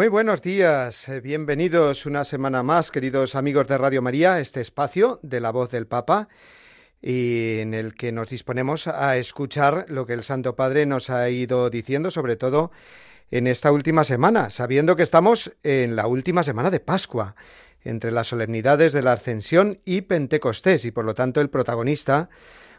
Muy 0.00 0.08
buenos 0.08 0.40
días, 0.40 1.10
eh, 1.10 1.20
bienvenidos 1.20 2.06
una 2.06 2.24
semana 2.24 2.62
más, 2.62 2.90
queridos 2.90 3.34
amigos 3.34 3.68
de 3.68 3.76
Radio 3.76 4.00
María, 4.00 4.40
este 4.40 4.62
espacio 4.62 5.20
de 5.22 5.40
la 5.40 5.50
voz 5.50 5.70
del 5.70 5.86
Papa, 5.86 6.30
y 7.02 7.58
en 7.58 7.74
el 7.74 7.92
que 7.92 8.10
nos 8.10 8.30
disponemos 8.30 8.86
a 8.86 9.18
escuchar 9.18 9.84
lo 9.90 10.06
que 10.06 10.14
el 10.14 10.22
Santo 10.22 10.56
Padre 10.56 10.86
nos 10.86 11.10
ha 11.10 11.28
ido 11.28 11.68
diciendo, 11.68 12.10
sobre 12.10 12.36
todo 12.36 12.70
en 13.30 13.46
esta 13.46 13.72
última 13.72 14.04
semana, 14.04 14.48
sabiendo 14.48 14.96
que 14.96 15.02
estamos 15.02 15.54
en 15.62 15.96
la 15.96 16.06
última 16.06 16.44
semana 16.44 16.70
de 16.70 16.80
Pascua, 16.80 17.36
entre 17.84 18.10
las 18.10 18.28
solemnidades 18.28 18.94
de 18.94 19.02
la 19.02 19.12
Ascensión 19.12 19.80
y 19.84 20.00
Pentecostés, 20.00 20.86
y 20.86 20.92
por 20.92 21.04
lo 21.04 21.12
tanto 21.12 21.42
el 21.42 21.50
protagonista 21.50 22.30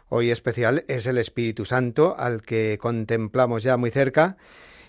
hoy 0.08 0.32
especial 0.32 0.84
es 0.88 1.06
el 1.06 1.18
Espíritu 1.18 1.66
Santo, 1.66 2.16
al 2.18 2.42
que 2.42 2.78
contemplamos 2.80 3.62
ya 3.62 3.76
muy 3.76 3.92
cerca, 3.92 4.36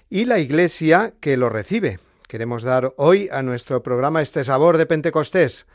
y 0.10 0.26
la 0.26 0.40
Iglesia 0.40 1.14
que 1.20 1.38
lo 1.38 1.50
recibe, 1.50 2.00
Queremos 2.34 2.64
dar 2.64 2.96
hoy 2.98 3.30
a 3.32 3.44
nuestro 3.44 3.84
programa 3.84 4.24
este 4.24 4.44
sabor 4.44 4.80
de 4.80 4.88
Pentecostés. 4.88 5.68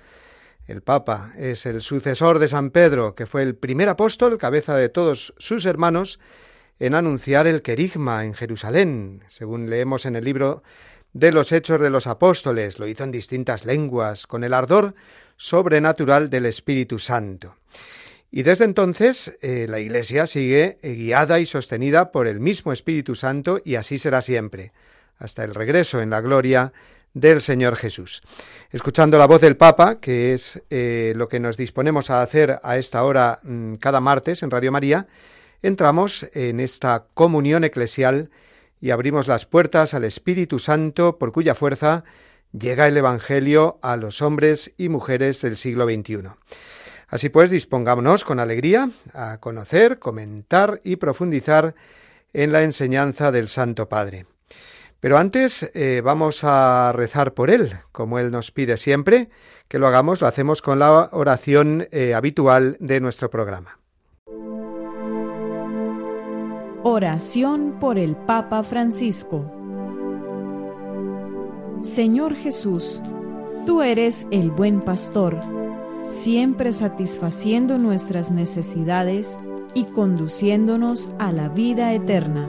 El 0.67 0.83
Papa 0.83 1.33
es 1.39 1.67
el 1.67 1.83
sucesor 1.83 2.41
de 2.41 2.49
San 2.49 2.71
Pedro, 2.71 3.15
que 3.15 3.27
fue 3.27 3.45
el 3.45 3.55
primer 3.55 3.89
apóstol, 3.89 4.39
cabeza 4.39 4.75
de 4.75 4.89
todos 4.89 5.35
sus 5.39 5.67
hermanos, 5.67 6.19
en 6.81 6.97
anunciar 6.97 7.47
el 7.47 7.63
querigma 7.63 8.25
en 8.25 8.35
Jerusalén, 8.35 9.23
según 9.29 9.71
leemos 9.71 10.05
en 10.05 10.17
el 10.17 10.25
libro 10.25 10.65
de 11.13 11.31
los 11.31 11.53
Hechos 11.53 11.81
de 11.81 11.91
los 11.91 12.09
Apóstoles. 12.09 12.81
Lo 12.81 12.89
hizo 12.89 13.05
en 13.05 13.13
distintas 13.13 13.65
lenguas, 13.65 14.27
con 14.27 14.43
el 14.43 14.53
ardor 14.53 14.97
sobrenatural 15.37 16.29
del 16.29 16.45
Espíritu 16.45 16.99
Santo. 16.99 17.55
Y 18.33 18.43
desde 18.43 18.65
entonces 18.65 19.37
eh, 19.43 19.67
la 19.69 19.79
Iglesia 19.79 20.27
sigue 20.27 20.79
guiada 20.83 21.39
y 21.39 21.47
sostenida 21.47 22.11
por 22.11 22.27
el 22.27 22.41
mismo 22.41 22.73
Espíritu 22.73 23.15
Santo 23.15 23.61
y 23.65 23.77
así 23.77 24.01
será 24.01 24.23
siempre 24.23 24.73
hasta 25.19 25.45
el 25.45 25.55
regreso 25.55 26.01
en 26.01 26.11
la 26.11 26.21
gloria 26.21 26.73
del 27.15 27.41
Señor 27.41 27.77
Jesús. 27.77 28.23
Escuchando 28.71 29.19
la 29.19 29.27
voz 29.27 29.41
del 29.41 29.57
Papa, 29.57 29.99
que 30.01 30.35
es 30.35 30.63
eh, 30.71 31.13
lo 31.17 31.29
que 31.29 31.41
nos 31.41 31.57
disponemos 31.57 32.11
a 32.11 32.23
hacer 32.23 32.61
a 32.63 32.77
esta 32.79 33.03
hora 33.05 33.39
mm, 33.43 33.75
cada 33.75 34.01
martes 34.01 34.43
en 34.43 34.51
Radio 34.51 34.73
María, 34.73 35.07
entramos 35.63 36.29
en 36.35 36.61
esta 36.61 37.07
comunión 37.15 37.65
eclesial 37.65 38.31
y 38.81 38.91
abrimos 38.91 39.27
las 39.27 39.47
puertas 39.47 39.95
al 39.95 40.05
Espíritu 40.05 40.59
Santo 40.59 41.19
por 41.19 41.33
cuya 41.33 41.55
fuerza 41.55 42.05
llega 42.53 42.87
el 42.87 42.97
Evangelio 42.97 43.79
a 43.83 43.97
los 43.97 44.23
hombres 44.23 44.73
y 44.77 44.89
mujeres 44.89 45.43
del 45.43 45.57
siglo 45.57 45.85
XXI. 45.87 46.29
Así 47.09 47.31
pues, 47.31 47.51
dispongámonos 47.51 48.25
con 48.25 48.39
alegría 48.39 48.91
a 49.15 49.39
conocer, 49.39 49.99
comentar 49.99 50.81
y 50.85 50.97
profundizar 50.97 51.75
en 52.33 52.53
la 52.53 52.63
enseñanza 52.63 53.33
del 53.33 53.49
Santo 53.49 53.89
Padre. 53.89 54.27
Pero 55.01 55.17
antes 55.17 55.71
eh, 55.75 56.01
vamos 56.05 56.43
a 56.43 56.93
rezar 56.93 57.33
por 57.33 57.51
él, 57.51 57.73
como 57.93 58.19
él 58.19 58.33
nos 58.33 58.51
pide 58.51 58.77
siempre 58.77 59.29
que 59.69 59.79
lo 59.79 59.87
hagamos, 59.87 60.21
lo 60.21 60.27
hacemos 60.27 60.63
con 60.63 60.79
la 60.79 61.11
oración 61.13 61.87
eh, 61.93 62.15
habitual 62.15 62.77
de 62.81 63.01
nuestro 63.01 63.31
programa. 63.31 63.79
Oración 66.83 67.77
por 67.79 67.99
el 67.99 68.17
Papa 68.17 68.63
Francisco. 68.63 69.53
Señor 71.83 72.35
Jesús, 72.35 73.01
tú 73.67 73.83
eres 73.83 74.27
el 74.31 74.51
buen 74.51 74.81
pastor, 74.81 75.39
siempre 76.09 76.73
satisfaciendo 76.73 77.79
nuestras 77.79 78.31
necesidades 78.31 79.39
y 79.75 79.85
conduciéndonos 79.85 81.11
a 81.19 81.31
la 81.31 81.49
vida 81.49 81.93
eterna. 81.93 82.49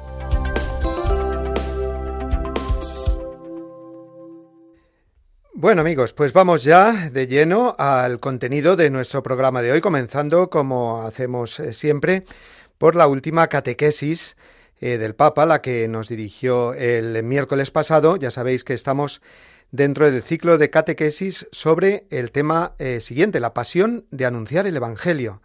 Bueno 5.61 5.81
amigos, 5.81 6.11
pues 6.13 6.33
vamos 6.33 6.63
ya 6.63 7.11
de 7.11 7.27
lleno 7.27 7.75
al 7.77 8.19
contenido 8.19 8.75
de 8.75 8.89
nuestro 8.89 9.21
programa 9.21 9.61
de 9.61 9.71
hoy, 9.71 9.79
comenzando 9.79 10.49
como 10.49 11.03
hacemos 11.03 11.59
eh, 11.59 11.71
siempre 11.71 12.25
por 12.79 12.95
la 12.95 13.05
última 13.05 13.45
catequesis 13.45 14.37
eh, 14.79 14.97
del 14.97 15.13
Papa, 15.13 15.45
la 15.45 15.61
que 15.61 15.87
nos 15.87 16.07
dirigió 16.09 16.73
el 16.73 17.21
miércoles 17.21 17.69
pasado. 17.69 18.15
Ya 18.15 18.31
sabéis 18.31 18.63
que 18.63 18.73
estamos 18.73 19.21
dentro 19.69 20.09
del 20.09 20.23
ciclo 20.23 20.57
de 20.57 20.71
catequesis 20.71 21.47
sobre 21.51 22.07
el 22.09 22.31
tema 22.31 22.73
eh, 22.79 22.99
siguiente, 22.99 23.39
la 23.39 23.53
pasión 23.53 24.07
de 24.09 24.25
anunciar 24.25 24.65
el 24.65 24.75
Evangelio, 24.75 25.43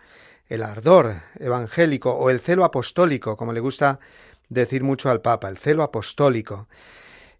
el 0.48 0.62
ardor 0.62 1.16
evangélico 1.38 2.12
o 2.12 2.30
el 2.30 2.40
celo 2.40 2.64
apostólico, 2.64 3.36
como 3.36 3.52
le 3.52 3.60
gusta 3.60 4.00
decir 4.48 4.82
mucho 4.82 5.10
al 5.10 5.20
Papa, 5.20 5.50
el 5.50 5.58
celo 5.58 5.82
apostólico. 5.82 6.68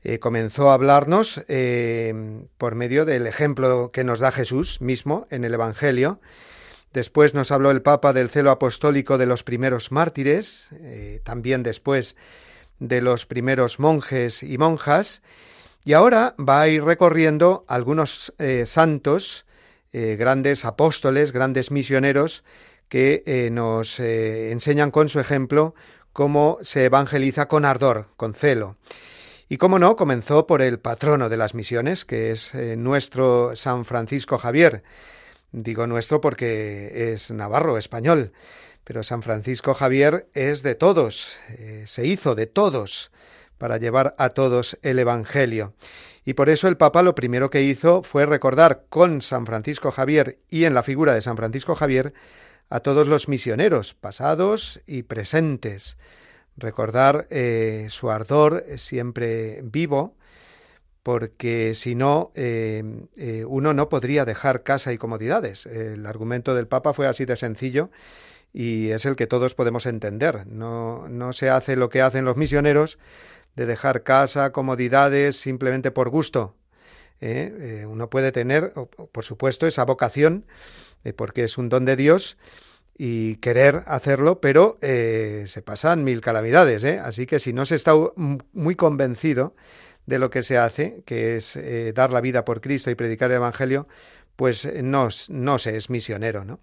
Eh, 0.08 0.20
comenzó 0.20 0.70
a 0.70 0.74
hablarnos 0.74 1.42
eh, 1.48 2.14
por 2.58 2.76
medio 2.76 3.04
del 3.04 3.26
ejemplo 3.26 3.90
que 3.92 4.04
nos 4.04 4.20
da 4.20 4.30
Jesús 4.30 4.80
mismo 4.80 5.26
en 5.30 5.44
el 5.44 5.52
Evangelio. 5.52 6.20
Después 6.92 7.34
nos 7.34 7.50
habló 7.50 7.72
el 7.72 7.82
Papa 7.82 8.12
del 8.12 8.30
celo 8.30 8.52
apostólico 8.52 9.18
de 9.18 9.26
los 9.26 9.42
primeros 9.42 9.90
mártires, 9.90 10.68
eh, 10.74 11.18
también 11.24 11.64
después 11.64 12.14
de 12.78 13.02
los 13.02 13.26
primeros 13.26 13.80
monjes 13.80 14.44
y 14.44 14.56
monjas, 14.58 15.22
y 15.84 15.94
ahora 15.94 16.36
va 16.38 16.60
a 16.60 16.68
ir 16.68 16.84
recorriendo 16.84 17.64
algunos 17.66 18.32
santos, 18.64 19.44
grandes 19.92 20.64
apóstoles, 20.64 21.32
grandes 21.32 21.70
misioneros, 21.70 22.44
que 22.88 23.48
nos 23.52 23.98
enseñan 24.00 24.90
con 24.90 25.08
su 25.08 25.20
ejemplo 25.20 25.74
cómo 26.12 26.58
se 26.62 26.84
evangeliza 26.84 27.46
con 27.46 27.64
ardor, 27.64 28.08
con 28.16 28.34
celo. 28.34 28.76
Y 29.48 29.58
cómo 29.58 29.78
no, 29.78 29.94
comenzó 29.94 30.48
por 30.48 30.60
el 30.60 30.80
patrono 30.80 31.28
de 31.28 31.36
las 31.36 31.54
misiones, 31.54 32.04
que 32.04 32.32
es 32.32 32.52
eh, 32.54 32.76
nuestro 32.76 33.54
San 33.54 33.84
Francisco 33.84 34.38
Javier. 34.38 34.82
Digo 35.52 35.86
nuestro 35.86 36.20
porque 36.20 37.12
es 37.12 37.30
navarro, 37.30 37.78
español, 37.78 38.32
pero 38.82 39.04
San 39.04 39.22
Francisco 39.22 39.72
Javier 39.72 40.28
es 40.34 40.64
de 40.64 40.74
todos, 40.74 41.38
eh, 41.58 41.84
se 41.86 42.06
hizo 42.06 42.34
de 42.34 42.46
todos 42.46 43.12
para 43.56 43.76
llevar 43.76 44.16
a 44.18 44.30
todos 44.30 44.78
el 44.82 44.98
Evangelio. 44.98 45.74
Y 46.24 46.34
por 46.34 46.48
eso 46.48 46.66
el 46.66 46.76
Papa 46.76 47.04
lo 47.04 47.14
primero 47.14 47.48
que 47.48 47.62
hizo 47.62 48.02
fue 48.02 48.26
recordar 48.26 48.86
con 48.88 49.22
San 49.22 49.46
Francisco 49.46 49.92
Javier 49.92 50.40
y 50.48 50.64
en 50.64 50.74
la 50.74 50.82
figura 50.82 51.14
de 51.14 51.22
San 51.22 51.36
Francisco 51.36 51.76
Javier 51.76 52.14
a 52.68 52.80
todos 52.80 53.06
los 53.06 53.28
misioneros, 53.28 53.94
pasados 53.94 54.80
y 54.86 55.04
presentes, 55.04 55.96
recordar 56.56 57.26
eh, 57.30 57.86
su 57.90 58.10
ardor 58.10 58.64
siempre 58.76 59.60
vivo 59.62 60.16
porque 61.06 61.74
si 61.74 61.94
no, 61.94 62.32
eh, 62.34 62.82
eh, 63.16 63.44
uno 63.46 63.72
no 63.72 63.88
podría 63.88 64.24
dejar 64.24 64.64
casa 64.64 64.92
y 64.92 64.98
comodidades. 64.98 65.66
El 65.66 66.04
argumento 66.04 66.52
del 66.52 66.66
Papa 66.66 66.94
fue 66.94 67.06
así 67.06 67.24
de 67.24 67.36
sencillo 67.36 67.90
y 68.52 68.88
es 68.90 69.04
el 69.04 69.14
que 69.14 69.28
todos 69.28 69.54
podemos 69.54 69.86
entender. 69.86 70.48
No, 70.48 71.06
no 71.08 71.32
se 71.32 71.48
hace 71.48 71.76
lo 71.76 71.90
que 71.90 72.02
hacen 72.02 72.24
los 72.24 72.36
misioneros 72.36 72.98
de 73.54 73.66
dejar 73.66 74.02
casa, 74.02 74.50
comodidades, 74.50 75.36
simplemente 75.36 75.92
por 75.92 76.10
gusto. 76.10 76.56
¿eh? 77.20 77.84
uno 77.88 78.10
puede 78.10 78.32
tener, 78.32 78.72
por 79.12 79.22
supuesto, 79.22 79.68
esa 79.68 79.84
vocación, 79.84 80.44
porque 81.14 81.44
es 81.44 81.56
un 81.56 81.68
don 81.68 81.84
de 81.84 81.94
Dios, 81.94 82.36
y 82.98 83.36
querer 83.36 83.82
hacerlo, 83.86 84.40
pero 84.40 84.78
se 84.80 85.62
pasan 85.64 86.02
mil 86.02 86.20
calamidades. 86.20 86.84
Así 86.84 87.26
que 87.26 87.38
si 87.38 87.52
no 87.52 87.66
se 87.66 87.74
está 87.74 87.92
muy 88.52 88.74
convencido 88.74 89.54
de 90.06 90.18
lo 90.18 90.30
que 90.30 90.42
se 90.42 90.56
hace, 90.56 91.02
que 91.04 91.36
es 91.36 91.56
eh, 91.56 91.92
dar 91.92 92.10
la 92.10 92.20
vida 92.20 92.44
por 92.44 92.60
Cristo 92.60 92.90
y 92.90 92.94
predicar 92.94 93.30
el 93.30 93.36
Evangelio, 93.36 93.86
pues 94.36 94.64
eh, 94.64 94.82
no, 94.82 95.08
no 95.28 95.58
se 95.58 95.76
es 95.76 95.90
misionero, 95.90 96.44
¿no? 96.44 96.60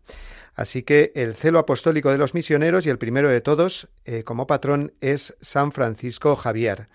Así 0.56 0.84
que 0.84 1.12
el 1.16 1.34
celo 1.36 1.60
apostólico 1.60 2.12
de 2.12 2.18
los 2.18 2.34
misioneros 2.34 2.86
y 2.86 2.90
el 2.90 3.00
primero 3.00 3.30
de 3.30 3.42
todos, 3.42 3.90
eh, 4.06 4.24
como 4.24 4.48
patrón, 4.48 4.94
es 5.02 5.36
San 5.42 5.72
Francisco 5.72 6.36
Javier. 6.36 6.90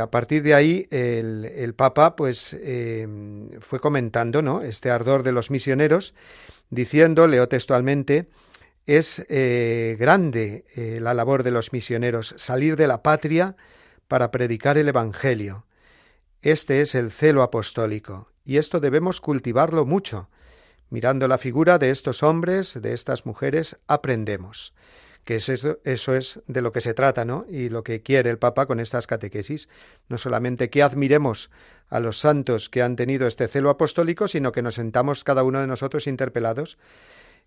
a 0.00 0.10
partir 0.10 0.42
de 0.42 0.54
ahí, 0.54 0.86
el, 0.90 1.44
el 1.44 1.74
Papa, 1.74 2.16
pues, 2.16 2.56
fue 3.60 3.78
comentando, 3.78 4.40
¿no? 4.40 4.62
Este 4.62 4.90
ardor 4.90 5.22
de 5.22 5.32
los 5.32 5.50
misioneros, 5.50 6.14
diciendo, 6.70 7.26
leo 7.26 7.48
textualmente, 7.48 8.30
es 8.86 9.24
grande 9.28 10.64
la 11.00 11.12
labor 11.14 11.42
de 11.42 11.50
los 11.50 11.72
misioneros, 11.72 12.34
salir 12.38 12.76
de 12.76 12.86
la 12.86 13.02
patria, 13.02 13.56
para 14.08 14.30
predicar 14.30 14.78
el 14.78 14.88
Evangelio. 14.88 15.66
Este 16.42 16.80
es 16.80 16.94
el 16.94 17.12
celo 17.12 17.42
apostólico, 17.42 18.32
y 18.44 18.56
esto 18.56 18.80
debemos 18.80 19.20
cultivarlo 19.20 19.84
mucho. 19.84 20.30
Mirando 20.88 21.28
la 21.28 21.38
figura 21.38 21.78
de 21.78 21.90
estos 21.90 22.24
hombres, 22.24 22.80
de 22.82 22.94
estas 22.94 23.26
mujeres, 23.26 23.78
aprendemos 23.86 24.74
que 25.24 25.36
eso, 25.36 25.78
eso, 25.84 26.14
es 26.14 26.40
de 26.46 26.62
lo 26.62 26.72
que 26.72 26.80
se 26.80 26.94
trata, 26.94 27.24
¿no? 27.24 27.44
Y 27.48 27.68
lo 27.68 27.82
que 27.82 28.02
quiere 28.02 28.30
el 28.30 28.38
Papa 28.38 28.66
con 28.66 28.80
estas 28.80 29.06
catequesis, 29.06 29.68
no 30.08 30.18
solamente 30.18 30.70
que 30.70 30.82
admiremos 30.82 31.50
a 31.88 32.00
los 32.00 32.18
santos 32.18 32.70
que 32.70 32.82
han 32.82 32.96
tenido 32.96 33.26
este 33.26 33.48
celo 33.48 33.70
apostólico, 33.70 34.28
sino 34.28 34.52
que 34.52 34.62
nos 34.62 34.76
sentamos 34.76 35.24
cada 35.24 35.42
uno 35.42 35.60
de 35.60 35.66
nosotros 35.66 36.06
interpelados, 36.06 36.78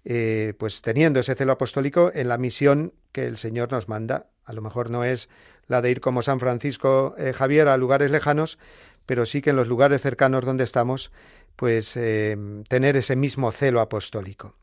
eh, 0.06 0.54
pues 0.58 0.82
teniendo 0.82 1.22
ese 1.22 1.36
celo 1.36 1.54
apostólico 1.54 2.12
en 2.14 2.28
la 2.28 2.38
misión 2.38 2.94
que 3.12 3.26
el 3.26 3.38
Señor 3.38 3.72
nos 3.72 3.88
manda. 3.88 4.28
A 4.44 4.54
lo 4.54 4.62
mejor 4.62 4.90
no 4.90 5.04
es 5.04 5.30
la 5.68 5.82
de 5.82 5.92
ir 5.92 6.02
como 6.02 6.22
San 6.22 6.40
Francisco 6.40 7.16
eh, 7.18 7.32
Javier 7.34 7.70
a 7.70 7.78
lugares 7.78 8.12
lejanos, 8.12 8.60
pero 9.06 9.26
sí 9.26 9.42
que 9.42 9.52
en 9.52 9.56
los 9.56 9.68
lugares 9.68 10.02
cercanos 10.02 10.46
donde 10.46 10.66
estamos, 10.66 11.12
pues 11.56 11.96
eh, 11.96 12.38
tener 12.68 12.98
ese 12.98 13.16
mismo 13.16 13.52
celo 13.52 13.80
apostólico. 13.80 14.56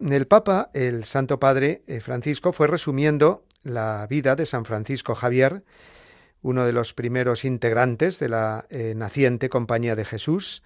El 0.00 0.26
Papa, 0.26 0.70
el 0.74 1.04
Santo 1.04 1.38
Padre 1.40 1.82
eh, 1.86 2.00
Francisco, 2.00 2.52
fue 2.52 2.66
resumiendo 2.66 3.44
la 3.62 4.06
vida 4.08 4.36
de 4.36 4.46
San 4.46 4.64
Francisco 4.64 5.14
Javier, 5.14 5.64
uno 6.42 6.66
de 6.66 6.72
los 6.72 6.92
primeros 6.92 7.44
integrantes 7.44 8.18
de 8.18 8.28
la 8.28 8.66
naciente 8.94 9.48
Compañía 9.48 9.96
de 9.96 10.04
Jesús, 10.04 10.62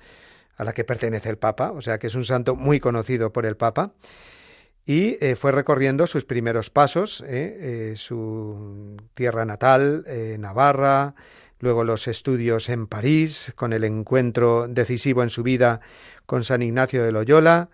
a 0.56 0.64
la 0.64 0.72
que 0.72 0.82
pertenece 0.82 1.30
el 1.30 1.38
Papa, 1.38 1.70
o 1.70 1.80
sea 1.80 1.98
que 1.98 2.08
es 2.08 2.16
un 2.16 2.24
santo 2.24 2.56
muy 2.56 2.80
conocido 2.80 3.32
por 3.32 3.46
el 3.46 3.56
Papa 3.56 3.92
y 4.88 5.18
eh, 5.20 5.36
fue 5.36 5.52
recorriendo 5.52 6.06
sus 6.06 6.24
primeros 6.24 6.70
pasos, 6.70 7.20
eh, 7.26 7.90
eh, 7.90 7.92
su 7.94 8.96
tierra 9.12 9.44
natal, 9.44 10.06
Navarra, 10.38 11.14
luego 11.60 11.84
los 11.84 12.08
estudios 12.08 12.70
en 12.70 12.86
París, 12.86 13.52
con 13.54 13.74
el 13.74 13.84
encuentro 13.84 14.66
decisivo 14.66 15.22
en 15.22 15.28
su 15.28 15.42
vida 15.42 15.80
con 16.24 16.42
San 16.42 16.62
Ignacio 16.62 17.04
de 17.04 17.12
Loyola, 17.12 17.68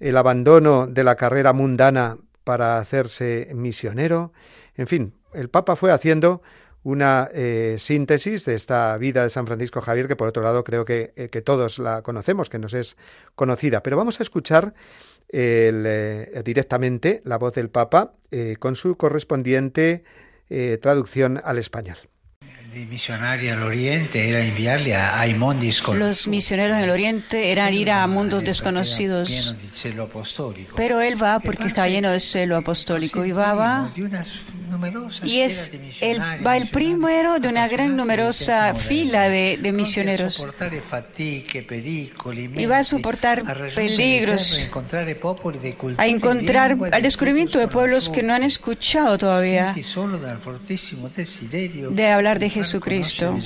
el 0.00 0.16
abandono 0.16 0.86
de 0.86 1.04
la 1.04 1.14
carrera 1.14 1.52
mundana 1.52 2.18
para 2.44 2.78
hacerse 2.78 3.50
misionero, 3.54 4.32
en 4.76 4.86
fin, 4.86 5.14
el 5.32 5.48
Papa 5.48 5.76
fue 5.76 5.92
haciendo 5.92 6.42
una 6.82 7.30
síntesis 7.78 8.44
de 8.44 8.54
esta 8.54 8.96
vida 8.98 9.22
de 9.22 9.30
San 9.30 9.46
Francisco 9.46 9.80
Javier, 9.80 10.06
que 10.06 10.16
por 10.16 10.28
otro 10.28 10.42
lado 10.42 10.64
creo 10.64 10.84
que, 10.84 11.30
que 11.32 11.40
todos 11.40 11.78
la 11.78 12.02
conocemos, 12.02 12.50
que 12.50 12.58
nos 12.58 12.74
es 12.74 12.98
conocida. 13.34 13.82
Pero 13.82 13.96
vamos 13.96 14.20
a 14.20 14.22
escuchar 14.22 14.74
eh, 15.36 16.42
directamente 16.44 17.20
la 17.24 17.38
voz 17.38 17.54
del 17.54 17.68
Papa 17.68 18.12
eh, 18.30 18.56
con 18.58 18.76
su 18.76 18.96
correspondiente 18.96 20.04
eh, 20.48 20.78
traducción 20.80 21.40
al 21.42 21.58
español. 21.58 21.96
Los 25.98 26.26
misioneros 26.26 26.76
en 26.78 26.84
el 26.84 26.90
Oriente 26.90 27.52
eran 27.52 27.72
ir 27.72 27.90
a 27.90 28.06
mundos 28.06 28.42
desconocidos. 28.44 29.28
Pero 30.76 31.00
él 31.00 31.22
va 31.22 31.40
porque 31.40 31.66
está 31.66 31.88
lleno 31.88 32.10
de 32.10 32.20
celo 32.20 32.56
apostólico 32.56 33.24
y 33.24 33.32
va, 33.32 33.54
va. 33.54 33.92
y 35.24 35.40
es 35.40 35.70
el, 36.00 36.20
va 36.20 36.56
el 36.56 36.68
primero 36.68 37.38
de 37.38 37.48
una 37.48 37.68
gran 37.68 37.96
numerosa 37.96 38.74
fila 38.74 39.28
de, 39.28 39.58
de 39.60 39.72
misioneros. 39.72 40.44
y 42.56 42.66
va 42.66 42.78
a 42.78 42.84
soportar 42.84 43.44
peligros, 43.74 44.68
a 45.96 46.06
encontrar 46.06 46.76
al 46.92 47.02
descubrimiento 47.02 47.58
de 47.58 47.68
pueblos 47.68 48.08
que 48.08 48.22
no 48.22 48.34
han 48.34 48.42
escuchado 48.42 49.16
todavía. 49.18 49.74
De 51.90 52.08
hablar 52.08 52.38
de 52.38 52.50
Jesucristo. 52.64 53.38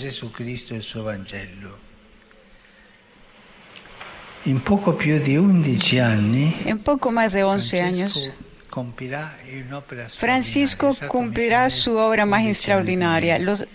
En 4.45 4.61
poco, 4.61 4.97
en 5.03 6.79
poco 6.79 7.11
más 7.11 7.33
de 7.33 7.45
11 7.45 7.83
años, 7.83 8.33
Francisco 10.11 10.97
cumplirá 11.09 11.69
su 11.71 11.97
obra 11.97 12.25
más 12.25 12.47
extraordinaria. 12.47 13.39
Los, 13.39 13.67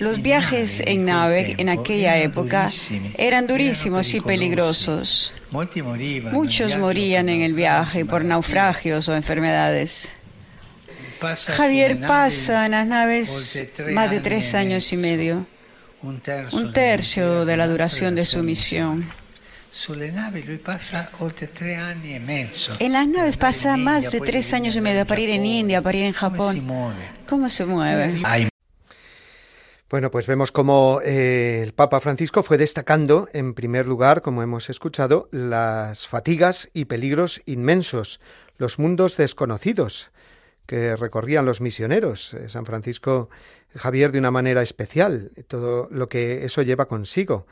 los 0.00 0.22
viajes 0.22 0.82
en 0.86 1.04
nave 1.04 1.56
en 1.58 1.68
aquella 1.68 2.18
época 2.18 2.70
eran 3.18 3.46
durísimos 3.46 4.14
y 4.14 4.20
peligrosos. 4.20 5.32
Muchos 6.32 6.76
morían 6.76 7.28
en 7.28 7.42
el 7.42 7.54
viaje 7.54 8.04
por 8.04 8.24
naufragios 8.24 9.08
o 9.08 9.16
enfermedades. 9.16 10.12
Javier 11.20 12.00
pasa 12.00 12.66
en 12.66 12.72
las 12.72 12.86
naves 12.86 13.68
más 13.92 14.10
de 14.10 14.20
tres 14.20 14.54
años 14.54 14.92
y 14.92 14.96
medio, 14.96 15.46
un 16.02 16.72
tercio 16.72 17.44
de 17.44 17.56
la 17.56 17.66
duración 17.66 18.14
de 18.14 18.24
su 18.24 18.42
misión. 18.42 19.08
En 22.78 22.92
las 22.92 23.06
naves 23.06 23.36
pasa 23.36 23.76
más 23.76 24.10
de 24.10 24.20
tres 24.20 24.52
años 24.52 24.74
y 24.76 24.80
medio 24.80 25.06
para 25.06 25.20
ir 25.20 25.30
en 25.30 25.46
India, 25.46 25.82
para 25.82 25.98
ir 25.98 26.04
en 26.04 26.12
Japón. 26.12 26.66
¿Cómo 27.28 27.48
se 27.48 27.64
mueve? 27.66 28.22
Bueno, 29.88 30.10
pues 30.12 30.28
vemos 30.28 30.52
cómo 30.52 31.00
eh, 31.04 31.62
el 31.64 31.72
Papa 31.72 32.00
Francisco 32.00 32.44
fue 32.44 32.58
destacando, 32.58 33.28
en 33.32 33.54
primer 33.54 33.88
lugar, 33.88 34.22
como 34.22 34.40
hemos 34.40 34.70
escuchado, 34.70 35.28
las 35.32 36.06
fatigas 36.06 36.70
y 36.72 36.84
peligros 36.84 37.42
inmensos, 37.44 38.20
los 38.56 38.78
mundos 38.78 39.16
desconocidos 39.16 40.12
que 40.70 40.94
recorrían 40.94 41.46
los 41.46 41.60
misioneros. 41.60 42.32
Eh, 42.32 42.48
San 42.48 42.64
Francisco 42.64 43.28
Javier 43.74 44.12
de 44.12 44.20
una 44.20 44.30
manera 44.30 44.62
especial, 44.62 45.32
todo 45.48 45.88
lo 45.90 46.08
que 46.08 46.44
eso 46.44 46.62
lleva 46.62 46.86
consigo 46.86 47.44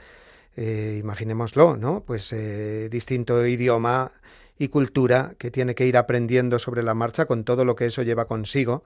eh, 0.57 0.99
imaginémoslo, 1.01 1.77
¿no? 1.77 2.05
Pues 2.07 2.33
eh, 2.33 2.89
distinto 2.89 3.45
idioma 3.45 4.13
y 4.57 4.69
cultura 4.69 5.35
que 5.37 5.51
tiene 5.51 5.75
que 5.75 5.87
ir 5.87 5.97
aprendiendo 5.97 6.61
sobre 6.61 6.85
la 6.85 6.95
marcha 6.95 7.27
con 7.27 7.43
todo 7.43 7.65
lo 7.65 7.75
que 7.75 7.87
eso 7.87 8.03
lleva 8.05 8.27
consigo, 8.27 8.85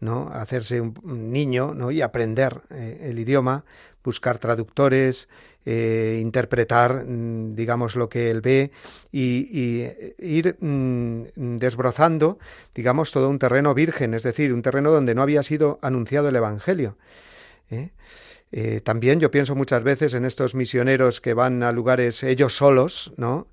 ¿no? 0.00 0.28
Hacerse 0.32 0.80
un, 0.80 1.32
niño, 1.32 1.72
¿no? 1.72 1.92
Y 1.92 2.02
aprender 2.02 2.62
el 2.70 3.16
idioma, 3.16 3.64
buscar 4.04 4.38
traductores, 4.38 5.28
interpretar, 5.66 7.04
mm, 7.04 7.54
digamos, 7.54 7.94
lo 7.94 8.08
que 8.08 8.30
él 8.30 8.40
ve 8.40 8.70
y, 9.12 9.86
ir 10.18 10.56
mm, 10.60 11.58
desbrozando, 11.58 12.38
digamos, 12.74 13.12
todo 13.12 13.28
un 13.28 13.38
terreno 13.38 13.74
virgen, 13.74 14.14
es 14.14 14.22
decir, 14.22 14.54
un 14.54 14.62
terreno 14.62 14.90
donde 14.90 15.14
no 15.14 15.20
había 15.20 15.42
sido 15.42 15.78
anunciado 15.82 16.30
el 16.30 16.36
Evangelio. 16.36 16.96
Eh, 18.50 18.80
también 18.82 19.20
yo 19.20 19.30
pienso 19.30 19.54
muchas 19.54 19.82
veces 19.82 20.14
en 20.14 20.24
estos 20.24 20.54
misioneros 20.54 21.20
que 21.20 21.34
van 21.34 21.62
a 21.62 21.72
lugares 21.72 22.22
ellos 22.22 22.56
solos, 22.56 23.12
¿no? 23.16 23.48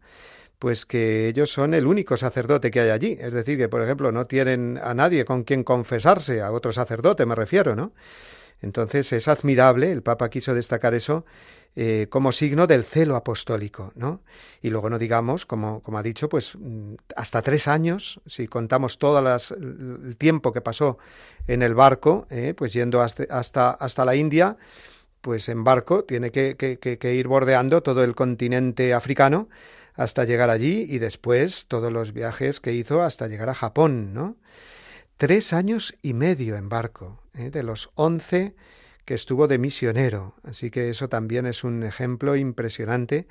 Pues 0.57 0.85
que 0.85 1.27
ellos 1.27 1.51
son 1.51 1.73
el 1.73 1.85
único 1.85 2.15
sacerdote 2.15 2.71
que 2.71 2.79
hay 2.79 2.89
allí. 2.89 3.17
Es 3.19 3.33
decir, 3.33 3.57
que 3.57 3.67
por 3.67 3.81
ejemplo 3.81 4.11
no 4.11 4.25
tienen 4.25 4.79
a 4.81 4.93
nadie 4.93 5.25
con 5.25 5.43
quien 5.43 5.63
confesarse, 5.63 6.41
a 6.41 6.51
otro 6.51 6.71
sacerdote 6.71 7.25
me 7.25 7.35
refiero, 7.35 7.75
¿no? 7.75 7.91
Entonces 8.61 9.11
es 9.13 9.27
admirable, 9.27 9.91
el 9.91 10.01
Papa 10.01 10.29
quiso 10.29 10.53
destacar 10.53 10.93
eso 10.93 11.25
eh, 11.77 12.07
como 12.09 12.31
signo 12.31 12.67
del 12.67 12.85
celo 12.85 13.17
apostólico, 13.17 13.91
¿no? 13.95 14.21
Y 14.61 14.69
luego 14.69 14.89
no 14.89 14.97
digamos, 14.97 15.45
como, 15.45 15.81
como 15.81 15.97
ha 15.97 16.03
dicho, 16.03 16.29
pues 16.29 16.55
mm, 16.55 16.93
hasta 17.17 17.41
tres 17.41 17.67
años, 17.67 18.21
si 18.25 18.47
contamos 18.47 18.97
todo 18.97 19.19
el 19.19 20.15
tiempo 20.17 20.53
que 20.53 20.61
pasó 20.61 20.97
en 21.47 21.61
el 21.61 21.75
barco, 21.75 22.27
eh, 22.29 22.53
pues 22.55 22.71
yendo 22.71 23.01
hasta, 23.01 23.23
hasta, 23.29 23.71
hasta 23.71 24.05
la 24.05 24.15
India, 24.15 24.55
pues 25.19 25.49
en 25.49 25.65
barco 25.65 26.05
tiene 26.05 26.31
que, 26.31 26.55
que, 26.55 27.13
ir 27.13 27.27
bordeando 27.27 27.83
todo 27.83 28.03
el 28.03 28.15
continente 28.15 28.93
africano 28.93 29.49
hasta 29.95 30.23
llegar 30.23 30.49
allí 30.49 30.85
y 30.87 30.99
después 30.99 31.65
todos 31.67 31.91
los 31.91 32.13
viajes 32.13 32.61
que 32.61 32.73
hizo 32.73 33.01
hasta 33.01 33.27
llegar 33.27 33.49
a 33.49 33.53
Japón, 33.53 34.13
¿no? 34.13 34.37
Tres 35.17 35.53
años 35.53 35.95
y 36.01 36.13
medio 36.13 36.57
en 36.57 36.67
barco, 36.67 37.21
¿eh? 37.33 37.49
de 37.49 37.63
los 37.63 37.89
once 37.95 38.53
que 39.05 39.13
estuvo 39.13 39.47
de 39.47 39.57
misionero. 39.57 40.35
Así 40.43 40.69
que 40.71 40.89
eso 40.89 41.07
también 41.07 41.45
es 41.45 41.63
un 41.63 41.83
ejemplo 41.83 42.35
impresionante, 42.35 43.25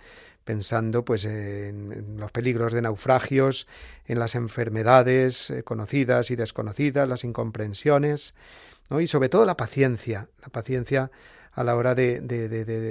pensando 0.44 1.04
pues 1.04 1.26
en, 1.26 2.16
los 2.18 2.32
peligros 2.32 2.72
de 2.72 2.80
naufragios, 2.80 3.66
en 4.06 4.18
las 4.18 4.34
enfermedades 4.34 5.50
eh, 5.50 5.62
conocidas 5.62 6.30
y 6.30 6.36
desconocidas, 6.36 7.06
las 7.06 7.22
incomprensiones, 7.22 8.34
y 8.98 9.06
sobre 9.06 9.28
todo 9.28 9.44
la 9.44 9.56
paciencia, 9.56 10.28
la 10.40 10.48
paciencia 10.48 11.10
a 11.54 11.64
la 11.64 11.76
hora 11.76 11.94
de, 11.94 12.20
de, 12.20 12.48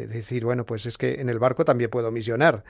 decir, 0.08 0.46
bueno, 0.46 0.65
pues 0.65 0.86
es 0.86 0.98
que 0.98 1.22
en 1.22 1.29
el 1.29 1.39
barco 1.39 1.65
también 1.65 1.89
puedo 1.89 2.12
misionar 2.12 2.63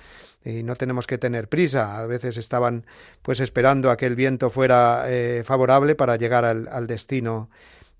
y 0.44 0.64
no 0.64 0.76
tenemos 0.76 1.08
que 1.08 1.18
tener 1.18 1.48
prisa. 1.48 2.00
A 2.00 2.06
veces 2.08 2.38
estaban 2.38 2.86
pues 3.22 3.40
esperando 3.40 3.92
a 3.92 3.98
que 3.98 4.08
el 4.08 4.16
viento 4.16 4.50
fuera 4.50 5.06
eh, 5.08 5.44
favorable 5.46 5.96
para 5.96 6.16
llegar 6.16 6.46
al, 6.46 6.88
destino 6.88 7.50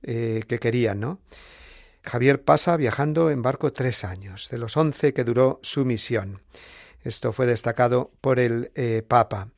eh, 0.02 0.44
que 0.48 0.60
querían, 0.60 1.00
¿no? 1.00 1.20
Javier 2.04 2.44
pasa 2.44 2.76
viajando 2.76 3.30
en 3.30 3.42
barco 3.42 3.72
tres 3.72 4.04
años, 4.04 4.50
de 4.50 4.58
los 4.58 4.76
once 4.76 5.14
que 5.14 5.24
duró 5.24 5.60
su 5.64 5.86
misión. 5.86 6.42
Esto 7.02 7.32
fue 7.32 7.46
destacado 7.46 8.12
por 8.20 8.40
el 8.40 8.72
eh, 8.76 9.04
Papa. 9.08 9.50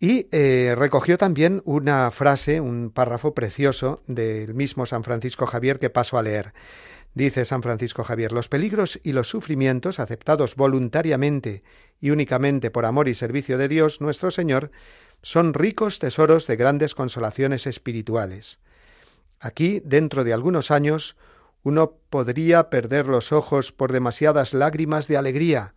Y 0.00 0.26
recogió 0.74 1.16
también 1.16 1.62
una 1.64 2.10
frase, 2.10 2.60
un 2.60 2.90
párrafo 2.90 3.34
precioso 3.34 4.02
del 4.08 4.52
mismo 4.52 4.84
San 4.84 5.04
Francisco 5.04 5.46
Javier 5.46 5.78
que 5.78 5.90
paso 5.90 6.18
a 6.18 6.22
leer. 6.22 6.54
Dice 7.14 7.44
San 7.44 7.62
Francisco 7.62 8.04
Javier, 8.04 8.32
los 8.32 8.48
peligros 8.48 8.98
y 9.02 9.12
los 9.12 9.28
sufrimientos 9.28 10.00
aceptados 10.00 10.56
voluntariamente 10.56 11.62
y 12.00 12.10
únicamente 12.10 12.70
por 12.70 12.86
amor 12.86 13.08
y 13.08 13.14
servicio 13.14 13.58
de 13.58 13.68
Dios 13.68 14.00
nuestro 14.00 14.30
Señor 14.30 14.70
son 15.22 15.52
ricos 15.52 15.98
tesoros 15.98 16.46
de 16.46 16.56
grandes 16.56 16.94
consolaciones 16.94 17.66
espirituales. 17.66 18.60
Aquí, 19.38 19.82
dentro 19.84 20.24
de 20.24 20.32
algunos 20.32 20.70
años, 20.70 21.16
uno 21.62 21.98
podría 22.10 22.70
perder 22.70 23.06
los 23.06 23.32
ojos 23.32 23.72
por 23.72 23.92
demasiadas 23.92 24.54
lágrimas 24.54 25.06
de 25.06 25.16
alegría. 25.16 25.74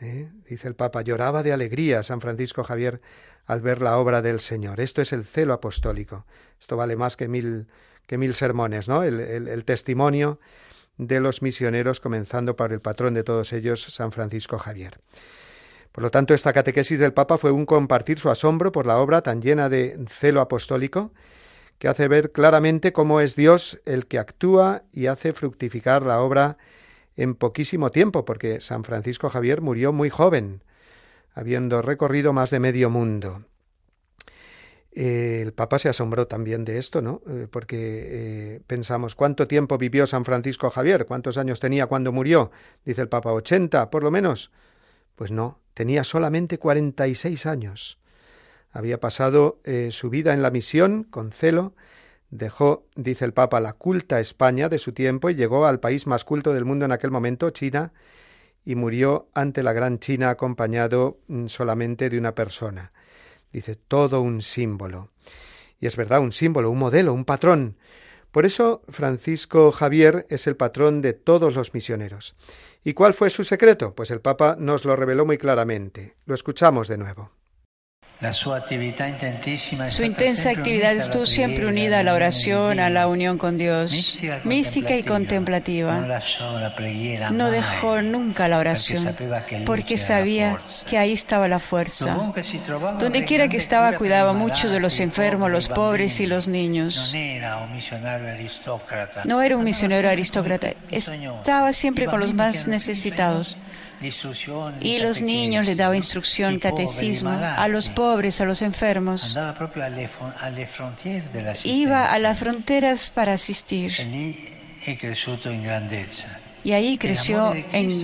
¿Eh? 0.00 0.30
Dice 0.48 0.68
el 0.68 0.74
Papa, 0.74 1.02
lloraba 1.02 1.42
de 1.42 1.52
alegría 1.52 2.02
San 2.02 2.20
Francisco 2.20 2.64
Javier 2.64 3.00
al 3.46 3.60
ver 3.60 3.80
la 3.80 3.96
obra 3.98 4.22
del 4.22 4.40
Señor. 4.40 4.80
Esto 4.80 5.00
es 5.00 5.12
el 5.12 5.24
celo 5.24 5.52
apostólico. 5.52 6.26
Esto 6.60 6.76
vale 6.76 6.96
más 6.96 7.16
que 7.16 7.28
mil 7.28 7.68
que 8.06 8.18
mil 8.18 8.34
sermones, 8.34 8.88
¿no? 8.88 9.02
El, 9.02 9.64
testimonio 9.64 10.38
de 10.98 11.20
los 11.20 11.42
misioneros, 11.42 12.00
comenzando 12.00 12.56
por 12.56 12.72
el 12.72 12.80
patrón 12.80 13.14
de 13.14 13.24
todos 13.24 13.52
ellos, 13.52 13.82
San 13.82 14.12
Francisco 14.12 14.58
Javier. 14.58 15.00
Por 15.92 16.02
lo 16.02 16.10
tanto, 16.10 16.34
esta 16.34 16.52
catequesis 16.52 16.98
del 16.98 17.12
Papa 17.12 17.38
fue 17.38 17.50
un 17.50 17.66
compartir 17.66 18.18
su 18.18 18.30
asombro 18.30 18.72
por 18.72 18.86
la 18.86 18.98
obra 18.98 19.22
tan 19.22 19.42
llena 19.42 19.68
de 19.68 19.98
celo 20.08 20.40
apostólico, 20.40 21.12
que 21.78 21.88
hace 21.88 22.08
ver 22.08 22.32
claramente 22.32 22.92
cómo 22.92 23.20
es 23.20 23.36
Dios 23.36 23.80
el 23.84 24.06
que 24.06 24.18
actúa 24.18 24.84
y 24.92 25.06
hace 25.06 25.32
fructificar 25.32 26.02
la 26.02 26.20
obra 26.20 26.56
en 27.16 27.34
poquísimo 27.34 27.90
tiempo, 27.90 28.24
porque 28.24 28.60
San 28.60 28.84
Francisco 28.84 29.28
Javier 29.28 29.60
murió 29.60 29.92
muy 29.92 30.08
joven, 30.08 30.62
habiendo 31.34 31.82
recorrido 31.82 32.32
más 32.32 32.50
de 32.50 32.60
medio 32.60 32.88
mundo. 32.88 33.44
Eh, 34.94 35.40
el 35.42 35.54
Papa 35.54 35.78
se 35.78 35.88
asombró 35.88 36.26
también 36.26 36.64
de 36.64 36.78
esto, 36.78 37.00
¿no? 37.00 37.22
Eh, 37.26 37.46
porque 37.50 37.76
eh, 38.56 38.60
pensamos, 38.66 39.14
¿cuánto 39.14 39.48
tiempo 39.48 39.78
vivió 39.78 40.06
San 40.06 40.24
Francisco 40.24 40.70
Javier? 40.70 41.06
¿Cuántos 41.06 41.38
años 41.38 41.60
tenía 41.60 41.86
cuando 41.86 42.12
murió? 42.12 42.50
Dice 42.84 43.00
el 43.00 43.08
Papa, 43.08 43.32
ochenta, 43.32 43.90
por 43.90 44.02
lo 44.02 44.10
menos. 44.10 44.52
Pues 45.16 45.30
no, 45.30 45.60
tenía 45.72 46.04
solamente 46.04 46.58
cuarenta 46.58 47.08
y 47.08 47.14
seis 47.14 47.46
años. 47.46 47.98
Había 48.70 49.00
pasado 49.00 49.60
su 49.90 50.08
vida 50.08 50.32
en 50.32 50.40
la 50.40 50.50
misión 50.50 51.04
con 51.04 51.30
celo, 51.30 51.74
dejó, 52.30 52.86
dice 52.96 53.26
el 53.26 53.34
Papa, 53.34 53.60
la 53.60 53.74
culta 53.74 54.18
España 54.18 54.70
de 54.70 54.78
su 54.78 54.92
tiempo 54.92 55.28
y 55.28 55.34
llegó 55.34 55.66
al 55.66 55.78
país 55.78 56.06
más 56.06 56.24
culto 56.24 56.54
del 56.54 56.64
mundo 56.64 56.86
en 56.86 56.92
aquel 56.92 57.10
momento, 57.10 57.50
China, 57.50 57.92
y 58.64 58.74
murió 58.74 59.28
ante 59.34 59.62
la 59.62 59.74
gran 59.74 59.98
China 59.98 60.30
acompañado 60.30 61.18
mm, 61.28 61.48
solamente 61.48 62.08
de 62.08 62.18
una 62.18 62.34
persona. 62.34 62.92
Dice, 63.52 63.76
todo 63.76 64.20
un 64.20 64.42
símbolo. 64.42 65.10
Y 65.78 65.86
es 65.86 65.96
verdad, 65.96 66.20
un 66.20 66.32
símbolo, 66.32 66.70
un 66.70 66.78
modelo, 66.78 67.12
un 67.12 67.24
patrón. 67.24 67.76
Por 68.30 68.46
eso 68.46 68.82
Francisco 68.88 69.72
Javier 69.72 70.26
es 70.30 70.46
el 70.46 70.56
patrón 70.56 71.02
de 71.02 71.12
todos 71.12 71.54
los 71.54 71.74
misioneros. 71.74 72.34
¿Y 72.82 72.94
cuál 72.94 73.12
fue 73.12 73.28
su 73.30 73.44
secreto? 73.44 73.94
Pues 73.94 74.10
el 74.10 74.20
Papa 74.20 74.56
nos 74.58 74.84
lo 74.84 74.96
reveló 74.96 75.26
muy 75.26 75.38
claramente. 75.38 76.16
Lo 76.24 76.34
escuchamos 76.34 76.88
de 76.88 76.98
nuevo. 76.98 77.30
Su 79.88 80.04
intensa 80.04 80.50
actividad 80.50 80.94
estuvo 80.94 81.26
siempre 81.26 81.66
unida 81.66 81.98
a 81.98 82.02
la 82.04 82.14
oración, 82.14 82.78
a 82.78 82.88
la 82.88 83.08
unión 83.08 83.36
con 83.36 83.58
Dios, 83.58 84.16
mística 84.44 84.94
y 84.96 85.02
contemplativa. 85.02 86.20
No 87.32 87.50
dejó 87.50 88.00
nunca 88.00 88.46
la 88.46 88.58
oración 88.58 89.16
porque 89.66 89.98
sabía 89.98 90.60
que 90.88 90.98
ahí 90.98 91.12
estaba 91.12 91.48
la 91.48 91.58
fuerza. 91.58 92.16
Donde 93.00 93.24
quiera 93.24 93.48
que 93.48 93.56
estaba 93.56 93.96
cuidaba 93.96 94.32
mucho 94.32 94.70
de 94.70 94.78
los 94.78 95.00
enfermos, 95.00 95.50
los 95.50 95.68
pobres 95.68 96.20
y 96.20 96.26
los 96.26 96.46
niños. 96.46 97.12
No 99.24 99.42
era 99.42 99.56
un 99.56 99.64
misionero 99.64 100.08
aristócrata, 100.08 100.74
estaba 100.90 101.72
siempre 101.72 102.06
con 102.06 102.20
los 102.20 102.32
más 102.32 102.68
necesitados. 102.68 103.56
Y 104.80 104.98
los 104.98 105.20
niños 105.20 105.66
le 105.66 105.74
daba 105.74 105.96
instrucción, 105.96 106.58
catecismo, 106.58 107.30
a 107.30 107.68
los 107.68 107.88
pobres, 107.88 108.40
a 108.40 108.44
los 108.44 108.62
enfermos. 108.62 109.36
Iba 111.64 112.12
a 112.12 112.18
las 112.18 112.38
fronteras 112.38 113.10
para 113.14 113.32
asistir 113.34 113.92
y 116.64 116.72
ahí 116.72 116.98
creció 116.98 117.52
en 117.54 118.02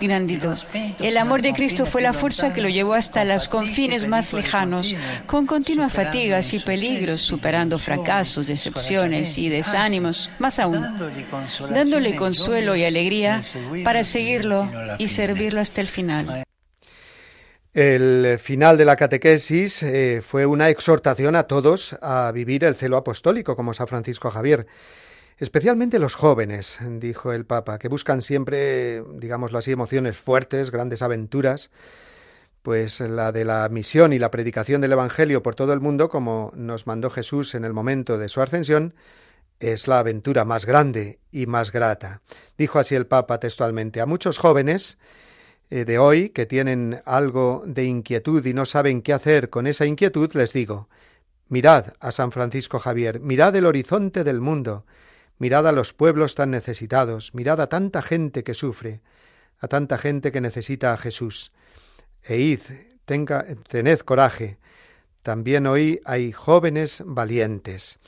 grandito. 0.00 0.54
El 1.00 1.16
amor 1.16 1.42
de 1.42 1.52
Cristo 1.52 1.86
fue 1.86 2.02
la 2.02 2.12
fuerza 2.12 2.52
que 2.52 2.60
lo 2.60 2.68
llevó 2.68 2.94
hasta 2.94 3.24
los 3.24 3.48
confines 3.48 4.06
más 4.06 4.32
lejanos, 4.32 4.94
con 5.26 5.46
continuas 5.46 5.92
fatigas 5.92 6.52
y 6.52 6.60
peligros, 6.60 7.20
superando 7.20 7.78
fracasos, 7.78 8.46
decepciones 8.46 9.38
y 9.38 9.48
desánimos, 9.48 10.30
más 10.38 10.58
aún, 10.58 10.98
dándole 11.70 12.16
consuelo 12.16 12.76
y 12.76 12.84
alegría 12.84 13.42
para 13.84 14.04
seguirlo 14.04 14.70
y 14.98 15.08
servirlo 15.08 15.60
hasta 15.60 15.80
el 15.80 15.88
final. 15.88 16.44
El 17.74 18.38
final 18.40 18.76
de 18.76 18.84
la 18.84 18.96
catequesis 18.96 19.82
eh, 19.82 20.20
fue 20.20 20.46
una 20.46 20.68
exhortación 20.68 21.36
a 21.36 21.44
todos 21.44 21.96
a 22.02 22.32
vivir 22.32 22.64
el 22.64 22.74
celo 22.74 22.96
apostólico, 22.96 23.54
como 23.54 23.72
San 23.72 23.86
Francisco 23.86 24.30
Javier. 24.30 24.66
Especialmente 25.38 26.00
los 26.00 26.16
jóvenes, 26.16 26.78
dijo 26.98 27.32
el 27.32 27.46
Papa, 27.46 27.78
que 27.78 27.86
buscan 27.86 28.22
siempre, 28.22 29.04
digámoslo 29.14 29.58
así, 29.58 29.70
emociones 29.70 30.18
fuertes, 30.18 30.72
grandes 30.72 31.00
aventuras, 31.00 31.70
pues 32.62 32.98
la 32.98 33.30
de 33.30 33.44
la 33.44 33.68
misión 33.68 34.12
y 34.12 34.18
la 34.18 34.32
predicación 34.32 34.80
del 34.80 34.92
Evangelio 34.92 35.40
por 35.44 35.54
todo 35.54 35.72
el 35.72 35.80
mundo, 35.80 36.08
como 36.08 36.50
nos 36.56 36.88
mandó 36.88 37.08
Jesús 37.08 37.54
en 37.54 37.64
el 37.64 37.72
momento 37.72 38.18
de 38.18 38.28
su 38.28 38.42
ascensión, 38.42 38.94
es 39.60 39.86
la 39.86 40.00
aventura 40.00 40.44
más 40.44 40.66
grande 40.66 41.20
y 41.30 41.46
más 41.46 41.70
grata. 41.70 42.20
Dijo 42.56 42.80
así 42.80 42.96
el 42.96 43.06
Papa 43.06 43.38
textualmente 43.38 44.00
a 44.00 44.06
muchos 44.06 44.38
jóvenes 44.38 44.98
eh, 45.70 45.84
de 45.84 45.98
hoy 45.98 46.30
que 46.30 46.46
tienen 46.46 47.00
algo 47.04 47.62
de 47.64 47.84
inquietud 47.84 48.44
y 48.44 48.54
no 48.54 48.66
saben 48.66 49.02
qué 49.02 49.12
hacer 49.12 49.50
con 49.50 49.68
esa 49.68 49.86
inquietud, 49.86 50.32
les 50.34 50.52
digo, 50.52 50.88
mirad 51.48 51.94
a 52.00 52.10
San 52.10 52.32
Francisco 52.32 52.80
Javier, 52.80 53.20
mirad 53.20 53.54
el 53.54 53.66
horizonte 53.66 54.24
del 54.24 54.40
mundo, 54.40 54.84
Mirad 55.38 55.66
a 55.68 55.72
los 55.72 55.92
pueblos 55.92 56.34
tan 56.34 56.50
necesitados, 56.50 57.34
mirad 57.34 57.60
a 57.60 57.68
tanta 57.68 58.02
gente 58.02 58.42
que 58.42 58.54
sufre, 58.54 59.00
a 59.58 59.68
tanta 59.68 59.98
gente 59.98 60.32
que 60.32 60.40
necesita 60.40 60.92
a 60.92 60.98
Jesús. 60.98 61.52
E 62.22 62.38
id, 62.38 62.60
tenga, 63.04 63.44
tened 63.68 64.00
coraje. 64.00 64.58
También 65.22 65.66
hoy 65.66 66.00
hay 66.04 66.32
jóvenes 66.32 67.02
valientes. 67.04 67.98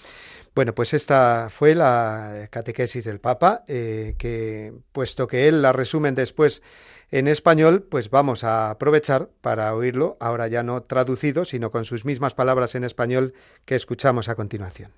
Bueno, 0.54 0.74
pues 0.74 0.94
esta 0.94 1.48
fue 1.50 1.74
la 1.74 2.48
catequesis 2.50 3.04
del 3.04 3.20
Papa, 3.20 3.64
eh, 3.68 4.14
que 4.18 4.72
puesto 4.92 5.28
que 5.28 5.46
él 5.46 5.62
la 5.62 5.72
resumen 5.72 6.14
después 6.14 6.62
en 7.10 7.28
español, 7.28 7.82
pues 7.82 8.10
vamos 8.10 8.44
a 8.44 8.70
aprovechar 8.70 9.30
para 9.40 9.74
oírlo, 9.74 10.16
ahora 10.20 10.48
ya 10.48 10.62
no 10.62 10.82
traducido, 10.82 11.44
sino 11.44 11.70
con 11.70 11.84
sus 11.84 12.04
mismas 12.04 12.34
palabras 12.34 12.74
en 12.74 12.84
español 12.84 13.34
que 13.64 13.74
escuchamos 13.74 14.28
a 14.28 14.34
continuación. 14.34 14.92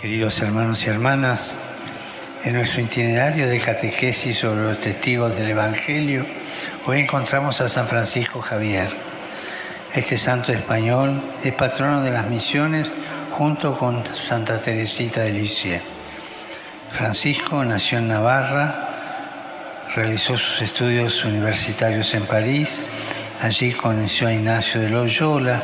Queridos 0.00 0.38
hermanos 0.38 0.86
y 0.86 0.90
hermanas, 0.90 1.52
en 2.44 2.54
nuestro 2.54 2.82
itinerario 2.82 3.48
de 3.48 3.58
catequesis 3.58 4.38
sobre 4.38 4.62
los 4.62 4.80
testigos 4.80 5.34
del 5.34 5.48
Evangelio, 5.48 6.24
hoy 6.86 7.00
encontramos 7.00 7.60
a 7.60 7.68
San 7.68 7.88
Francisco 7.88 8.40
Javier, 8.40 8.90
Este 9.92 10.16
santo 10.16 10.52
español 10.52 11.20
es 11.42 11.52
patrono 11.54 12.02
de 12.02 12.12
las 12.12 12.28
misiones 12.28 12.88
junto 13.32 13.76
con 13.76 14.04
Santa 14.14 14.60
Teresita 14.60 15.22
de 15.22 15.32
Lisieux. 15.32 15.82
Francisco 16.92 17.64
nació 17.64 17.98
en 17.98 18.06
Navarra, 18.06 19.88
realizó 19.96 20.38
sus 20.38 20.62
estudios 20.62 21.24
universitarios 21.24 22.14
en 22.14 22.24
París, 22.24 22.84
allí 23.42 23.72
conoció 23.72 24.28
a 24.28 24.32
Ignacio 24.32 24.80
de 24.80 24.90
Loyola, 24.90 25.60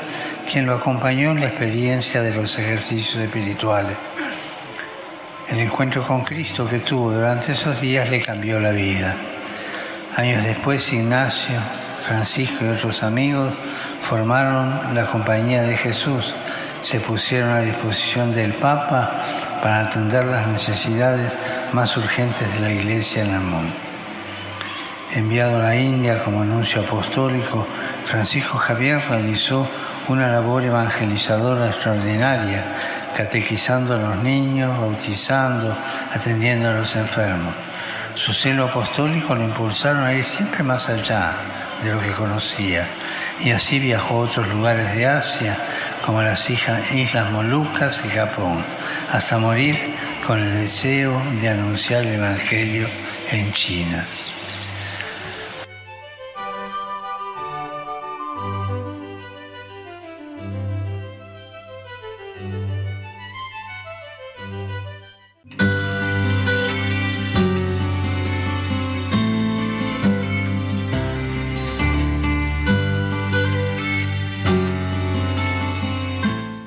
quien 0.51 0.67
lo 0.67 0.75
acompañó 0.75 1.31
en 1.31 1.41
la 1.41 1.47
experiencia 1.47 2.21
de 2.21 2.35
los 2.35 2.59
ejercicios 2.59 3.23
espirituales. 3.23 3.97
El 5.49 5.59
encuentro 5.59 6.07
con 6.07 6.25
Cristo 6.25 6.67
que 6.67 6.79
tuvo 6.79 7.13
durante 7.13 7.53
esos 7.53 7.79
días 7.79 8.09
le 8.09 8.23
cambió 8.23 8.59
la 8.59 8.71
vida. 8.71 9.15
Años 10.17 10.43
después, 10.43 10.91
Ignacio, 10.91 11.61
Francisco 12.07 12.65
y 12.65 12.69
otros 12.69 13.03
amigos 13.03 13.53
formaron 14.01 14.95
la 14.95 15.07
Compañía 15.07 15.63
de 15.63 15.77
Jesús, 15.77 16.35
se 16.83 16.99
pusieron 17.01 17.51
a 17.51 17.61
disposición 17.61 18.35
del 18.35 18.55
Papa 18.55 19.23
para 19.63 19.81
atender 19.81 20.25
las 20.25 20.47
necesidades 20.47 21.31
más 21.73 21.95
urgentes 21.97 22.51
de 22.55 22.61
la 22.61 22.73
Iglesia 22.73 23.23
en 23.23 23.35
el 23.35 23.41
mundo. 23.41 23.75
Enviado 25.13 25.59
a 25.59 25.63
la 25.63 25.77
India 25.77 26.25
como 26.25 26.41
anuncio 26.41 26.81
apostólico, 26.81 27.67
Francisco 28.07 28.57
Javier 28.57 29.03
realizó 29.09 29.69
una 30.09 30.29
labor 30.29 30.65
evangelizadora 30.65 31.69
extraordinaria, 31.69 32.65
catequizando 33.17 33.95
a 33.95 33.99
los 33.99 34.17
niños, 34.23 34.79
bautizando, 34.79 35.77
atendiendo 36.13 36.69
a 36.69 36.73
los 36.75 36.95
enfermos. 36.97 37.55
Su 38.15 38.33
celo 38.33 38.67
apostólico 38.67 39.35
lo 39.35 39.45
impulsaron 39.45 40.05
a 40.05 40.15
ir 40.15 40.25
siempre 40.25 40.63
más 40.63 40.89
allá 40.89 41.35
de 41.83 41.93
lo 41.93 42.01
que 42.01 42.13
conocía 42.13 42.87
y 43.41 43.51
así 43.51 43.79
viajó 43.79 44.17
a 44.17 44.21
otros 44.21 44.47
lugares 44.49 44.95
de 44.95 45.07
Asia, 45.07 45.59
como 46.05 46.23
las 46.23 46.49
Islas 46.49 47.31
Molucas 47.31 48.01
y 48.05 48.09
Japón, 48.09 48.65
hasta 49.11 49.39
morir 49.39 49.77
con 50.27 50.39
el 50.39 50.63
deseo 50.63 51.21
de 51.41 51.49
anunciar 51.49 52.05
el 52.05 52.15
Evangelio 52.15 52.87
en 53.31 53.53
China. 53.53 54.05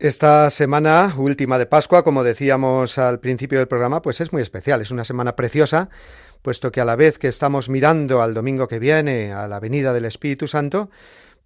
Esta 0.00 0.48
semana 0.50 1.12
última 1.18 1.58
de 1.58 1.66
Pascua, 1.66 2.04
como 2.04 2.22
decíamos 2.22 2.98
al 2.98 3.18
principio 3.18 3.58
del 3.58 3.66
programa, 3.66 4.00
pues 4.00 4.20
es 4.20 4.32
muy 4.32 4.42
especial, 4.42 4.80
es 4.80 4.92
una 4.92 5.04
semana 5.04 5.34
preciosa, 5.34 5.90
puesto 6.40 6.70
que 6.70 6.80
a 6.80 6.84
la 6.84 6.94
vez 6.94 7.18
que 7.18 7.26
estamos 7.26 7.68
mirando 7.68 8.22
al 8.22 8.32
domingo 8.32 8.68
que 8.68 8.78
viene, 8.78 9.32
a 9.32 9.48
la 9.48 9.58
venida 9.58 9.92
del 9.92 10.04
Espíritu 10.04 10.46
Santo, 10.46 10.88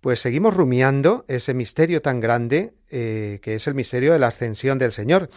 pues 0.02 0.20
seguimos 0.20 0.52
rumiando 0.52 1.24
ese 1.28 1.54
misterio 1.54 2.02
tan 2.02 2.20
grande 2.20 2.74
eh, 2.90 3.38
que 3.40 3.54
es 3.54 3.66
el 3.68 3.74
misterio 3.74 4.12
de 4.12 4.18
la 4.18 4.26
ascensión 4.26 4.78
del 4.78 4.92
Señor. 4.92 5.30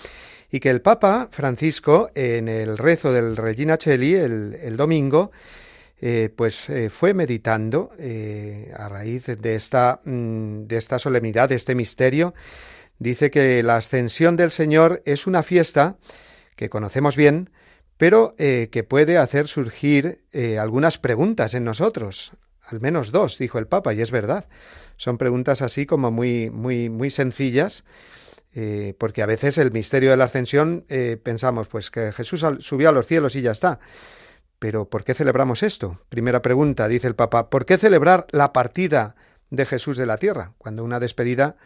Y 0.51 0.60
que 0.60 0.69
el 0.69 0.82
Papa 0.82 1.30
Francisco 1.32 2.10
en 2.15 2.49
el 2.49 2.78
rezo 2.78 3.13
del 3.13 3.38
Regina 3.38 3.78
Cheli 3.78 4.13
el, 4.13 4.75
domingo 4.75 5.32
eh, 6.01 6.30
pues 6.36 6.69
eh, 6.69 6.89
fue 6.89 7.13
meditando 7.13 7.91
a 8.78 8.89
raíz 8.89 9.28
de 9.28 9.56
esta, 9.56 10.01
mm, 10.04 10.63
de 10.67 10.75
esta 10.75 10.99
solemnidad, 10.99 11.47
de 11.47 11.56
este 11.56 11.75
misterio 11.75 12.34
dice 12.99 13.31
que 13.31 13.62
la 13.63 13.77
ascensión 13.77 14.36
del 14.36 14.51
Señor 14.51 15.01
es 15.05 15.27
una 15.27 15.43
fiesta 15.43 15.97
que 16.55 16.69
conocemos 16.69 17.15
bien, 17.15 17.49
pero 17.97 18.36
eh, 18.38 18.69
que 18.71 18.84
puede 18.84 19.17
hacer 19.17 19.47
surgir 19.47 20.23
eh, 20.31 20.58
algunas 20.60 20.97
preguntas 20.97 21.53
en 21.53 21.63
nosotros, 21.63 22.31
al 22.63 22.81
menos 22.81 23.12
dos, 23.12 23.38
dijo 23.38 23.60
el 23.60 23.67
Papa, 23.67 23.93
y 23.93 24.01
es 24.01 24.12
verdad. 24.12 24.47
Son 24.97 25.17
preguntas 25.17 25.62
así 25.62 25.86
como 25.86 26.12
muy, 26.12 26.49
muy, 26.49 26.89
muy 26.89 27.10
sencillas, 27.10 27.84
eh, 28.53 28.95
porque 28.97 29.21
a 29.21 29.25
veces 29.25 29.58
el 29.58 29.71
misterio 29.71 30.12
de 30.12 30.17
la 30.17 30.25
ascensión 30.25 30.86
pensamos, 31.23 31.67
pues 31.67 31.91
que 31.91 32.12
Jesús 32.12 32.45
subió 32.60 32.89
a 32.89 32.93
los 32.93 33.05
cielos 33.05 33.36
y 33.36 33.41
ya 33.41 33.51
está. 33.51 33.79
Pero 34.60 34.89
¿por 34.89 35.03
qué 35.03 35.13
celebramos 35.13 35.63
esto? 35.63 35.99
Primera 36.10 36.41
pregunta, 36.41 36.88
dice 36.88 37.08
el 37.08 37.15
Papa, 37.15 37.49
¿por 37.49 37.65
qué 37.65 37.77
celebrar 37.77 38.25
la 38.31 38.53
partida 38.53 39.15
de 39.49 39.65
Jesús 39.65 39.97
de 39.97 40.05
la 40.05 40.17
tierra? 40.17 40.53
Cuando 40.58 40.84
una 40.84 41.01
despedida 41.01 41.58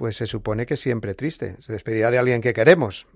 pues 0.00 0.16
se 0.16 0.26
supone 0.26 0.64
que 0.64 0.78
siempre 0.78 1.12
triste. 1.12 1.56
Se 1.60 1.74
despedirá 1.74 2.10
de 2.10 2.16
alguien 2.16 2.40
que 2.40 2.54
queremos. 2.54 3.06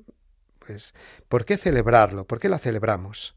Pues, 0.58 0.92
¿por 1.30 1.46
qué 1.46 1.56
celebrarlo? 1.56 2.26
¿Por 2.26 2.38
qué 2.38 2.50
la 2.50 2.58
celebramos? 2.58 3.34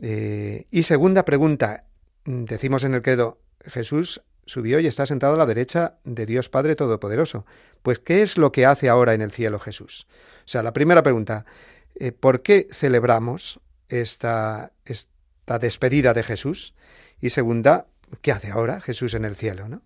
Eh, 0.00 0.68
y 0.70 0.84
segunda 0.84 1.24
pregunta, 1.24 1.86
decimos 2.24 2.84
en 2.84 2.94
el 2.94 3.02
credo, 3.02 3.40
Jesús 3.64 4.22
subió 4.46 4.78
y 4.78 4.86
está 4.86 5.06
sentado 5.06 5.34
a 5.34 5.38
la 5.38 5.46
derecha 5.46 5.96
de 6.04 6.24
Dios 6.24 6.48
Padre 6.48 6.76
Todopoderoso. 6.76 7.46
Pues, 7.82 7.98
¿qué 7.98 8.22
es 8.22 8.38
lo 8.38 8.52
que 8.52 8.64
hace 8.64 8.88
ahora 8.88 9.14
en 9.14 9.22
el 9.22 9.32
cielo 9.32 9.58
Jesús? 9.58 10.06
O 10.44 10.48
sea, 10.48 10.62
la 10.62 10.72
primera 10.72 11.02
pregunta, 11.02 11.44
eh, 11.96 12.12
¿por 12.12 12.42
qué 12.42 12.68
celebramos 12.70 13.58
esta, 13.88 14.70
esta 14.84 15.58
despedida 15.58 16.14
de 16.14 16.22
Jesús? 16.22 16.74
Y 17.20 17.30
segunda, 17.30 17.86
¿qué 18.20 18.30
hace 18.30 18.52
ahora 18.52 18.80
Jesús 18.80 19.14
en 19.14 19.24
el 19.24 19.34
cielo? 19.34 19.68
¿no? 19.68 19.82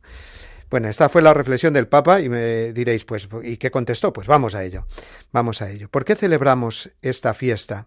Bueno, 0.69 0.89
esta 0.89 1.09
fue 1.09 1.23
la 1.23 1.33
reflexión 1.33 1.75
del 1.75 1.87
Papa 1.87 2.21
y 2.21 2.29
me 2.29 2.73
diréis, 2.73 3.05
pues, 3.05 3.29
¿y 3.45 3.57
qué 3.57 3.71
contestó? 3.71 4.13
Pues 4.13 4.27
vamos 4.27 4.55
a 4.55 4.65
ello, 4.65 4.87
vamos 5.33 5.63
a 5.63 5.71
ello. 5.71 5.89
¿Por 5.89 6.05
qué 6.05 6.17
celebramos 6.17 6.91
esta 7.03 7.35
fiesta? 7.35 7.87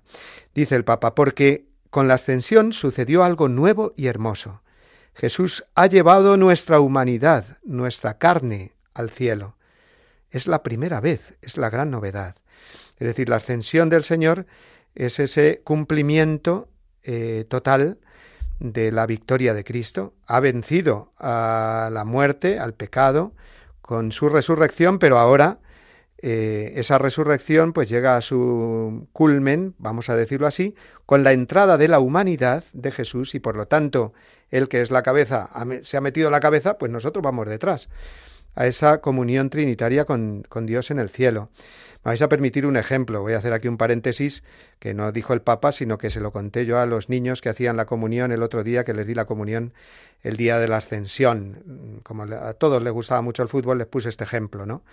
Dice 0.54 0.76
el 0.76 0.86
Papa, 0.86 1.14
porque 1.14 1.66
con 1.90 2.08
la 2.08 2.14
ascensión 2.14 2.72
sucedió 2.72 3.24
algo 3.24 3.50
nuevo 3.50 3.94
y 3.98 4.08
hermoso. 4.08 4.62
Jesús 5.14 5.66
ha 5.76 5.88
llevado 5.88 6.38
nuestra 6.38 6.80
humanidad, 6.80 7.58
nuestra 7.64 8.18
carne, 8.18 8.74
al 8.94 9.10
cielo. 9.10 9.58
Es 10.32 10.48
la 10.48 10.64
primera 10.64 11.02
vez, 11.02 11.38
es 11.42 11.58
la 11.58 11.70
gran 11.70 11.92
novedad. 11.92 12.36
Es 12.98 13.08
decir, 13.08 13.30
la 13.30 13.38
ascensión 13.38 13.90
del 13.90 14.04
Señor 14.04 14.46
es 14.96 15.20
ese 15.20 15.62
cumplimiento 15.64 16.70
eh, 17.04 17.46
total 17.50 18.00
de 18.60 18.92
la 18.92 19.06
victoria 19.06 19.54
de 19.54 19.64
Cristo, 19.64 20.14
ha 20.28 20.40
vencido 20.40 21.14
a 21.18 21.90
la 21.92 22.06
muerte, 22.06 22.60
al 22.60 22.74
pecado, 22.74 23.34
con 23.82 24.12
su 24.12 24.30
resurrección, 24.30 25.00
pero 25.00 25.18
ahora 25.18 25.60
eh, 26.22 26.74
esa 26.76 26.98
resurrección 26.98 27.72
pues 27.72 27.88
llega 27.88 28.18
a 28.18 28.22
su 28.22 29.08
culmen, 29.14 29.74
vamos 29.78 30.10
a 30.10 30.16
decirlo 30.16 30.48
así, 30.48 30.76
con 31.06 31.24
la 31.24 31.32
entrada 31.32 31.78
de 31.78 31.88
la 31.88 32.00
humanidad 32.00 32.66
de 32.74 32.92
Jesús 32.92 33.36
y 33.36 33.40
por 33.40 33.56
lo 33.56 33.68
tanto 33.68 34.14
el 34.52 34.68
que 34.68 34.82
es 34.82 34.92
la 34.92 35.02
cabeza 35.02 35.50
se 35.84 35.96
ha 35.96 36.02
metido 36.02 36.30
la 36.30 36.42
cabeza, 36.42 36.78
pues 36.78 36.92
nosotros 36.92 37.24
vamos 37.24 37.48
detrás. 37.48 37.90
A 38.56 38.68
esa 38.68 39.02
comunión 39.02 39.50
trinitaria 39.50 40.06
con, 40.06 40.44
con 40.48 40.66
Dios 40.66 40.92
en 40.92 41.00
el 41.00 41.10
cielo. 41.10 41.50
Me 42.04 42.12
vais 42.12 42.22
a 42.22 42.30
permitir 42.30 42.66
un 42.66 42.78
ejemplo. 42.78 43.22
Voy 43.22 43.34
a 43.34 43.38
hacer 43.38 43.52
aquí 43.52 43.68
un 43.68 43.78
paréntesis 43.78 44.44
que 44.80 44.94
no 44.94 45.12
dijo 45.12 45.34
el 45.34 45.42
Papa, 45.42 45.74
sino 45.74 45.98
que 45.98 46.10
se 46.10 46.22
lo 46.22 46.32
conté 46.32 46.66
yo 46.66 46.80
a 46.80 46.86
los 46.86 47.10
niños 47.10 47.42
que 47.42 47.50
hacían 47.50 47.76
la 47.76 47.86
comunión 47.86 48.32
el 48.32 48.42
otro 48.42 48.64
día, 48.64 48.86
que 48.86 48.94
les 48.94 49.06
di 49.06 49.16
la 49.16 49.26
comunión 49.26 49.74
el 50.24 50.38
día 50.38 50.60
de 50.60 50.70
la 50.70 50.78
ascensión. 50.78 52.02
Como 52.04 52.24
a 52.24 52.54
todos 52.54 52.82
les 52.82 52.94
gustaba 52.94 53.22
mucho 53.22 53.44
el 53.44 53.50
fútbol, 53.50 53.78
les 53.78 53.88
puse 53.88 54.08
este 54.08 54.24
ejemplo, 54.24 54.66
¿no? 54.66 54.84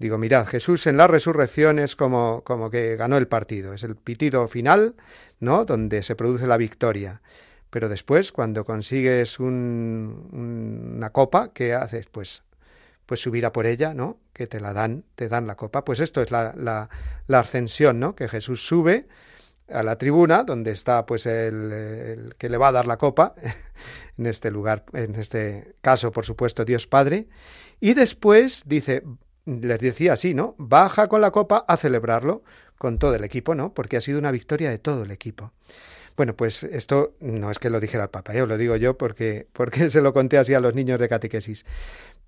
Digo, 0.00 0.18
mirad, 0.18 0.46
Jesús 0.46 0.86
en 0.86 0.96
la 0.96 1.06
resurrección 1.06 1.78
es 1.78 1.94
como, 1.94 2.42
como 2.42 2.70
que 2.70 2.96
ganó 2.96 3.16
el 3.16 3.28
partido, 3.28 3.74
es 3.74 3.82
el 3.82 3.96
pitido 3.96 4.48
final, 4.48 4.94
¿no? 5.40 5.64
Donde 5.64 6.02
se 6.02 6.16
produce 6.16 6.46
la 6.46 6.56
victoria. 6.56 7.20
Pero 7.68 7.88
después, 7.88 8.32
cuando 8.32 8.64
consigues 8.64 9.38
un, 9.38 10.28
una 10.96 11.10
copa, 11.10 11.52
¿qué 11.52 11.74
haces? 11.74 12.06
Pues, 12.10 12.42
pues 13.10 13.22
subir 13.22 13.50
por 13.50 13.66
ella, 13.66 13.92
¿no? 13.92 14.20
Que 14.32 14.46
te 14.46 14.60
la 14.60 14.72
dan, 14.72 15.02
te 15.16 15.28
dan 15.28 15.48
la 15.48 15.56
copa. 15.56 15.84
Pues 15.84 15.98
esto 15.98 16.22
es 16.22 16.30
la, 16.30 16.54
la, 16.56 16.88
la 17.26 17.40
ascensión, 17.40 17.98
¿no? 17.98 18.14
Que 18.14 18.28
Jesús 18.28 18.64
sube 18.64 19.08
a 19.68 19.82
la 19.82 19.98
tribuna, 19.98 20.44
donde 20.44 20.70
está 20.70 21.06
pues 21.06 21.26
el, 21.26 21.72
el, 21.72 22.34
que 22.38 22.48
le 22.48 22.56
va 22.56 22.68
a 22.68 22.72
dar 22.72 22.86
la 22.86 22.98
copa, 22.98 23.34
en 24.16 24.26
este 24.26 24.52
lugar, 24.52 24.84
en 24.92 25.16
este 25.16 25.74
caso, 25.80 26.12
por 26.12 26.24
supuesto, 26.24 26.64
Dios 26.64 26.86
Padre, 26.86 27.26
y 27.80 27.94
después 27.94 28.62
dice, 28.66 29.02
les 29.44 29.80
decía 29.80 30.12
así, 30.12 30.32
¿no? 30.32 30.54
Baja 30.56 31.08
con 31.08 31.20
la 31.20 31.32
copa 31.32 31.64
a 31.66 31.76
celebrarlo 31.76 32.44
con 32.78 33.00
todo 33.00 33.16
el 33.16 33.24
equipo, 33.24 33.56
¿no? 33.56 33.74
Porque 33.74 33.96
ha 33.96 34.00
sido 34.00 34.20
una 34.20 34.30
victoria 34.30 34.70
de 34.70 34.78
todo 34.78 35.02
el 35.02 35.10
equipo. 35.10 35.52
Bueno, 36.20 36.36
pues 36.36 36.64
esto 36.64 37.14
no 37.20 37.50
es 37.50 37.58
que 37.58 37.70
lo 37.70 37.80
dijera 37.80 38.04
el 38.04 38.10
Papa, 38.10 38.34
yo 38.34 38.44
¿eh? 38.44 38.46
lo 38.46 38.58
digo 38.58 38.76
yo 38.76 38.98
porque, 38.98 39.46
porque 39.54 39.88
se 39.90 40.02
lo 40.02 40.12
conté 40.12 40.36
así 40.36 40.52
a 40.52 40.60
los 40.60 40.74
niños 40.74 41.00
de 41.00 41.08
catequesis. 41.08 41.64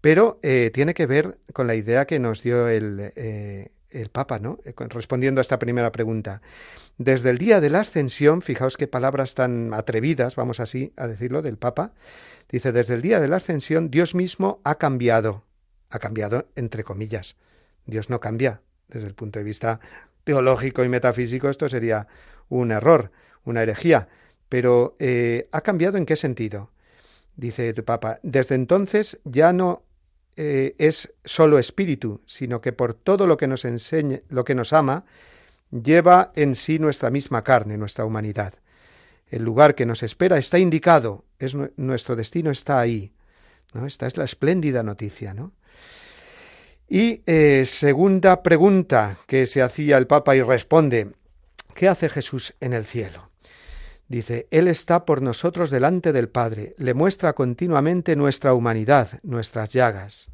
Pero 0.03 0.38
eh, 0.43 0.71
tiene 0.75 0.93
que 0.93 1.07
ver 1.07 1.38
con 1.55 1.67
la 1.67 1.75
idea 1.75 2.07
que 2.07 2.19
nos 2.19 2.43
dio 2.43 2.69
el, 2.69 3.12
eh, 3.17 3.71
el 3.88 4.11
Papa, 4.11 4.38
¿no? 4.38 4.59
Respondiendo 4.77 5.41
a 5.41 5.43
esta 5.43 5.59
primera 5.59 5.91
pregunta. 5.93 6.43
Desde 6.99 7.31
el 7.31 7.38
día 7.38 7.62
de 7.62 7.71
la 7.71 7.81
ascensión, 7.81 8.43
fijaos 8.43 8.77
qué 8.77 8.87
palabras 8.87 9.35
tan 9.35 9.73
atrevidas, 9.73 10.37
vamos 10.37 10.61
así 10.61 10.93
a 10.97 11.07
decirlo, 11.07 11.41
del 11.41 11.57
Papa. 11.57 11.93
Dice, 12.51 12.73
desde 12.73 12.95
el 12.95 13.01
día 13.01 13.19
de 13.19 13.29
la 13.29 13.37
ascensión, 13.37 13.91
Dios 13.91 14.15
mismo 14.15 14.61
ha 14.65 14.75
cambiado. 14.75 15.45
Ha 15.88 15.99
cambiado 15.99 16.49
entre 16.57 16.85
comillas. 16.85 17.37
Dios 17.87 18.11
no 18.11 18.21
cambia. 18.21 18.61
Desde 18.88 19.07
el 19.07 19.15
punto 19.15 19.38
de 19.38 19.45
vista 19.45 19.81
teológico 20.25 20.85
y 20.85 20.91
metafísico, 20.91 21.49
esto 21.49 21.67
sería 21.71 22.07
un 22.51 22.73
error 22.73 23.11
una 23.45 23.62
herejía. 23.62 24.09
Pero 24.49 24.97
eh, 24.99 25.49
¿ha 25.53 25.61
cambiado 25.62 25.97
en 25.97 26.07
qué 26.07 26.17
sentido? 26.17 26.71
Dice 27.37 27.69
el 27.71 27.85
Papa, 27.85 28.21
desde 28.23 28.55
entonces 28.55 29.19
ya 29.25 29.53
no 29.53 29.83
eh, 30.37 30.75
es 30.79 31.12
solo 31.25 31.59
espíritu, 31.59 32.21
sino 32.27 32.61
que 32.61 32.73
por 32.73 32.95
todo 32.95 33.27
lo 33.27 33.37
que 33.37 33.47
nos 33.47 33.64
enseña, 33.64 34.21
lo 34.29 34.45
que 34.45 34.55
nos 34.55 34.73
ama, 34.73 35.05
lleva 35.71 36.33
en 36.35 36.55
sí 36.55 36.79
nuestra 36.79 37.11
misma 37.11 37.42
carne, 37.42 37.77
nuestra 37.77 38.05
humanidad. 38.05 38.55
El 39.29 39.42
lugar 39.45 39.75
que 39.75 39.87
nos 39.87 40.03
espera 40.03 40.38
está 40.38 40.59
indicado, 40.59 41.25
es 41.38 41.55
nuestro 41.77 42.16
destino 42.16 42.51
está 42.51 42.81
ahí. 42.81 43.12
¿no? 43.73 43.87
Esta 43.87 44.07
es 44.07 44.16
la 44.16 44.25
espléndida 44.25 44.83
noticia, 44.83 45.35
¿no? 45.35 45.53
Y 46.88 47.23
eh, 47.25 47.64
segunda 47.64 48.42
pregunta 48.42 49.18
que 49.27 49.47
se 49.47 49.62
hacía 49.62 49.97
el 49.97 50.07
Papa 50.07 50.37
y 50.37 50.42
responde, 50.42 51.12
¿qué 51.75 51.88
hace 51.88 52.11
Jesús 52.11 52.55
en 52.61 52.75
el 52.75 52.85
cielo? 52.85 53.32
Dice, 54.12 54.46
Él 54.51 54.68
está 54.68 55.07
por 55.07 55.22
nosotros 55.22 55.70
delante 55.70 56.12
del 56.12 56.29
Padre, 56.29 56.75
le 56.77 56.92
muestra 56.92 57.33
continuamente 57.33 58.14
nuestra 58.14 58.53
humanidad, 58.53 59.09
nuestras 59.22 59.72
llagas. 59.72 60.29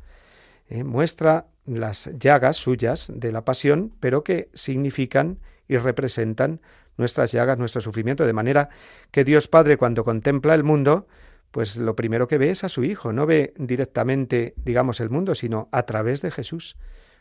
Eh, 0.69 0.83
muestra 0.83 1.47
las 1.65 2.11
llagas 2.19 2.57
suyas 2.57 3.09
de 3.15 3.31
la 3.31 3.45
pasión, 3.45 3.95
pero 4.01 4.25
que 4.25 4.51
significan 4.53 5.39
y 5.69 5.77
representan 5.77 6.61
nuestras 6.97 7.31
llagas, 7.31 7.57
nuestro 7.57 7.81
sufrimiento, 7.81 8.27
de 8.27 8.33
manera 8.33 8.69
que 9.13 9.23
Dios 9.23 9.47
Padre 9.47 9.77
cuando 9.77 10.03
contempla 10.03 10.57
el 10.57 10.65
mundo, 10.65 11.07
pues 11.53 11.77
lo 11.77 11.95
primero 11.95 12.27
que 12.27 12.39
ve 12.39 12.51
es 12.51 12.65
a 12.65 12.69
su 12.69 12.83
Hijo, 12.83 13.13
no 13.13 13.27
ve 13.27 13.55
directamente, 13.59 14.55
digamos, 14.57 14.99
el 14.99 15.11
mundo, 15.11 15.37
sino 15.37 15.69
a 15.71 15.85
través 15.85 16.21
de 16.21 16.33
Jesús. 16.33 16.77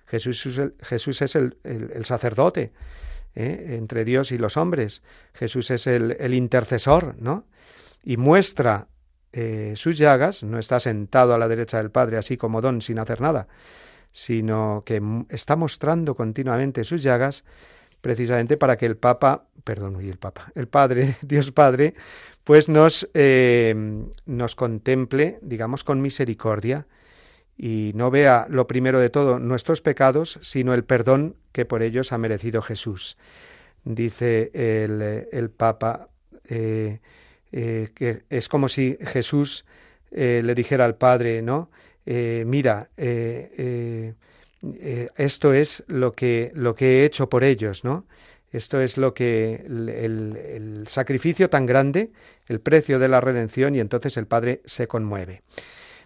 Jesús, 0.08 0.60
Jesús 0.82 1.22
es 1.22 1.36
el, 1.36 1.60
el 1.64 2.04
sacerdote, 2.04 2.72
¿eh? 3.38 3.76
entre 3.78 4.04
Dios 4.04 4.32
y 4.32 4.38
los 4.38 4.58
hombres. 4.58 5.04
Jesús 5.34 5.70
es 5.72 5.88
el, 5.88 6.34
intercesor, 6.34 7.16
¿no? 7.20 7.46
Y 8.04 8.18
muestra 8.18 8.88
eh, 9.32 9.74
sus 9.76 9.98
llagas, 9.98 10.44
no 10.44 10.58
está 10.58 10.80
sentado 10.80 11.34
a 11.34 11.38
la 11.38 11.48
derecha 11.48 11.78
del 11.78 11.92
Padre 11.92 12.18
así 12.18 12.36
como 12.36 12.62
don 12.62 12.82
sin 12.82 12.98
hacer 13.00 13.22
nada, 13.22 13.48
sino 14.12 14.84
que 14.86 15.02
está 15.30 15.56
mostrando 15.56 16.16
continuamente 16.16 16.84
sus 16.84 17.04
llagas 17.04 17.44
precisamente 18.02 18.58
para 18.58 18.78
que 18.78 18.88
el 18.88 18.98
Papa, 18.98 19.46
perdón, 19.64 20.04
y 20.04 20.10
el 20.10 20.18
Papa, 20.18 20.52
el 20.56 20.68
Padre, 20.68 21.18
Dios 21.22 21.52
Padre, 21.52 21.94
pues 22.44 22.70
nos, 22.70 23.08
eh, 23.14 23.76
nos 24.26 24.56
contemple, 24.56 25.40
digamos, 25.42 25.84
con 25.84 26.02
misericordia 26.02 26.88
y 27.58 27.92
no 27.96 28.12
vea 28.12 28.46
lo 28.50 28.68
primero 28.68 29.00
de 29.00 29.10
todo 29.10 29.40
nuestros 29.40 29.82
pecados, 29.82 30.40
sino 30.42 30.74
el 30.74 30.84
perdón 30.84 31.36
que 31.52 31.66
por 31.66 31.82
ellos 31.82 32.14
ha 32.14 32.18
merecido 32.18 32.62
Jesús. 32.62 33.18
Dice 33.84 34.52
el, 34.54 35.50
Papa 35.50 36.10
eh, 36.48 37.00
eh, 37.52 37.90
que 37.96 38.24
es 38.30 38.48
como 38.48 38.70
si 38.70 38.98
Jesús 39.02 39.66
eh, 40.12 40.42
le 40.44 40.54
dijera 40.54 40.86
al 40.86 40.96
Padre, 40.96 41.42
¿no? 41.42 41.70
mira, 42.06 42.90
esto 42.96 44.14
es 45.54 45.84
lo 45.88 46.14
que, 46.14 46.52
lo 46.54 46.74
que 46.74 47.02
he 47.02 47.06
hecho 47.06 47.28
por 47.28 47.44
ellos, 47.44 47.84
¿no? 47.84 48.06
Esto 48.50 48.80
es 48.80 48.96
lo 48.96 49.14
que 49.14 49.66
el, 49.68 49.90
el 49.90 50.88
sacrificio 50.88 51.50
tan 51.50 51.66
grande, 51.66 52.12
el 52.48 52.62
precio 52.62 52.98
de 52.98 53.10
la 53.10 53.20
redención, 53.20 53.76
y 53.76 53.82
entonces 53.82 54.16
el 54.16 54.26
Padre 54.26 54.62
se 54.64 54.88
conmueve. 54.88 55.42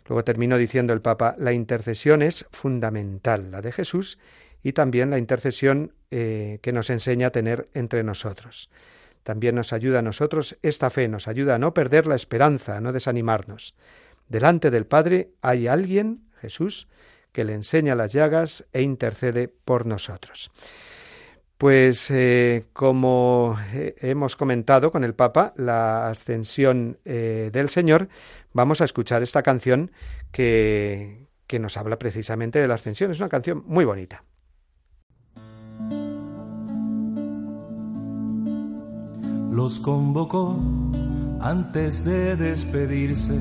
Luego 0.07 0.23
terminó 0.23 0.57
diciendo 0.57 0.93
el 0.93 1.01
Papa, 1.01 1.35
la 1.37 1.53
intercesión 1.53 2.21
es 2.21 2.45
fundamental, 2.51 3.51
la 3.51 3.61
de 3.61 3.71
Jesús, 3.71 4.17
y 4.63 4.73
también 4.73 5.09
la 5.09 5.17
intercesión 5.17 5.93
eh, 6.11 6.59
que 6.61 6.73
nos 6.73 6.89
enseña 6.89 7.27
a 7.27 7.31
tener 7.31 7.69
entre 7.73 8.03
nosotros. 8.03 8.69
También 9.23 9.55
nos 9.55 9.73
ayuda 9.73 9.99
a 9.99 10.03
nosotros 10.03 10.57
esta 10.61 10.89
fe, 10.89 11.07
nos 11.07 11.27
ayuda 11.27 11.55
a 11.55 11.59
no 11.59 11.73
perder 11.73 12.07
la 12.07 12.15
esperanza, 12.15 12.77
a 12.77 12.81
no 12.81 12.91
desanimarnos. 12.91 13.75
Delante 14.27 14.71
del 14.71 14.85
Padre 14.85 15.31
hay 15.41 15.67
alguien, 15.67 16.25
Jesús, 16.39 16.87
que 17.31 17.43
le 17.43 17.53
enseña 17.53 17.95
las 17.95 18.13
llagas 18.13 18.65
e 18.73 18.81
intercede 18.81 19.47
por 19.47 19.85
nosotros. 19.85 20.51
Pues 21.57 22.09
eh, 22.09 22.65
como 22.73 23.55
eh, 23.71 23.93
hemos 23.99 24.35
comentado 24.35 24.91
con 24.91 25.03
el 25.03 25.13
Papa, 25.13 25.53
la 25.55 26.09
ascensión 26.09 26.97
del 27.03 27.69
Señor, 27.69 28.09
vamos 28.53 28.81
a 28.81 28.85
escuchar 28.85 29.23
esta 29.23 29.43
canción 29.43 29.91
que, 30.31 31.27
que 31.47 31.59
nos 31.59 31.77
habla 31.77 31.99
precisamente 31.99 32.59
de 32.59 32.67
la 32.67 32.75
ascensión. 32.75 33.11
Es 33.11 33.19
una 33.19 33.29
canción 33.29 33.63
muy 33.67 33.85
bonita. 33.85 34.23
Los 39.51 39.79
convocó 39.79 40.57
antes 41.41 42.05
de 42.05 42.37
despedirse. 42.37 43.37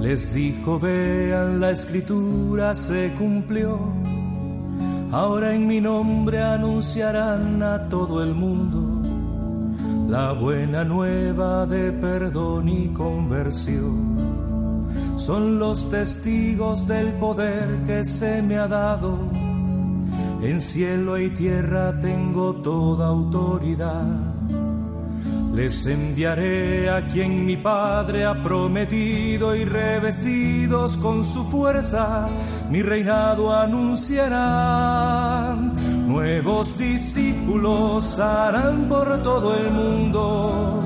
Les 0.00 0.34
dijo, 0.34 0.80
vean, 0.80 1.60
la 1.60 1.70
escritura 1.70 2.74
se 2.74 3.12
cumplió. 3.16 3.78
Ahora 5.12 5.54
en 5.54 5.68
mi 5.68 5.80
nombre 5.80 6.42
anunciarán 6.42 7.62
a 7.62 7.88
todo 7.88 8.24
el 8.24 8.34
mundo 8.34 8.91
la 10.12 10.32
buena 10.32 10.84
nueva 10.84 11.64
de 11.64 11.90
perdón 11.90 12.68
y 12.68 12.88
conversión. 12.88 14.18
Son 15.16 15.58
los 15.58 15.90
testigos 15.90 16.86
del 16.86 17.14
poder 17.14 17.66
que 17.86 18.04
se 18.04 18.42
me 18.42 18.58
ha 18.58 18.68
dado. 18.68 19.16
En 20.42 20.60
cielo 20.60 21.18
y 21.18 21.30
tierra 21.30 21.98
tengo 21.98 22.56
toda 22.56 23.06
autoridad. 23.06 24.04
Les 25.54 25.86
enviaré 25.86 26.90
a 26.90 27.08
quien 27.08 27.46
mi 27.46 27.56
Padre 27.56 28.26
ha 28.26 28.42
prometido 28.42 29.56
y 29.56 29.64
revestidos 29.64 30.98
con 30.98 31.24
su 31.24 31.42
fuerza, 31.44 32.26
mi 32.70 32.82
reinado 32.82 33.50
anunciarán 33.50 35.72
Nuevos 36.12 36.76
discípulos 36.76 38.18
harán 38.18 38.86
por 38.86 39.22
todo 39.22 39.56
el 39.56 39.70
mundo. 39.70 40.82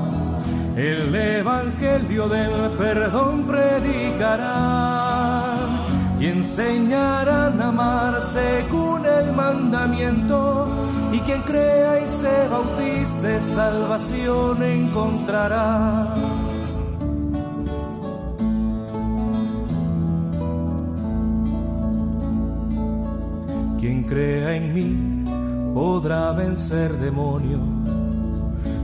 El 0.77 1.13
evangelio 1.13 2.29
del 2.29 2.71
perdón 2.79 3.43
predicarán 3.43 4.45
y 6.21 6.27
enseñarán 6.27 7.61
a 7.61 7.69
amar 7.71 8.23
según 8.23 9.05
el 9.05 9.33
mandamiento. 9.33 10.69
Y 11.13 11.19
quien 11.19 11.43
crea 11.43 12.01
y 12.05 12.07
se 12.07 12.47
bautice, 12.47 13.41
salvación 13.41 14.63
encontrará. 14.63 16.15
crea 24.07 24.55
en 24.55 24.75
mí 24.75 25.16
podrá 25.77 26.33
vencer 26.33 26.91
demonio 26.97 27.59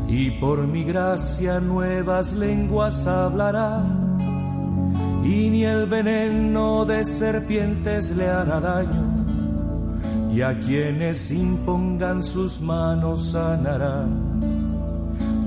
y 0.06 0.30
por 0.32 0.66
mi 0.66 0.84
gracia 0.84 1.58
nuevas 1.58 2.34
lenguas 2.34 3.06
hablará 3.06 3.82
y 5.24 5.48
ni 5.48 5.64
el 5.64 5.86
veneno 5.86 6.84
de 6.84 7.02
serpientes 7.06 8.14
le 8.14 8.28
hará 8.28 8.60
daño 8.60 9.24
y 10.34 10.42
a 10.42 10.60
quienes 10.60 11.30
impongan 11.30 12.22
sus 12.22 12.60
manos 12.60 13.30
sanará. 13.30 14.04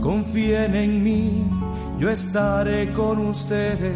Confíen 0.02 0.74
en 0.74 1.04
mí, 1.04 1.48
yo 2.00 2.10
estaré 2.10 2.92
con 2.92 3.20
ustedes 3.20 3.94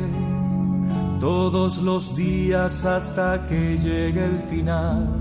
todos 1.20 1.80
los 1.80 2.16
días 2.16 2.86
hasta 2.86 3.48
que 3.48 3.80
llegue 3.80 4.24
el 4.24 4.40
final. 4.44 5.19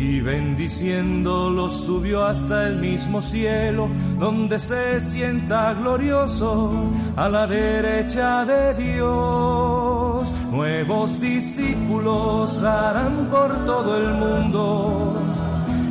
Y 0.00 0.20
bendiciéndolo 0.20 1.68
subió 1.68 2.24
hasta 2.24 2.68
el 2.68 2.76
mismo 2.76 3.20
cielo, 3.20 3.88
donde 4.16 4.60
se 4.60 5.00
sienta 5.00 5.74
glorioso 5.74 6.70
a 7.16 7.28
la 7.28 7.48
derecha 7.48 8.44
de 8.44 8.74
Dios. 8.74 10.32
Nuevos 10.52 11.20
discípulos 11.20 12.62
harán 12.62 13.26
por 13.28 13.52
todo 13.66 13.98
el 13.98 14.14
mundo. 14.14 15.20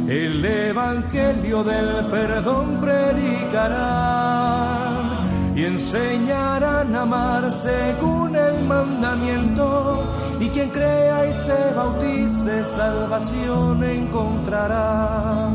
El 0.07 0.45
evangelio 0.45 1.65
del 1.65 2.05
perdón 2.05 2.79
predicarán 2.79 4.86
y 5.57 5.65
enseñarán 5.65 6.95
a 6.95 7.01
amar 7.01 7.51
según 7.51 8.35
el 8.35 8.63
mandamiento. 8.65 10.03
Y 10.39 10.49
quien 10.49 10.69
crea 10.69 11.27
y 11.27 11.33
se 11.33 11.73
bautice, 11.75 12.63
salvación 12.63 13.83
encontrará. 13.83 15.49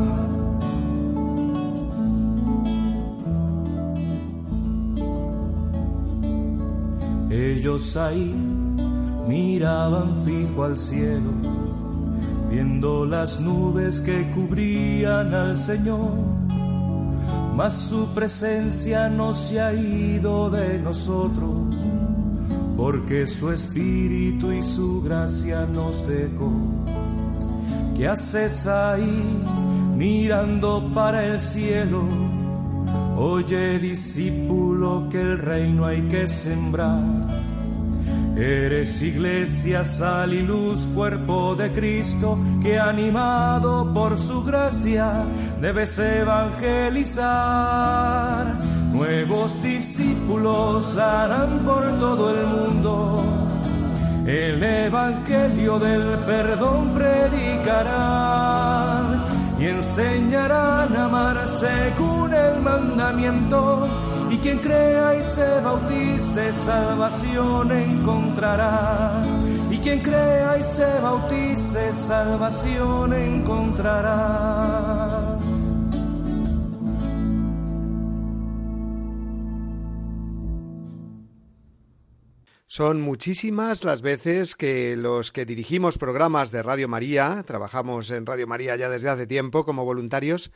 Ellos 7.29 7.95
ahí 7.95 8.35
miraban 9.25 10.21
fijo 10.25 10.65
al 10.65 10.77
cielo, 10.77 11.31
viendo 12.51 13.05
las 13.05 13.39
nubes 13.39 14.01
que 14.01 14.29
cubrían 14.31 15.33
al 15.33 15.57
Señor 15.57 16.32
mas 17.55 17.75
su 17.75 18.07
presencia 18.13 19.09
no 19.09 19.33
se 19.33 19.61
ha 19.61 19.73
ido 19.73 20.49
de 20.49 20.79
nosotros, 20.79 21.51
porque 22.75 23.27
su 23.27 23.51
espíritu 23.51 24.51
y 24.51 24.63
su 24.63 25.01
gracia 25.01 25.65
nos 25.67 26.07
dejó. 26.07 26.51
¿Qué 27.95 28.07
haces 28.07 28.65
ahí 28.65 29.39
mirando 29.95 30.89
para 30.93 31.25
el 31.25 31.39
cielo? 31.39 32.07
Oye 33.15 33.77
discípulo 33.79 35.07
que 35.11 35.21
el 35.21 35.37
reino 35.37 35.85
hay 35.85 36.01
que 36.07 36.27
sembrar 36.27 37.03
Eres 38.35 39.01
iglesia, 39.03 39.85
sal 39.85 40.33
y 40.33 40.41
luz, 40.41 40.87
cuerpo 40.87 41.53
de 41.55 41.71
Cristo, 41.71 42.39
que 42.63 42.79
animado 42.79 43.93
por 43.93 44.17
su 44.17 44.43
gracia 44.43 45.23
debes 45.61 45.99
evangelizar. 45.99 47.23
Nuevos 48.91 49.61
discípulos 49.61 50.97
harán 50.97 51.59
por 51.59 51.87
todo 51.99 52.31
el 52.31 52.47
mundo. 52.47 53.23
El 54.25 54.63
evangelio 54.63 55.77
del 55.77 56.17
perdón 56.25 56.91
predicarán 56.95 58.13
y 59.59 59.67
enseñarán 59.67 60.95
a 60.95 61.05
amar 61.05 61.47
según 61.47 62.33
el 62.33 62.61
mandamiento 62.61 63.87
y 64.33 64.37
quien 64.37 64.57
crea 64.57 65.15
y 65.15 65.21
se 65.21 65.61
bautice 65.61 66.51
salvación 66.51 67.71
encontrará. 67.71 69.21
Y 69.69 69.77
quien 69.77 69.99
crea 69.99 70.57
y 70.57 70.63
se 70.63 70.99
bautice 71.01 71.93
salvación 71.93 73.13
encontrará. 73.13 74.59
Son 82.65 83.01
muchísimas 83.01 83.83
las 83.83 84.01
veces 84.01 84.55
que 84.55 84.97
los 84.97 85.31
que 85.31 85.45
dirigimos 85.45 85.99
programas 85.99 86.49
de 86.49 86.63
Radio 86.63 86.87
María, 86.87 87.43
trabajamos 87.45 88.09
en 88.09 88.25
Radio 88.25 88.47
María 88.47 88.75
ya 88.77 88.89
desde 88.89 89.09
hace 89.09 89.27
tiempo 89.27 89.63
como 89.63 89.85
voluntarios, 89.85 90.51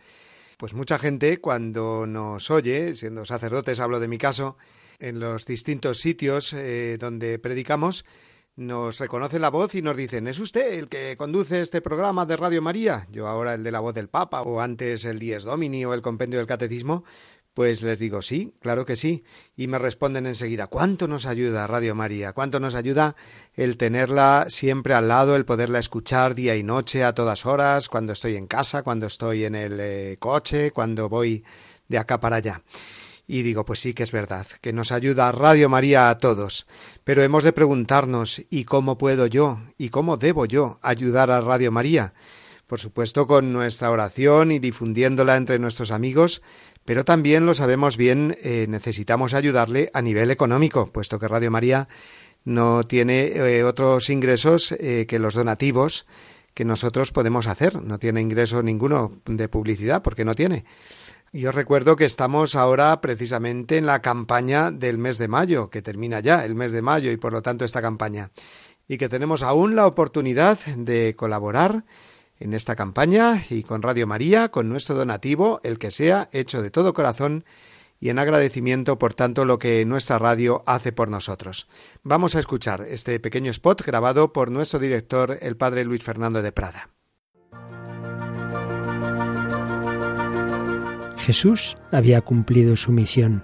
pues 0.58 0.74
mucha 0.74 0.98
gente 0.98 1.40
cuando 1.40 2.08
nos 2.08 2.50
oye, 2.50 2.96
siendo 2.96 3.26
sacerdotes, 3.26 3.80
hablo 3.80 4.00
de 4.00 4.08
mi 4.08 4.18
caso, 4.18 4.58
en 5.00 5.20
los 5.20 5.46
distintos 5.46 6.00
sitios 6.00 6.52
eh, 6.54 6.98
donde 7.00 7.38
predicamos, 7.38 8.06
nos 8.56 9.00
reconoce 9.00 9.38
la 9.38 9.52
voz 9.52 9.76
y 9.76 9.84
nos 9.84 9.96
dicen, 9.96 10.28
¿es 10.28 10.40
usted 10.40 10.74
el 10.74 10.90
que 10.90 11.16
conduce 11.16 11.62
este 11.62 11.80
programa 11.80 12.26
de 12.26 12.38
Radio 12.38 12.60
María? 12.64 13.08
Yo 13.12 13.28
ahora 13.28 13.54
el 13.54 13.64
de 13.64 13.72
la 13.72 13.82
voz 13.82 13.94
del 13.94 14.10
Papa 14.10 14.42
o 14.42 14.60
antes 14.60 15.06
el 15.06 15.20
Dies 15.20 15.44
Domini 15.44 15.86
o 15.86 15.94
el 15.94 16.02
Compendio 16.02 16.40
del 16.40 16.48
Catecismo, 16.48 17.04
pues 17.58 17.82
les 17.82 17.98
digo 17.98 18.22
sí, 18.22 18.54
claro 18.62 18.86
que 18.86 18.96
sí, 18.96 19.24
y 19.56 19.66
me 19.66 19.80
responden 19.80 20.28
enseguida 20.28 20.68
¿cuánto 20.68 21.08
nos 21.08 21.26
ayuda 21.26 21.66
Radio 21.66 21.96
María? 21.96 22.32
¿Cuánto 22.34 22.60
nos 22.60 22.76
ayuda 22.76 23.16
el 23.56 23.78
tenerla 23.78 24.46
siempre 24.50 24.94
al 24.94 25.08
lado, 25.08 25.36
el 25.36 25.44
poderla 25.44 25.80
escuchar 25.80 26.36
día 26.36 26.56
y 26.56 26.62
noche 26.62 27.04
a 27.04 27.16
todas 27.16 27.48
horas, 27.48 27.90
cuando 27.90 28.14
estoy 28.14 28.36
en 28.36 28.46
casa, 28.46 28.84
cuando 28.84 29.08
estoy 29.08 29.46
en 29.46 29.56
el 29.56 29.80
eh, 29.80 30.18
coche, 30.20 30.70
cuando 30.70 31.10
voy 31.10 31.44
de 31.88 31.98
acá 31.98 32.20
para 32.20 32.36
allá? 32.36 32.62
Y 33.26 33.42
digo, 33.42 33.66
pues 33.66 33.80
sí 33.80 33.96
que 33.96 34.04
es 34.04 34.12
verdad, 34.12 34.46
que 34.62 34.72
nos 34.72 34.92
ayuda 34.92 35.32
Radio 35.32 35.68
María 35.68 36.12
a 36.12 36.20
todos. 36.20 36.68
Pero 37.04 37.24
hemos 37.24 37.44
de 37.44 37.54
preguntarnos, 37.54 38.40
¿y 38.52 38.66
cómo 38.66 39.00
puedo 39.00 39.26
yo, 39.26 39.64
y 39.80 39.90
cómo 39.90 40.18
debo 40.18 40.46
yo 40.46 40.78
ayudar 40.84 41.32
a 41.32 41.42
Radio 41.42 41.72
María? 41.72 42.14
Por 42.68 42.82
supuesto, 42.82 43.28
con 43.28 43.54
nuestra 43.54 43.90
oración 43.90 44.52
y 44.52 44.60
difundiéndola 44.60 45.38
entre 45.38 45.58
nuestros 45.58 45.90
amigos, 45.90 46.42
pero 46.88 47.04
también 47.04 47.46
lo 47.46 47.54
sabemos 47.54 47.98
bien, 47.98 48.38
eh, 48.42 48.66
necesitamos 48.70 49.34
ayudarle 49.34 49.92
a 49.94 50.02
nivel 50.02 50.32
económico, 50.32 50.88
puesto 50.88 51.20
que 51.20 51.28
Radio 51.28 51.52
María 51.52 51.90
no 52.46 52.86
tiene 52.86 53.26
eh, 53.26 53.66
otros 53.66 54.10
ingresos 54.10 54.72
eh, 54.72 55.06
que 55.06 55.20
los 55.20 55.34
donativos 55.34 56.08
que 56.54 56.64
nosotros 56.64 57.12
podemos 57.12 57.48
hacer. 57.48 57.82
No 57.82 58.00
tiene 58.00 58.22
ingreso 58.22 58.64
ninguno 58.64 59.20
de 59.26 59.50
publicidad, 59.50 60.02
porque 60.02 60.24
no 60.24 60.34
tiene. 60.34 60.64
Yo 61.34 61.52
recuerdo 61.52 61.98
que 61.98 62.06
estamos 62.06 62.56
ahora 62.56 63.02
precisamente 63.02 63.78
en 63.78 63.86
la 63.86 64.02
campaña 64.02 64.72
del 64.72 64.98
mes 64.98 65.18
de 65.18 65.28
mayo, 65.28 65.70
que 65.70 65.82
termina 65.82 66.22
ya 66.22 66.46
el 66.46 66.56
mes 66.56 66.72
de 66.72 66.82
mayo 66.82 67.12
y 67.12 67.18
por 67.18 67.34
lo 67.34 67.42
tanto 67.42 67.66
esta 67.66 67.82
campaña, 67.82 68.32
y 68.88 68.98
que 68.98 69.10
tenemos 69.10 69.44
aún 69.44 69.76
la 69.76 69.88
oportunidad 69.88 70.58
de 70.66 71.18
colaborar 71.18 71.84
en 72.40 72.54
esta 72.54 72.76
campaña 72.76 73.44
y 73.50 73.64
con 73.64 73.82
Radio 73.82 74.08
María, 74.08 74.50
con 74.50 74.70
nuestro 74.70 74.96
donativo, 74.96 75.60
el 75.64 75.80
que 75.80 75.92
sea, 75.92 76.30
hecho 76.32 76.62
de 76.62 76.72
todo 76.72 76.94
corazón 76.94 77.46
y 78.00 78.10
en 78.10 78.20
agradecimiento 78.20 79.00
por 79.00 79.14
tanto 79.16 79.46
lo 79.46 79.58
que 79.58 79.84
nuestra 79.86 80.20
radio 80.20 80.64
hace 80.66 80.92
por 80.92 81.10
nosotros. 81.10 81.68
Vamos 82.04 82.36
a 82.36 82.40
escuchar 82.40 82.82
este 82.88 83.20
pequeño 83.20 83.50
spot 83.52 83.84
grabado 83.84 84.34
por 84.34 84.52
nuestro 84.52 84.80
director, 84.80 85.38
el 85.42 85.58
padre 85.58 85.84
Luis 85.84 86.04
Fernando 86.04 86.42
de 86.42 86.52
Prada. 86.52 86.90
Jesús 91.18 91.76
había 91.92 92.22
cumplido 92.22 92.76
su 92.76 92.92
misión. 92.92 93.44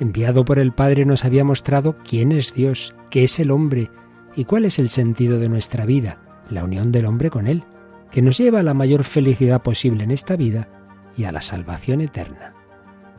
Enviado 0.00 0.44
por 0.44 0.58
el 0.58 0.72
Padre 0.72 1.04
nos 1.04 1.24
había 1.24 1.44
mostrado 1.44 1.96
quién 2.02 2.32
es 2.32 2.52
Dios, 2.54 2.96
qué 3.10 3.22
es 3.22 3.38
el 3.38 3.52
hombre 3.52 3.88
y 4.34 4.46
cuál 4.46 4.64
es 4.64 4.80
el 4.80 4.90
sentido 4.90 5.38
de 5.38 5.48
nuestra 5.48 5.86
vida, 5.86 6.18
la 6.50 6.64
unión 6.64 6.90
del 6.90 7.06
hombre 7.06 7.30
con 7.30 7.46
Él 7.46 7.64
que 8.14 8.22
nos 8.22 8.38
lleva 8.38 8.60
a 8.60 8.62
la 8.62 8.74
mayor 8.74 9.02
felicidad 9.02 9.60
posible 9.62 10.04
en 10.04 10.12
esta 10.12 10.36
vida 10.36 10.68
y 11.16 11.24
a 11.24 11.32
la 11.32 11.40
salvación 11.40 12.00
eterna. 12.00 12.54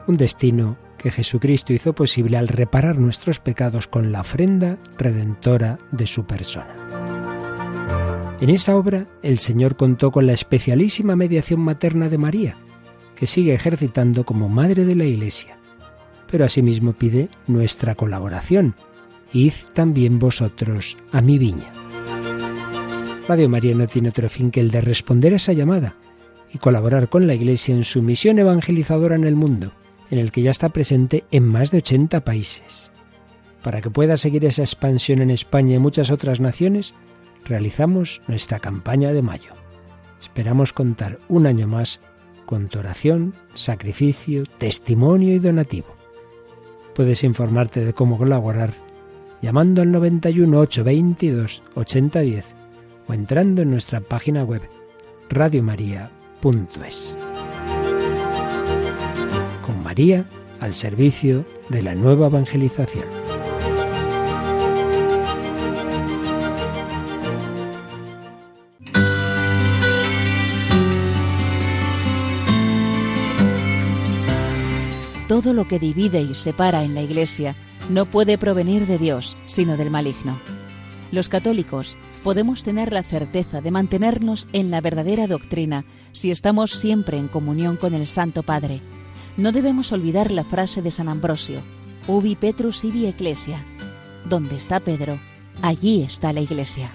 Un 0.07 0.15
destino 0.15 0.77
que 0.97 1.11
Jesucristo 1.11 1.73
hizo 1.73 1.93
posible 1.93 2.37
al 2.37 2.47
reparar 2.47 2.97
nuestros 2.97 3.41
pecados 3.41 3.89
con 3.89 4.13
la 4.13 4.21
ofrenda 4.21 4.77
redentora 4.97 5.79
de 5.91 6.07
su 6.07 6.25
persona. 6.25 6.73
En 8.39 8.49
esa 8.49 8.77
obra 8.77 9.05
el 9.21 9.39
Señor 9.39 9.75
contó 9.75 10.11
con 10.11 10.27
la 10.27 10.33
especialísima 10.33 11.17
mediación 11.17 11.59
materna 11.59 12.07
de 12.07 12.17
María, 12.17 12.55
que 13.17 13.27
sigue 13.27 13.53
ejercitando 13.53 14.23
como 14.25 14.47
Madre 14.47 14.85
de 14.85 14.95
la 14.95 15.03
Iglesia, 15.03 15.57
pero 16.31 16.45
asimismo 16.45 16.93
pide 16.93 17.27
nuestra 17.47 17.95
colaboración. 17.95 18.75
Id 19.33 19.55
también 19.73 20.19
vosotros 20.19 20.97
a 21.11 21.19
mi 21.19 21.37
viña. 21.37 21.84
Radio 23.27 23.49
María 23.49 23.73
no 23.73 23.87
tiene 23.87 24.09
otro 24.09 24.29
fin 24.29 24.51
que 24.51 24.59
el 24.59 24.69
de 24.69 24.81
responder 24.81 25.33
a 25.33 25.37
esa 25.37 25.51
llamada 25.51 25.95
y 26.53 26.59
colaborar 26.59 27.09
con 27.09 27.25
la 27.25 27.33
Iglesia 27.33 27.73
en 27.73 27.83
su 27.83 28.03
misión 28.03 28.37
evangelizadora 28.37 29.15
en 29.15 29.23
el 29.23 29.35
mundo, 29.35 29.71
en 30.11 30.19
el 30.19 30.31
que 30.31 30.43
ya 30.43 30.51
está 30.51 30.69
presente 30.69 31.23
en 31.31 31.43
más 31.47 31.71
de 31.71 31.79
80 31.79 32.23
países. 32.23 32.91
Para 33.63 33.81
que 33.81 33.89
pueda 33.89 34.15
seguir 34.17 34.45
esa 34.45 34.61
expansión 34.61 35.23
en 35.23 35.31
España 35.31 35.75
y 35.75 35.79
muchas 35.79 36.11
otras 36.11 36.39
naciones, 36.39 36.93
realizamos 37.45 38.21
nuestra 38.27 38.59
campaña 38.59 39.11
de 39.11 39.23
mayo. 39.23 39.53
Esperamos 40.21 40.71
contar 40.71 41.19
un 41.27 41.47
año 41.47 41.67
más 41.67 42.01
con 42.45 42.67
tu 42.67 42.77
oración, 42.77 43.33
sacrificio, 43.55 44.43
testimonio 44.59 45.33
y 45.33 45.39
donativo. 45.39 45.87
Puedes 46.93 47.23
informarte 47.23 47.83
de 47.83 47.93
cómo 47.93 48.19
colaborar 48.19 48.75
llamando 49.41 49.81
al 49.81 49.91
91 49.91 50.59
822 50.59 51.63
8010 51.73 52.54
o 53.07 53.13
entrando 53.13 53.61
en 53.61 53.71
nuestra 53.71 54.01
página 54.01 54.43
web 54.43 54.61
radiomaria.es. 55.29 57.17
Con 59.65 59.83
María 59.83 60.25
al 60.59 60.73
servicio 60.75 61.45
de 61.69 61.81
la 61.81 61.95
nueva 61.95 62.27
evangelización. 62.27 63.05
Todo 75.27 75.53
lo 75.53 75.67
que 75.67 75.79
divide 75.79 76.21
y 76.21 76.33
separa 76.33 76.83
en 76.83 76.95
la 76.95 77.01
Iglesia 77.01 77.55
no 77.89 78.05
puede 78.05 78.37
provenir 78.37 78.87
de 78.87 78.97
Dios, 78.97 79.35
sino 79.47 79.75
del 79.75 79.91
maligno. 79.91 80.39
Los 81.15 81.29
católicos 81.29 81.95
podemos 82.25 82.65
tener 82.65 82.91
la 82.91 83.01
certeza 83.01 83.61
de 83.61 83.71
mantenernos 83.71 84.49
en 84.51 84.69
la 84.69 84.81
verdadera 84.81 85.27
doctrina 85.27 85.85
si 86.11 86.29
estamos 86.29 86.71
siempre 86.71 87.17
en 87.17 87.29
comunión 87.29 87.77
con 87.77 87.93
el 87.93 88.05
Santo 88.05 88.43
Padre. 88.43 88.81
No 89.37 89.53
debemos 89.53 89.93
olvidar 89.93 90.29
la 90.29 90.43
frase 90.43 90.81
de 90.81 90.91
San 90.91 91.07
Ambrosio, 91.07 91.61
Ubi 92.09 92.35
Petrus 92.35 92.83
ibi 92.83 93.05
Ecclesia. 93.05 93.63
Donde 94.25 94.57
está 94.57 94.81
Pedro, 94.81 95.17
allí 95.61 96.03
está 96.03 96.33
la 96.33 96.41
Iglesia. 96.41 96.91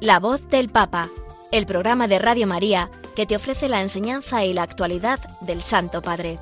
La 0.00 0.18
voz 0.18 0.48
del 0.48 0.70
Papa, 0.70 1.10
el 1.52 1.66
programa 1.66 2.08
de 2.08 2.18
Radio 2.18 2.46
María 2.46 2.90
que 3.20 3.26
te 3.26 3.36
ofrece 3.36 3.68
la 3.68 3.82
enseñanza 3.82 4.46
y 4.46 4.54
la 4.54 4.62
actualidad 4.62 5.20
del 5.42 5.62
Santo 5.62 6.00
Padre. 6.00 6.38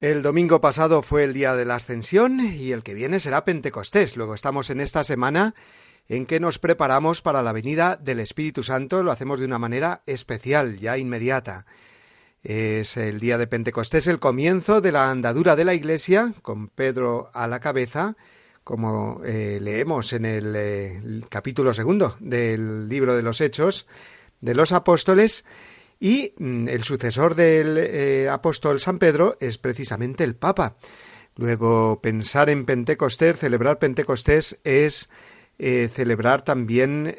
El 0.00 0.22
domingo 0.22 0.60
pasado 0.60 1.02
fue 1.02 1.22
el 1.22 1.34
día 1.34 1.54
de 1.54 1.66
la 1.66 1.76
Ascensión 1.76 2.40
y 2.40 2.72
el 2.72 2.82
que 2.82 2.94
viene 2.94 3.20
será 3.20 3.44
Pentecostés. 3.44 4.16
Luego 4.16 4.34
estamos 4.34 4.70
en 4.70 4.80
esta 4.80 5.04
semana 5.04 5.54
en 6.08 6.26
que 6.26 6.40
nos 6.40 6.58
preparamos 6.58 7.22
para 7.22 7.42
la 7.42 7.52
venida 7.52 7.94
del 7.94 8.18
Espíritu 8.18 8.64
Santo. 8.64 9.04
Lo 9.04 9.12
hacemos 9.12 9.38
de 9.38 9.46
una 9.46 9.60
manera 9.60 10.02
especial, 10.06 10.80
ya 10.80 10.98
inmediata. 10.98 11.64
Es 12.42 12.96
el 12.96 13.20
día 13.20 13.38
de 13.38 13.46
Pentecostés, 13.46 14.08
el 14.08 14.18
comienzo 14.18 14.80
de 14.80 14.90
la 14.90 15.12
andadura 15.12 15.54
de 15.54 15.64
la 15.64 15.74
Iglesia, 15.74 16.34
con 16.42 16.66
Pedro 16.66 17.30
a 17.34 17.46
la 17.46 17.60
cabeza, 17.60 18.16
como 18.64 19.20
eh, 19.24 19.58
leemos 19.60 20.12
en 20.12 20.24
el, 20.24 20.54
eh, 20.54 20.96
el, 20.96 21.24
capítulo 21.28 21.74
segundo 21.74 22.16
del 22.20 22.88
libro 22.88 23.16
de 23.16 23.22
los 23.22 23.40
Hechos 23.40 23.86
de 24.40 24.54
los 24.54 24.72
Apóstoles, 24.72 25.44
y 26.00 26.32
mm, 26.38 26.68
el 26.68 26.82
sucesor 26.82 27.34
del 27.34 27.78
eh, 27.78 28.28
apóstol 28.28 28.80
San 28.80 28.98
Pedro 28.98 29.36
es 29.40 29.58
precisamente 29.58 30.24
el 30.24 30.34
Papa. 30.34 30.76
Luego, 31.36 32.00
pensar 32.02 32.50
en 32.50 32.66
Pentecostés, 32.66 33.38
celebrar 33.38 33.78
Pentecostés 33.78 34.60
es 34.64 35.08
celebrar 35.58 36.42
también 36.42 37.14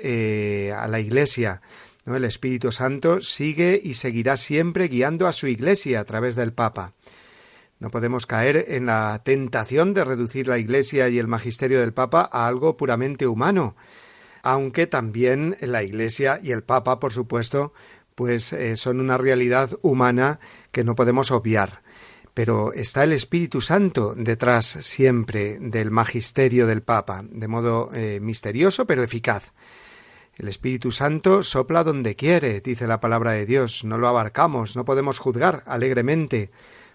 a 0.75 0.87
la 0.87 0.99
Iglesia. 0.99 1.61
El 2.05 2.25
Espíritu 2.25 2.73
Santo 2.73 3.21
sigue 3.21 3.79
y 3.81 3.93
seguirá 3.93 4.35
siempre 4.35 4.89
guiando 4.89 5.27
a 5.27 5.31
su 5.31 5.47
Iglesia 5.47 6.01
a 6.01 6.03
través 6.03 6.35
del 6.35 6.51
Papa. 6.51 6.93
No 7.83 7.89
podemos 7.89 8.25
caer 8.25 8.67
en 8.69 8.85
la 8.85 9.23
tentación 9.25 9.93
de 9.93 10.05
reducir 10.05 10.47
la 10.47 10.57
Iglesia 10.57 11.09
y 11.09 11.19
el 11.19 11.27
magisterio 11.27 11.81
del 11.81 11.91
Papa 11.91 12.29
a 12.31 12.47
algo 12.47 12.77
puramente 12.77 13.27
humano, 13.27 13.75
aunque 14.41 14.87
también 14.87 15.57
la 15.59 15.83
Iglesia 15.83 16.39
y 16.41 16.51
el 16.51 16.63
Papa, 16.63 17.01
por 17.01 17.11
supuesto, 17.11 17.73
pues 18.15 18.53
eh, 18.53 18.77
son 18.77 19.01
una 19.01 19.17
realidad 19.17 19.71
humana 19.81 20.39
que 20.71 20.85
no 20.85 20.95
podemos 20.95 21.29
obviar. 21.31 21.81
Pero 22.33 22.71
está 22.71 23.03
el 23.03 23.11
Espíritu 23.11 23.59
Santo 23.59 24.15
detrás 24.15 24.65
siempre 24.65 25.57
del 25.59 25.91
magisterio 25.91 26.67
del 26.67 26.83
Papa, 26.83 27.25
de 27.29 27.49
modo 27.49 27.89
eh, 27.93 28.19
misterioso 28.21 28.85
pero 28.85 29.03
eficaz. 29.03 29.51
El 30.37 30.47
Espíritu 30.47 30.89
Santo 30.89 31.43
sopla 31.43 31.83
donde 31.83 32.15
quiere, 32.15 32.61
dice 32.61 32.87
la 32.87 33.01
palabra 33.01 33.33
de 33.33 33.45
Dios. 33.45 33.83
No 33.83 33.97
lo 33.97 34.07
abarcamos, 34.07 34.77
no 34.77 34.85
podemos 34.85 35.19
juzgar 35.19 35.63
alegremente. 35.65 36.49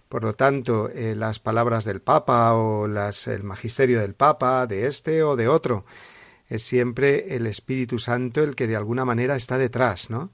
Por 0.09 0.25
lo 0.25 0.35
tanto, 0.35 0.89
eh, 0.89 1.15
las 1.15 1.39
palabras 1.39 1.85
del 1.85 2.01
Papa 2.01 2.55
o 2.55 2.87
las, 2.87 3.27
el 3.27 3.45
magisterio 3.45 4.01
del 4.01 4.15
Papa, 4.15 4.67
de 4.67 4.87
este 4.87 5.23
o 5.23 5.37
de 5.37 5.49
otro, 5.49 5.85
es 6.49 6.63
siempre 6.63 7.37
el 7.37 7.47
Espíritu 7.47 7.99
Santo 7.99 8.43
el 8.43 8.55
que 8.57 8.67
de 8.67 8.77
alguna 8.77 9.05
manera 9.05 9.37
está 9.37 9.59
detrás, 9.59 10.09
¿no? 10.09 10.31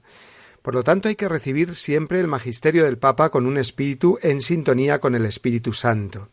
Por 0.61 0.73
lo 0.73 0.83
tanto, 0.83 1.09
hay 1.09 1.15
que 1.15 1.29
recibir 1.29 1.75
siempre 1.75 2.19
el 2.19 2.27
magisterio 2.27 2.85
del 2.85 2.97
Papa 2.97 3.29
con 3.29 3.45
un 3.45 3.57
espíritu 3.57 4.17
en 4.23 4.41
sintonía 4.41 4.99
con 4.99 5.13
el 5.13 5.25
Espíritu 5.25 5.73
Santo. 5.73 6.29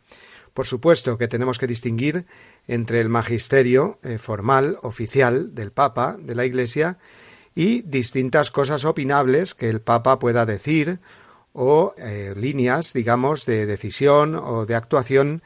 Por 0.55 0.65
supuesto 0.65 1.19
que 1.19 1.27
tenemos 1.27 1.59
que 1.59 1.67
distinguir 1.67 2.25
entre 2.67 3.01
el 3.01 3.09
magisterio 3.09 3.99
eh, 4.01 4.17
formal, 4.17 4.77
oficial 4.81 5.53
del 5.53 5.71
Papa, 5.71 6.17
de 6.19 6.33
la 6.33 6.45
Iglesia, 6.45 6.97
y 7.53 7.83
distintas 7.83 8.49
cosas 8.49 8.85
opinables 8.85 9.53
que 9.53 9.69
el 9.69 9.81
Papa 9.81 10.17
pueda 10.17 10.45
decir 10.45 10.99
o 11.53 11.93
eh, 11.97 12.33
líneas, 12.35 12.93
digamos, 12.93 13.45
de 13.45 13.65
decisión 13.65 14.35
o 14.35 14.65
de 14.65 14.75
actuación 14.75 15.41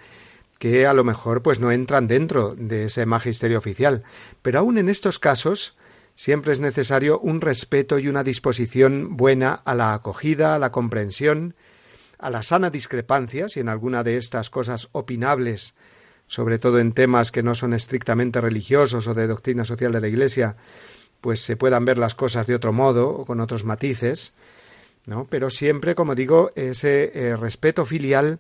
que 0.58 0.88
a 0.88 0.93
lo 0.93 1.04
mejor 1.04 1.43
pues 1.43 1.60
no 1.60 1.72
entran 1.72 2.08
dentro 2.08 2.56
de 2.56 2.86
ese 2.86 3.06
magisterio 3.06 3.58
oficial. 3.58 4.04
Pero 4.41 4.60
aun 4.60 4.78
en 4.78 4.89
estos 4.89 5.20
casos 5.20 5.76
siempre 6.15 6.52
es 6.54 6.60
necesario 6.60 7.20
un 7.20 7.41
respeto 7.41 8.00
y 8.00 8.08
una 8.08 8.24
disposición 8.24 9.17
buena 9.17 9.54
a 9.54 9.76
la 9.76 9.93
acogida, 9.93 10.56
a 10.56 10.60
la 10.60 10.72
comprensión, 10.72 11.54
a 12.17 12.30
la 12.32 12.41
sana 12.41 12.72
discrepancia, 12.72 13.50
si 13.50 13.60
en 13.60 13.70
alguna 13.70 14.04
de 14.04 14.17
estas 14.17 14.50
cosas 14.50 14.89
opinables, 14.93 15.76
sobre 16.26 16.58
todo 16.58 16.80
en 16.80 16.93
temas 16.93 17.32
que 17.32 17.43
no 17.43 17.54
son 17.54 17.74
estrictamente 17.74 18.41
religiosos 18.41 19.08
o 19.08 19.13
de 19.13 19.28
doctrina 19.28 19.63
social 19.63 19.91
de 19.91 20.02
la 20.02 20.08
Iglesia, 20.08 20.58
pues 21.22 21.41
se 21.41 21.56
puedan 21.56 21.86
ver 21.86 22.00
las 22.00 22.15
cosas 22.15 22.48
de 22.48 22.56
otro 22.56 22.74
modo 22.74 23.10
o 23.10 23.26
con 23.26 23.39
otros 23.39 23.63
matices, 23.63 24.34
Pero 25.30 25.50
siempre, 25.50 25.96
como 25.96 26.15
digo, 26.15 26.52
ese 26.56 27.12
eh, 27.13 27.38
respeto 27.38 27.86
filial 27.86 28.39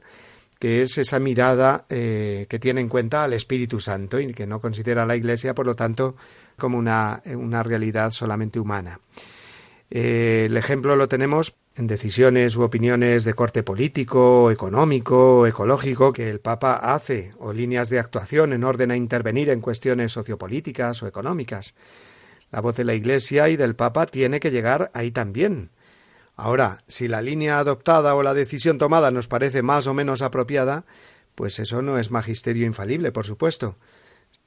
que 0.59 0.81
es 0.81 0.97
esa 0.97 1.19
mirada 1.19 1.85
eh, 1.89 2.47
que 2.49 2.59
tiene 2.59 2.81
en 2.81 2.89
cuenta 2.89 3.23
al 3.23 3.33
Espíritu 3.33 3.79
Santo 3.79 4.19
y 4.19 4.33
que 4.33 4.47
no 4.47 4.59
considera 4.59 5.03
a 5.03 5.05
la 5.05 5.15
Iglesia, 5.15 5.53
por 5.53 5.65
lo 5.65 5.75
tanto, 5.75 6.15
como 6.57 6.77
una, 6.77 7.21
una 7.35 7.63
realidad 7.63 8.11
solamente 8.11 8.59
humana. 8.59 8.99
Eh, 9.89 10.45
el 10.47 10.57
ejemplo 10.57 10.95
lo 10.95 11.07
tenemos 11.07 11.55
en 11.75 11.87
decisiones 11.87 12.55
u 12.55 12.63
opiniones 12.63 13.23
de 13.23 13.35
corte 13.35 13.61
político, 13.61 14.49
económico, 14.49 15.45
ecológico 15.45 16.11
que 16.11 16.29
el 16.29 16.39
Papa 16.39 16.73
hace, 16.73 17.33
o 17.37 17.53
líneas 17.53 17.89
de 17.89 17.99
actuación 17.99 18.51
en 18.51 18.63
orden 18.63 18.89
a 18.89 18.97
intervenir 18.97 19.49
en 19.49 19.61
cuestiones 19.61 20.11
sociopolíticas 20.11 21.03
o 21.03 21.07
económicas. 21.07 21.75
La 22.51 22.61
voz 22.61 22.75
de 22.77 22.83
la 22.83 22.95
Iglesia 22.95 23.47
y 23.49 23.57
del 23.57 23.75
Papa 23.75 24.07
tiene 24.07 24.39
que 24.39 24.49
llegar 24.49 24.89
ahí 24.93 25.11
también. 25.11 25.69
Ahora, 26.37 26.83
si 26.87 27.07
la 27.07 27.23
línea 27.23 27.57
adoptada 27.57 28.13
o 28.13 28.21
la 28.21 28.35
decisión 28.35 28.77
tomada 28.77 29.09
nos 29.09 29.27
parece 29.27 29.63
más 29.63 29.87
o 29.87 29.95
menos 29.95 30.21
apropiada, 30.21 30.85
pues 31.33 31.57
eso 31.57 31.81
no 31.81 31.97
es 31.97 32.11
magisterio 32.11 32.67
infalible, 32.67 33.11
por 33.11 33.25
supuesto. 33.25 33.75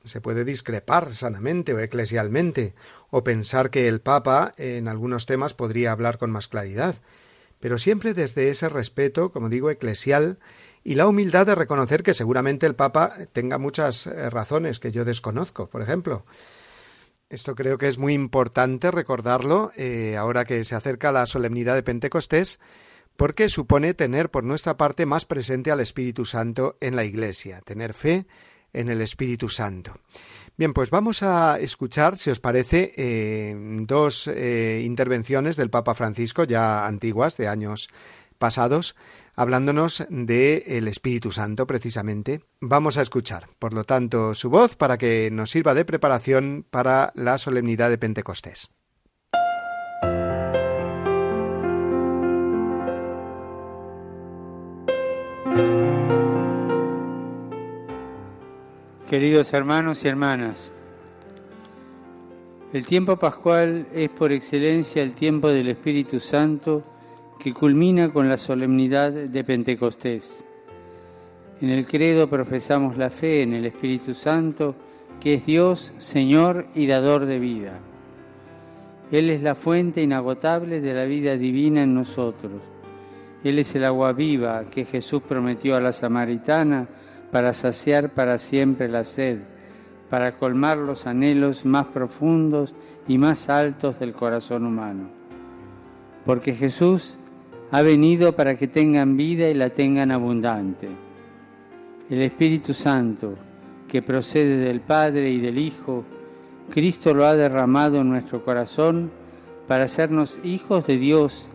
Se 0.04 0.20
puede 0.20 0.44
discrepar 0.44 1.12
sanamente 1.12 1.74
o 1.74 1.80
eclesialmente, 1.80 2.74
o 3.10 3.24
pensar 3.24 3.70
que 3.70 3.88
el 3.88 4.00
Papa 4.00 4.54
en 4.56 4.86
algunos 4.86 5.26
temas 5.26 5.52
podría 5.52 5.90
hablar 5.90 6.18
con 6.18 6.30
más 6.30 6.46
claridad, 6.46 6.94
pero 7.58 7.76
siempre 7.76 8.14
desde 8.14 8.50
ese 8.50 8.68
respeto, 8.68 9.32
como 9.32 9.48
digo, 9.48 9.68
eclesial, 9.68 10.38
y 10.84 10.94
la 10.94 11.08
humildad 11.08 11.44
de 11.46 11.56
reconocer 11.56 12.04
que 12.04 12.14
seguramente 12.14 12.66
el 12.66 12.76
Papa 12.76 13.12
tenga 13.32 13.58
muchas 13.58 14.06
eh, 14.06 14.30
razones 14.30 14.78
que 14.78 14.92
yo 14.92 15.04
desconozco, 15.04 15.68
por 15.68 15.82
ejemplo. 15.82 16.24
Esto 17.30 17.54
creo 17.54 17.78
que 17.78 17.86
es 17.86 17.96
muy 17.96 18.12
importante 18.12 18.90
recordarlo 18.90 19.70
eh, 19.76 20.16
ahora 20.16 20.44
que 20.44 20.64
se 20.64 20.74
acerca 20.74 21.12
la 21.12 21.26
solemnidad 21.26 21.76
de 21.76 21.84
Pentecostés, 21.84 22.58
porque 23.16 23.48
supone 23.48 23.94
tener 23.94 24.32
por 24.32 24.42
nuestra 24.42 24.76
parte 24.76 25.06
más 25.06 25.26
presente 25.26 25.70
al 25.70 25.78
Espíritu 25.78 26.24
Santo 26.24 26.76
en 26.80 26.96
la 26.96 27.04
Iglesia, 27.04 27.60
tener 27.60 27.94
fe 27.94 28.26
en 28.72 28.88
el 28.88 29.00
Espíritu 29.00 29.48
Santo. 29.48 29.94
Bien, 30.56 30.72
pues 30.72 30.90
vamos 30.90 31.22
a 31.22 31.60
escuchar, 31.60 32.18
si 32.18 32.30
os 32.30 32.40
parece, 32.40 32.94
eh, 32.96 33.54
dos 33.82 34.26
eh, 34.26 34.82
intervenciones 34.84 35.56
del 35.56 35.70
Papa 35.70 35.94
Francisco, 35.94 36.42
ya 36.42 36.84
antiguas, 36.84 37.36
de 37.36 37.46
años 37.46 37.90
pasados, 38.38 38.96
hablándonos 39.40 40.04
del 40.10 40.62
el 40.66 40.86
Espíritu 40.86 41.32
Santo 41.32 41.66
precisamente. 41.66 42.42
Vamos 42.60 42.98
a 42.98 43.02
escuchar, 43.02 43.46
por 43.58 43.72
lo 43.72 43.84
tanto, 43.84 44.34
su 44.34 44.50
voz 44.50 44.76
para 44.76 44.98
que 44.98 45.30
nos 45.32 45.48
sirva 45.48 45.72
de 45.72 45.86
preparación 45.86 46.66
para 46.70 47.10
la 47.14 47.38
solemnidad 47.38 47.88
de 47.88 47.96
Pentecostés. 47.96 48.70
Queridos 59.08 59.54
hermanos 59.54 60.04
y 60.04 60.08
hermanas, 60.08 60.70
el 62.74 62.84
tiempo 62.84 63.16
pascual 63.16 63.88
es 63.94 64.10
por 64.10 64.32
excelencia 64.32 65.02
el 65.02 65.14
tiempo 65.14 65.48
del 65.48 65.68
Espíritu 65.68 66.20
Santo 66.20 66.84
que 67.42 67.54
culmina 67.54 68.12
con 68.12 68.28
la 68.28 68.36
solemnidad 68.36 69.12
de 69.12 69.44
Pentecostés. 69.44 70.44
En 71.62 71.70
el 71.70 71.86
credo 71.86 72.28
profesamos 72.28 72.98
la 72.98 73.08
fe 73.08 73.42
en 73.42 73.54
el 73.54 73.64
Espíritu 73.64 74.12
Santo, 74.12 74.74
que 75.20 75.34
es 75.34 75.46
Dios, 75.46 75.92
Señor 75.98 76.66
y 76.74 76.86
dador 76.86 77.24
de 77.24 77.38
vida. 77.38 77.78
Él 79.10 79.30
es 79.30 79.42
la 79.42 79.54
fuente 79.54 80.02
inagotable 80.02 80.82
de 80.82 80.92
la 80.92 81.04
vida 81.04 81.36
divina 81.36 81.82
en 81.82 81.94
nosotros. 81.94 82.60
Él 83.42 83.58
es 83.58 83.74
el 83.74 83.86
agua 83.86 84.12
viva 84.12 84.64
que 84.70 84.84
Jesús 84.84 85.22
prometió 85.22 85.76
a 85.76 85.80
la 85.80 85.92
samaritana 85.92 86.88
para 87.32 87.54
saciar 87.54 88.10
para 88.10 88.36
siempre 88.36 88.86
la 88.86 89.04
sed, 89.04 89.38
para 90.10 90.32
colmar 90.32 90.76
los 90.76 91.06
anhelos 91.06 91.64
más 91.64 91.86
profundos 91.86 92.74
y 93.08 93.16
más 93.16 93.48
altos 93.48 93.98
del 93.98 94.12
corazón 94.12 94.66
humano. 94.66 95.08
Porque 96.26 96.54
Jesús 96.54 97.16
ha 97.72 97.82
venido 97.82 98.34
para 98.34 98.56
que 98.56 98.66
tengan 98.66 99.16
vida 99.16 99.48
y 99.48 99.54
la 99.54 99.70
tengan 99.70 100.10
abundante. 100.10 100.88
El 102.08 102.22
Espíritu 102.22 102.74
Santo, 102.74 103.34
que 103.86 104.02
procede 104.02 104.56
del 104.56 104.80
Padre 104.80 105.30
y 105.30 105.40
del 105.40 105.58
Hijo, 105.58 106.04
Cristo 106.70 107.14
lo 107.14 107.26
ha 107.26 107.36
derramado 107.36 108.00
en 108.00 108.08
nuestro 108.08 108.44
corazón 108.44 109.10
para 109.68 109.84
hacernos 109.84 110.38
hijos 110.42 110.86
de 110.86 110.96
Dios 110.96 111.48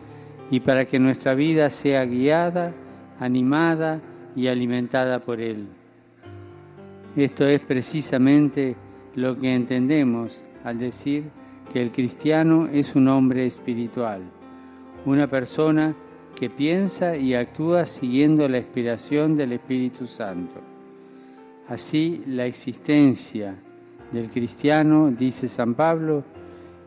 y 0.50 0.60
para 0.60 0.86
que 0.86 0.98
nuestra 0.98 1.34
vida 1.34 1.68
sea 1.68 2.04
guiada, 2.04 2.72
animada 3.20 4.00
y 4.34 4.46
alimentada 4.46 5.18
por 5.18 5.40
Él. 5.40 5.66
Esto 7.16 7.46
es 7.46 7.60
precisamente 7.60 8.76
lo 9.14 9.38
que 9.38 9.54
entendemos 9.54 10.42
al 10.64 10.78
decir 10.78 11.24
que 11.72 11.82
el 11.82 11.90
cristiano 11.90 12.68
es 12.72 12.94
un 12.94 13.08
hombre 13.08 13.46
espiritual, 13.46 14.22
una 15.04 15.26
persona 15.26 15.94
que 16.36 16.50
piensa 16.50 17.16
y 17.16 17.34
actúa 17.34 17.86
siguiendo 17.86 18.46
la 18.46 18.58
inspiración 18.58 19.36
del 19.36 19.52
Espíritu 19.52 20.06
Santo. 20.06 20.60
Así, 21.68 22.22
la 22.26 22.44
existencia 22.44 23.56
del 24.12 24.30
cristiano, 24.30 25.10
dice 25.10 25.48
San 25.48 25.74
Pablo, 25.74 26.22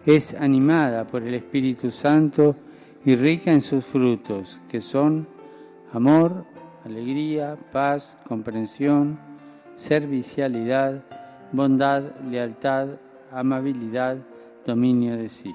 es 0.05 0.33
animada 0.35 1.05
por 1.05 1.23
el 1.23 1.33
Espíritu 1.33 1.91
Santo 1.91 2.55
y 3.03 3.15
rica 3.15 3.51
en 3.51 3.61
sus 3.61 3.83
frutos, 3.83 4.61
que 4.69 4.81
son 4.81 5.27
amor, 5.91 6.45
alegría, 6.85 7.57
paz, 7.71 8.17
comprensión, 8.27 9.19
servicialidad, 9.75 11.03
bondad, 11.51 12.03
lealtad, 12.29 12.89
amabilidad, 13.31 14.17
dominio 14.65 15.17
de 15.17 15.27
sí. 15.27 15.53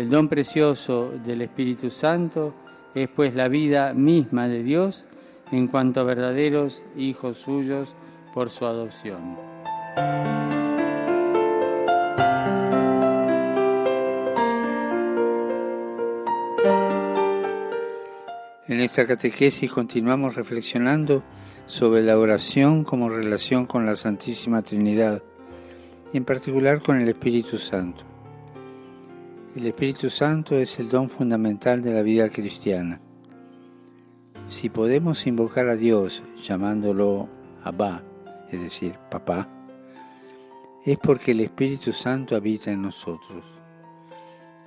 El 0.00 0.08
don 0.08 0.28
precioso 0.28 1.12
del 1.26 1.42
Espíritu 1.42 1.90
Santo 1.90 2.54
es 2.94 3.06
pues 3.10 3.34
la 3.34 3.48
vida 3.48 3.92
misma 3.92 4.48
de 4.48 4.62
Dios 4.62 5.04
en 5.52 5.66
cuanto 5.68 6.00
a 6.00 6.04
verdaderos 6.04 6.82
hijos 6.96 7.36
suyos 7.36 7.94
por 8.32 8.48
su 8.48 8.64
adopción. 8.64 9.36
En 18.68 18.80
esta 18.80 19.06
catequesis 19.06 19.70
continuamos 19.70 20.34
reflexionando 20.34 21.22
sobre 21.66 22.02
la 22.02 22.18
oración 22.18 22.84
como 22.84 23.10
relación 23.10 23.66
con 23.66 23.84
la 23.84 23.94
Santísima 23.94 24.62
Trinidad 24.62 25.22
y 26.10 26.16
en 26.16 26.24
particular 26.24 26.80
con 26.80 26.98
el 26.98 27.06
Espíritu 27.10 27.58
Santo. 27.58 28.09
El 29.56 29.66
Espíritu 29.66 30.08
Santo 30.10 30.54
es 30.56 30.78
el 30.78 30.88
don 30.88 31.08
fundamental 31.08 31.82
de 31.82 31.92
la 31.92 32.02
vida 32.02 32.28
cristiana. 32.28 33.00
Si 34.48 34.68
podemos 34.70 35.26
invocar 35.26 35.66
a 35.66 35.74
Dios 35.74 36.22
llamándolo 36.40 37.28
Abba, 37.64 38.00
es 38.52 38.62
decir, 38.62 38.94
papá, 39.10 39.48
es 40.84 40.96
porque 40.98 41.32
el 41.32 41.40
Espíritu 41.40 41.92
Santo 41.92 42.36
habita 42.36 42.70
en 42.70 42.82
nosotros. 42.82 43.44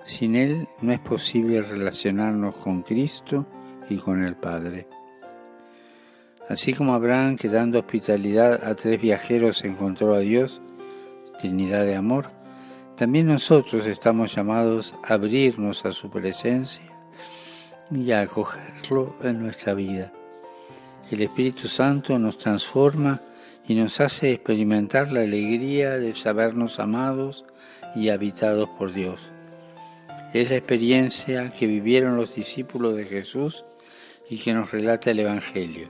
Sin 0.03 0.35
Él 0.35 0.67
no 0.81 0.91
es 0.91 0.99
posible 0.99 1.61
relacionarnos 1.61 2.53
con 2.55 2.81
Cristo 2.81 3.45
y 3.89 3.95
con 3.95 4.21
el 4.21 4.35
Padre. 4.35 4.89
Así 6.49 6.73
como 6.73 6.93
Abraham, 6.93 7.37
que 7.37 7.47
dando 7.47 7.79
hospitalidad 7.79 8.61
a 8.65 8.75
tres 8.75 9.01
viajeros, 9.01 9.63
encontró 9.63 10.13
a 10.13 10.19
Dios, 10.19 10.61
Trinidad 11.39 11.85
de 11.85 11.95
amor, 11.95 12.42
también 12.97 13.27
nosotros 13.27 13.87
estamos 13.87 14.35
llamados 14.35 14.93
a 15.03 15.15
abrirnos 15.15 15.85
a 15.85 15.91
su 15.91 16.09
presencia 16.09 16.83
y 17.89 18.11
a 18.11 18.21
acogerlo 18.21 19.15
en 19.21 19.41
nuestra 19.41 19.73
vida. 19.73 20.11
El 21.09 21.21
Espíritu 21.21 21.67
Santo 21.67 22.17
nos 22.19 22.37
transforma 22.37 23.21
y 23.67 23.75
nos 23.75 23.99
hace 23.99 24.31
experimentar 24.31 25.11
la 25.11 25.21
alegría 25.21 25.91
de 25.97 26.13
sabernos 26.15 26.79
amados 26.79 27.45
y 27.95 28.09
habitados 28.09 28.69
por 28.77 28.93
Dios. 28.93 29.19
Es 30.33 30.49
la 30.49 30.57
experiencia 30.57 31.51
que 31.51 31.67
vivieron 31.67 32.17
los 32.17 32.35
discípulos 32.35 32.95
de 32.95 33.05
Jesús 33.05 33.63
y 34.29 34.37
que 34.37 34.53
nos 34.53 34.71
relata 34.71 35.11
el 35.11 35.19
Evangelio. 35.19 35.89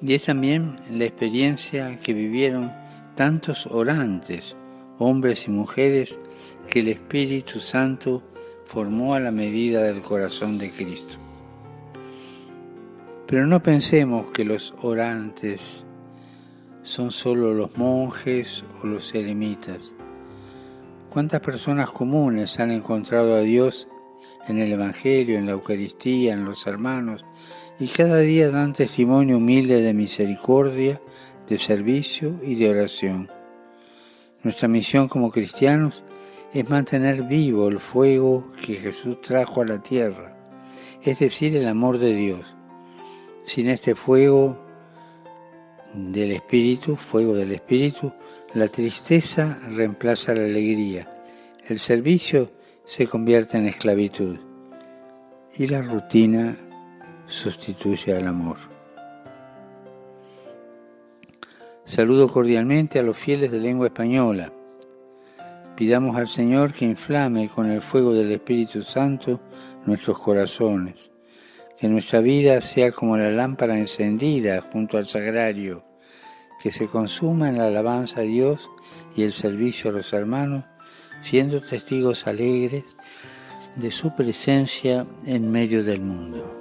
Y 0.00 0.14
es 0.14 0.24
también 0.24 0.76
la 0.90 1.04
experiencia 1.04 1.98
que 2.00 2.14
vivieron 2.14 2.72
tantos 3.14 3.66
orantes, 3.66 4.56
hombres 4.98 5.46
y 5.46 5.50
mujeres, 5.50 6.18
que 6.68 6.80
el 6.80 6.88
Espíritu 6.88 7.60
Santo 7.60 8.22
formó 8.64 9.14
a 9.14 9.20
la 9.20 9.30
medida 9.30 9.82
del 9.82 10.02
corazón 10.02 10.58
de 10.58 10.70
Cristo. 10.70 11.14
Pero 13.26 13.46
no 13.46 13.62
pensemos 13.62 14.30
que 14.30 14.44
los 14.44 14.74
orantes 14.82 15.84
son 16.82 17.10
solo 17.10 17.52
los 17.54 17.76
monjes 17.76 18.64
o 18.82 18.86
los 18.86 19.14
eremitas. 19.14 19.94
¿Cuántas 21.10 21.40
personas 21.40 21.90
comunes 21.90 22.58
han 22.58 22.70
encontrado 22.70 23.34
a 23.34 23.40
Dios 23.40 23.88
en 24.46 24.58
el 24.58 24.72
Evangelio, 24.72 25.38
en 25.38 25.46
la 25.46 25.52
Eucaristía, 25.52 26.32
en 26.32 26.44
los 26.44 26.66
hermanos, 26.66 27.24
y 27.78 27.88
cada 27.88 28.18
día 28.18 28.50
dan 28.50 28.72
testimonio 28.72 29.36
humilde 29.36 29.82
de 29.82 29.94
misericordia, 29.94 31.00
de 31.48 31.58
servicio 31.58 32.40
y 32.42 32.54
de 32.56 32.70
oración. 32.70 33.37
Nuestra 34.42 34.68
misión 34.68 35.08
como 35.08 35.30
cristianos 35.30 36.04
es 36.52 36.68
mantener 36.70 37.22
vivo 37.22 37.68
el 37.68 37.80
fuego 37.80 38.52
que 38.64 38.76
Jesús 38.76 39.20
trajo 39.20 39.62
a 39.62 39.66
la 39.66 39.82
tierra, 39.82 40.36
es 41.02 41.18
decir, 41.18 41.56
el 41.56 41.66
amor 41.66 41.98
de 41.98 42.14
Dios. 42.14 42.54
Sin 43.44 43.68
este 43.68 43.94
fuego 43.94 44.58
del 45.94 46.32
Espíritu, 46.32 46.96
fuego 46.96 47.34
del 47.34 47.52
Espíritu, 47.52 48.12
la 48.54 48.68
tristeza 48.68 49.58
reemplaza 49.68 50.34
la 50.34 50.44
alegría, 50.44 51.08
el 51.66 51.78
servicio 51.78 52.50
se 52.84 53.06
convierte 53.06 53.58
en 53.58 53.66
esclavitud 53.66 54.38
y 55.56 55.66
la 55.66 55.82
rutina 55.82 56.56
sustituye 57.26 58.14
al 58.14 58.26
amor. 58.26 58.77
Saludo 61.88 62.28
cordialmente 62.28 62.98
a 62.98 63.02
los 63.02 63.16
fieles 63.16 63.50
de 63.50 63.58
lengua 63.58 63.86
española. 63.86 64.52
Pidamos 65.74 66.16
al 66.16 66.28
Señor 66.28 66.74
que 66.74 66.84
inflame 66.84 67.48
con 67.48 67.70
el 67.70 67.80
fuego 67.80 68.12
del 68.12 68.30
Espíritu 68.30 68.82
Santo 68.82 69.40
nuestros 69.86 70.18
corazones, 70.18 71.10
que 71.78 71.88
nuestra 71.88 72.20
vida 72.20 72.60
sea 72.60 72.92
como 72.92 73.16
la 73.16 73.30
lámpara 73.30 73.78
encendida 73.78 74.60
junto 74.60 74.98
al 74.98 75.06
sagrario, 75.06 75.82
que 76.62 76.70
se 76.70 76.88
consuma 76.88 77.48
en 77.48 77.56
la 77.56 77.68
alabanza 77.68 78.20
a 78.20 78.24
Dios 78.24 78.68
y 79.16 79.22
el 79.22 79.32
servicio 79.32 79.88
a 79.88 79.94
los 79.94 80.12
hermanos, 80.12 80.64
siendo 81.22 81.62
testigos 81.62 82.26
alegres 82.26 82.98
de 83.76 83.90
su 83.90 84.14
presencia 84.14 85.06
en 85.24 85.50
medio 85.50 85.82
del 85.82 86.02
mundo. 86.02 86.57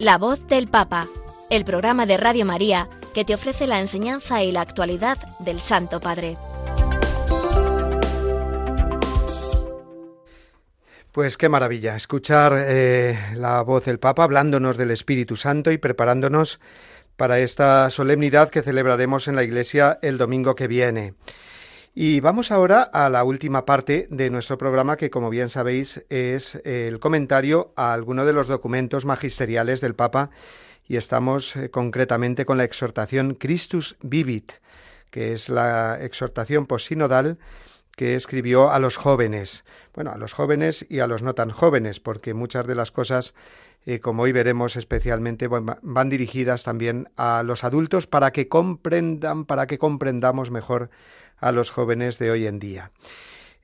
La 0.00 0.16
voz 0.16 0.46
del 0.46 0.66
Papa, 0.66 1.06
el 1.50 1.66
programa 1.66 2.06
de 2.06 2.16
Radio 2.16 2.46
María 2.46 2.88
que 3.12 3.26
te 3.26 3.34
ofrece 3.34 3.66
la 3.66 3.80
enseñanza 3.80 4.42
y 4.42 4.50
la 4.50 4.62
actualidad 4.62 5.18
del 5.40 5.60
Santo 5.60 6.00
Padre. 6.00 6.38
Pues 11.12 11.36
qué 11.36 11.50
maravilla 11.50 11.96
escuchar 11.96 12.54
eh, 12.56 13.18
la 13.34 13.60
voz 13.60 13.84
del 13.84 13.98
Papa 13.98 14.24
hablándonos 14.24 14.78
del 14.78 14.90
Espíritu 14.90 15.36
Santo 15.36 15.70
y 15.70 15.76
preparándonos 15.76 16.60
para 17.18 17.38
esta 17.40 17.90
solemnidad 17.90 18.48
que 18.48 18.62
celebraremos 18.62 19.28
en 19.28 19.36
la 19.36 19.42
Iglesia 19.44 19.98
el 20.00 20.16
domingo 20.16 20.54
que 20.54 20.66
viene. 20.66 21.12
Y 21.92 22.20
vamos 22.20 22.52
ahora 22.52 22.82
a 22.82 23.08
la 23.08 23.24
última 23.24 23.64
parte 23.64 24.06
de 24.10 24.30
nuestro 24.30 24.56
programa 24.56 24.96
que, 24.96 25.10
como 25.10 25.28
bien 25.28 25.48
sabéis, 25.48 26.04
es 26.08 26.54
el 26.64 27.00
comentario 27.00 27.72
a 27.74 27.92
alguno 27.92 28.24
de 28.24 28.32
los 28.32 28.46
documentos 28.46 29.04
magisteriales 29.04 29.80
del 29.80 29.96
Papa. 29.96 30.30
Y 30.86 30.96
estamos 30.96 31.56
eh, 31.56 31.70
concretamente 31.70 32.44
con 32.44 32.58
la 32.58 32.64
exhortación 32.64 33.34
Christus 33.34 33.96
Vivit, 34.02 34.52
que 35.10 35.32
es 35.32 35.48
la 35.48 35.98
exhortación 36.00 36.66
posinodal 36.66 37.38
que 38.00 38.14
escribió 38.14 38.70
a 38.70 38.78
los 38.78 38.96
jóvenes, 38.96 39.62
bueno, 39.92 40.10
a 40.10 40.16
los 40.16 40.32
jóvenes 40.32 40.86
y 40.88 41.00
a 41.00 41.06
los 41.06 41.22
no 41.22 41.34
tan 41.34 41.50
jóvenes, 41.50 42.00
porque 42.00 42.32
muchas 42.32 42.66
de 42.66 42.74
las 42.74 42.92
cosas, 42.92 43.34
eh, 43.84 44.00
como 44.00 44.22
hoy 44.22 44.32
veremos 44.32 44.76
especialmente, 44.76 45.48
van 45.48 46.08
dirigidas 46.08 46.64
también 46.64 47.10
a 47.18 47.42
los 47.42 47.62
adultos 47.62 48.06
para 48.06 48.30
que 48.30 48.48
comprendan, 48.48 49.44
para 49.44 49.66
que 49.66 49.76
comprendamos 49.76 50.50
mejor 50.50 50.88
a 51.36 51.52
los 51.52 51.68
jóvenes 51.70 52.18
de 52.18 52.30
hoy 52.30 52.46
en 52.46 52.58
día. 52.58 52.90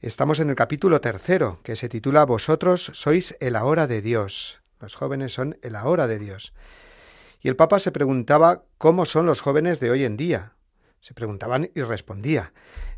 Estamos 0.03 0.39
en 0.39 0.51
el 0.51 0.55
capítulo 0.55 1.01
tercero, 1.01 1.61
que 1.63 1.75
se 1.75 1.89
titula 1.89 2.27
Vosotros 2.27 2.91
sois 2.93 3.39
el 3.41 3.57
ahora 3.57 3.87
de 3.87 4.03
Dios. 4.03 4.61
Los 4.83 4.97
jóvenes 4.97 5.33
son 5.33 5.57
el 5.63 5.75
ahora 5.75 6.07
de 6.09 6.19
Dios. 6.19 6.53
Y 7.41 7.49
el 7.49 7.57
Papa 7.57 7.79
se 7.79 7.91
preguntaba 7.91 8.65
cómo 8.77 9.07
son 9.07 9.25
los 9.25 9.41
jóvenes 9.41 9.81
de 9.81 9.91
hoy 9.91 10.05
en 10.05 10.19
día. 10.19 10.56
Se 11.01 11.15
preguntaban 11.15 11.71
y 11.75 11.83
respondía. 11.83 12.53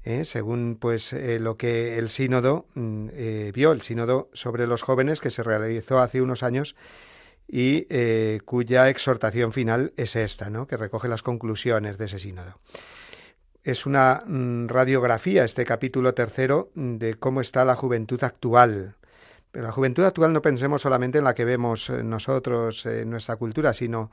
¿eh? 0.09 0.25
según 0.25 0.79
pues 0.81 1.13
eh, 1.13 1.39
lo 1.39 1.57
que 1.57 1.99
el 1.99 2.09
sínodo 2.09 2.67
mm, 2.75 3.09
eh, 3.13 3.53
vio, 3.55 3.73
el 3.73 3.83
sínodo 3.83 4.31
sobre 4.33 4.67
los 4.67 4.83
jóvenes 4.83 5.21
que 5.21 5.31
se 5.31 5.43
realizó 5.43 6.01
hace 6.01 6.23
unos 6.23 6.43
años 6.43 6.77
y 7.51 7.87
cuya 8.45 8.91
exhortación 8.91 9.55
final 9.55 9.95
es 9.97 10.17
esta, 10.17 10.51
¿no? 10.51 10.67
que 10.67 10.77
recoge 10.77 11.09
las 11.09 11.23
conclusiones 11.23 11.97
de 11.97 12.05
ese 12.05 12.19
sínodo. 12.19 12.61
Es 13.65 13.87
una 13.87 14.23
mm, 14.27 14.67
radiografía, 14.67 15.45
este 15.45 15.65
capítulo 15.65 16.13
tercero, 16.13 16.71
de 16.75 17.15
cómo 17.15 17.41
está 17.41 17.65
la 17.65 17.75
juventud 17.75 18.23
actual. 18.23 18.97
Pero 19.51 19.65
la 19.65 19.73
juventud 19.73 20.05
actual 20.05 20.33
no 20.33 20.43
pensemos 20.43 20.83
solamente 20.83 21.19
en 21.19 21.25
la 21.25 21.35
que 21.35 21.45
vemos 21.45 21.91
nosotros 21.91 22.85
en 22.87 23.11
nuestra 23.11 23.37
cultura, 23.37 23.73
sino 23.73 24.11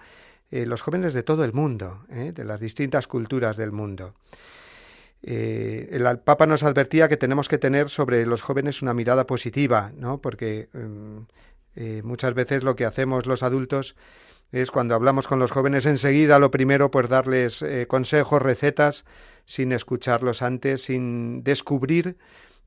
los 0.51 0.81
jóvenes 0.81 1.13
de 1.13 1.23
todo 1.23 1.43
el 1.43 1.53
mundo, 1.53 2.05
de 2.07 2.45
las 2.45 2.59
distintas 2.59 3.07
culturas 3.07 3.57
del 3.57 3.71
mundo. 3.71 4.13
Eh, 5.27 5.89
el 5.91 6.19
Papa 6.19 6.45
nos 6.45 6.61
advertía 6.61 7.07
que 7.07 7.17
tenemos 7.17 7.49
que 7.49 7.57
tener 7.57 7.89
sobre 7.89 8.27
los 8.27 8.43
jóvenes 8.43 8.83
una 8.83 8.93
mirada 8.93 9.25
positiva, 9.25 9.91
¿no? 9.97 10.21
Porque 10.21 10.69
mm, 10.71 11.17
eh, 11.77 12.01
muchas 12.03 12.35
veces 12.35 12.63
lo 12.63 12.75
que 12.75 12.85
hacemos 12.85 13.25
los 13.25 13.41
adultos 13.41 13.95
es 14.51 14.69
cuando 14.69 14.93
hablamos 14.93 15.27
con 15.27 15.39
los 15.39 15.49
jóvenes 15.49 15.87
enseguida 15.87 16.37
lo 16.37 16.51
primero 16.51 16.91
pues 16.91 17.09
darles 17.09 17.63
eh, 17.63 17.87
consejos, 17.87 18.39
recetas, 18.39 19.03
sin 19.45 19.71
escucharlos 19.71 20.43
antes, 20.43 20.83
sin 20.83 21.43
descubrir 21.43 22.17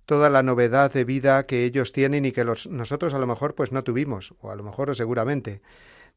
toda 0.09 0.31
la 0.31 0.43
novedad 0.43 0.91
de 0.91 1.05
vida 1.05 1.45
que 1.45 1.67
ellos 1.67 1.93
tienen 1.93 2.25
y 2.25 2.33
que 2.33 2.43
nosotros 2.43 3.13
a 3.13 3.19
lo 3.19 3.27
mejor 3.27 3.55
pues 3.55 3.73
no 3.73 3.85
tuvimos, 3.85 4.33
o 4.41 4.51
a 4.51 4.57
lo 4.57 4.63
mejor 4.63 4.97
seguramente, 4.97 5.61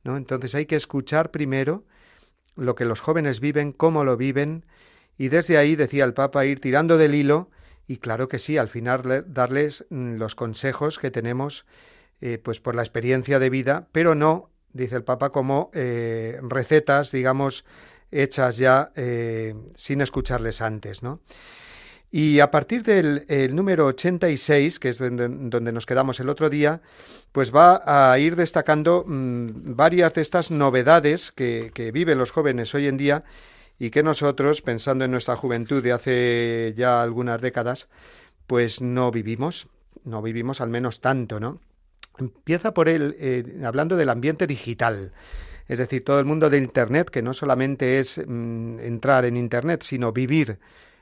¿no? 0.05 0.15
Entonces 0.15 0.55
hay 0.55 0.65
que 0.65 0.77
escuchar 0.77 1.29
primero 1.29 1.83
lo 2.55 2.73
que 2.73 2.85
los 2.85 3.01
jóvenes 3.01 3.41
viven, 3.41 3.73
cómo 3.73 4.05
lo 4.05 4.15
viven, 4.15 4.65
y 5.17 5.27
desde 5.27 5.57
ahí, 5.57 5.75
decía 5.75 6.05
el 6.05 6.13
Papa, 6.13 6.45
ir 6.45 6.61
tirando 6.61 6.97
del 6.97 7.13
hilo 7.13 7.49
y 7.85 7.97
claro 7.97 8.29
que 8.29 8.39
sí, 8.39 8.57
al 8.57 8.69
final 8.69 9.25
darles 9.27 9.85
mm, 9.89 10.15
los 10.15 10.35
consejos 10.35 10.97
que 10.97 11.11
tenemos 11.11 11.65
eh, 12.21 12.37
pues 12.41 12.61
por 12.61 12.75
la 12.75 12.83
experiencia 12.83 13.39
de 13.39 13.49
vida, 13.49 13.89
pero 13.91 14.15
no, 14.15 14.51
dice 14.71 14.95
el 14.95 15.03
Papa, 15.03 15.33
como 15.33 15.69
eh, 15.73 16.39
recetas, 16.43 17.11
digamos, 17.11 17.65
hechas 18.09 18.55
ya 18.55 18.93
eh, 18.95 19.53
sin 19.75 19.99
escucharles 19.99 20.61
antes, 20.61 21.03
¿no? 21.03 21.19
Y 22.11 22.41
a 22.41 22.51
partir 22.51 22.83
del 22.83 23.25
número 23.55 23.85
86, 23.85 24.79
que 24.79 24.89
es 24.89 24.97
donde, 24.97 25.29
donde, 25.29 25.71
nos 25.71 25.85
quedamos 25.85 26.19
el 26.19 26.27
otro 26.27 26.49
día, 26.49 26.81
pues 27.31 27.55
va 27.55 27.81
a 27.85 28.19
ir 28.19 28.35
destacando 28.35 29.05
mm, 29.07 29.75
varias 29.75 30.13
de 30.13 30.21
estas 30.21 30.51
novedades 30.51 31.31
que, 31.31 31.71
que 31.73 31.91
viven 31.93 32.17
los 32.17 32.31
jóvenes 32.31 32.75
hoy 32.75 32.87
en 32.87 32.97
día 32.97 33.23
y 33.79 33.89
que 33.89 34.03
nosotros, 34.03 34.61
pensando 34.61 35.05
en 35.05 35.11
nuestra 35.11 35.35
juventud 35.35 35.81
de 35.81 35.93
hace 35.93 36.73
ya 36.77 37.01
algunas 37.01 37.41
décadas, 37.41 37.87
pues 38.45 38.81
no 38.81 39.09
vivimos, 39.09 39.67
no 40.03 40.21
vivimos 40.21 40.61
al 40.61 40.69
menos 40.69 40.99
tanto, 40.99 41.39
¿no? 41.39 41.59
Empieza 42.19 42.73
por 42.73 42.89
él 42.89 43.15
eh, 43.19 43.61
hablando 43.63 43.95
del 43.95 44.09
ambiente 44.09 44.45
digital, 44.45 45.13
es 45.67 45.79
decir, 45.79 46.03
todo 46.03 46.19
el 46.19 46.25
mundo 46.25 46.49
de 46.49 46.57
Internet, 46.57 47.09
que 47.09 47.21
no 47.21 47.33
solamente 47.33 47.99
es 47.99 48.19
mm, 48.23 48.79
entrar 48.81 49.25
en 49.25 49.37
Internet, 49.37 49.83
sino 49.83 50.11
vivir 50.11 50.59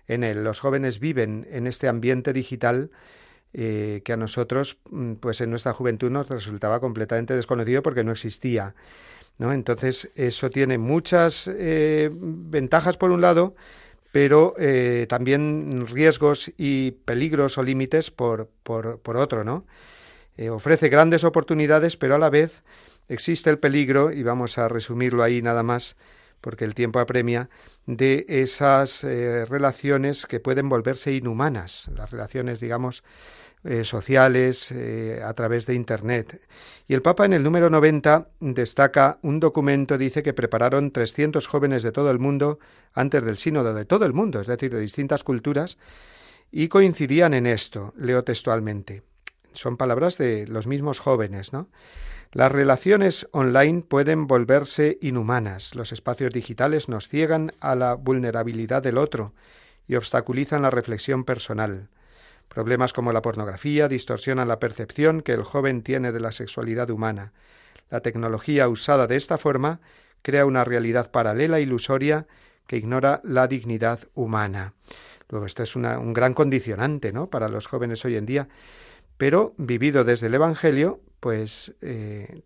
en 0.09 0.25
él. 0.25 0.43
Los 0.43 0.59
jóvenes 0.59 0.99
viven 0.99 1.47
en 1.49 1.67
este 1.67 1.87
ambiente 1.87 2.33
digital 2.33 2.91
eh, 3.53 4.01
que 4.03 4.13
a 4.13 4.17
nosotros, 4.17 4.77
mm, 4.89 5.13
pues 5.13 5.39
en 5.41 5.49
nuestra 5.49 5.73
juventud 5.73 6.11
nos 6.11 6.27
resultaba 6.27 6.79
completamente 6.79 7.35
desconocido 7.35 7.81
porque 7.81 8.03
no 8.03 8.11
existía. 8.11 8.75
Entonces, 9.39 10.11
eso 10.15 10.49
tiene 10.49 10.77
muchas 10.77 11.47
eh, 11.47 12.09
ventajas 12.13 12.97
por 12.97 13.09
un 13.09 13.21
lado, 13.21 13.55
pero 14.11 14.53
eh, 14.59 15.05
también 15.07 15.87
riesgos 15.87 16.51
y 16.57 16.91
peligros 16.91 17.57
o 17.57 17.63
límites 17.63 18.11
por, 18.11 18.49
por, 18.63 18.99
por 18.99 19.15
otro, 19.15 19.45
¿no? 19.45 19.65
Ofrece 20.51 20.87
grandes 20.87 21.25
oportunidades, 21.25 21.97
pero 21.97 22.15
a 22.15 22.17
la 22.17 22.29
vez 22.29 22.63
existe 23.09 23.49
el 23.49 23.59
peligro, 23.59 24.11
y 24.11 24.23
vamos 24.23 24.57
a 24.57 24.69
resumirlo 24.69 25.21
ahí 25.23 25.41
nada 25.41 25.63
más, 25.63 25.97
porque 26.41 26.65
el 26.65 26.75
tiempo 26.75 26.99
apremia, 26.99 27.49
de 27.85 28.25
esas 28.27 29.03
relaciones 29.03 30.25
que 30.25 30.39
pueden 30.39 30.69
volverse 30.69 31.13
inhumanas, 31.13 31.89
las 31.95 32.11
relaciones, 32.11 32.59
digamos, 32.59 33.03
eh, 33.65 33.83
sociales 33.83 34.71
eh, 34.71 35.19
a 35.21 35.33
través 35.33 35.65
de 35.65 35.75
Internet. 35.75 36.47
Y 36.87 36.93
el 36.93 37.01
Papa 37.01 37.25
en 37.25 37.33
el 37.33 37.43
número 37.43 37.69
90 37.69 38.29
destaca 38.39 39.19
un 39.21 39.41
documento, 39.41 39.97
dice 39.97 40.23
que 40.23 40.31
prepararon 40.31 40.91
300 40.91 41.45
jóvenes 41.45 41.83
de 41.83 41.91
todo 41.91 42.09
el 42.09 42.19
mundo 42.19 42.59
antes 42.93 43.21
del 43.21 43.35
sínodo 43.35 43.73
de 43.73 43.83
todo 43.83 44.05
el 44.05 44.13
mundo, 44.13 44.39
es 44.39 44.47
decir, 44.47 44.71
de 44.73 44.79
distintas 44.79 45.25
culturas, 45.25 45.77
y 46.53 46.69
coincidían 46.69 47.33
en 47.33 47.47
esto, 47.47 47.93
leo 47.97 48.23
textualmente. 48.23 49.03
Son 49.51 49.75
palabras 49.75 50.17
de 50.17 50.47
los 50.47 50.65
mismos 50.65 50.99
jóvenes, 50.99 51.51
¿no? 51.51 51.67
Las 52.31 52.51
relaciones 52.51 53.27
online 53.31 53.81
pueden 53.81 54.27
volverse 54.27 54.99
inhumanas. 55.01 55.73
Los 55.73 55.91
espacios 55.91 56.31
digitales 56.31 56.87
nos 56.87 57.07
ciegan 57.07 57.53
a 57.59 57.73
la 57.73 57.95
vulnerabilidad 57.95 58.83
del 58.83 58.99
otro 58.99 59.33
y 59.87 59.95
obstaculizan 59.95 60.61
la 60.61 60.69
reflexión 60.69 61.23
personal. 61.23 61.89
Problemas 62.47 62.93
como 62.93 63.13
la 63.13 63.23
pornografía 63.23 63.87
distorsionan 63.87 64.47
la 64.47 64.59
percepción 64.59 65.21
que 65.21 65.33
el 65.33 65.41
joven 65.41 65.81
tiene 65.81 66.11
de 66.11 66.19
la 66.19 66.31
sexualidad 66.31 66.91
humana. 66.91 67.33
La 67.89 68.01
tecnología 68.01 68.69
usada 68.69 69.07
de 69.07 69.15
esta 69.15 69.39
forma 69.39 69.81
crea 70.21 70.45
una 70.45 70.63
realidad 70.63 71.09
paralela 71.09 71.59
ilusoria 71.59 72.27
que 72.67 72.77
ignora 72.77 73.21
la 73.23 73.47
dignidad 73.47 74.01
humana. 74.13 74.75
Luego, 75.29 75.47
esto 75.47 75.63
es 75.63 75.75
un 75.75 76.13
gran 76.13 76.35
condicionante 76.35 77.11
¿no? 77.11 77.27
para 77.31 77.49
los 77.49 77.65
jóvenes 77.65 78.05
hoy 78.05 78.17
en 78.17 78.27
día, 78.27 78.49
pero 79.17 79.55
vivido 79.57 80.03
desde 80.03 80.27
el 80.27 80.35
Evangelio, 80.35 81.01
pues 81.19 81.73
eh, 81.81 82.41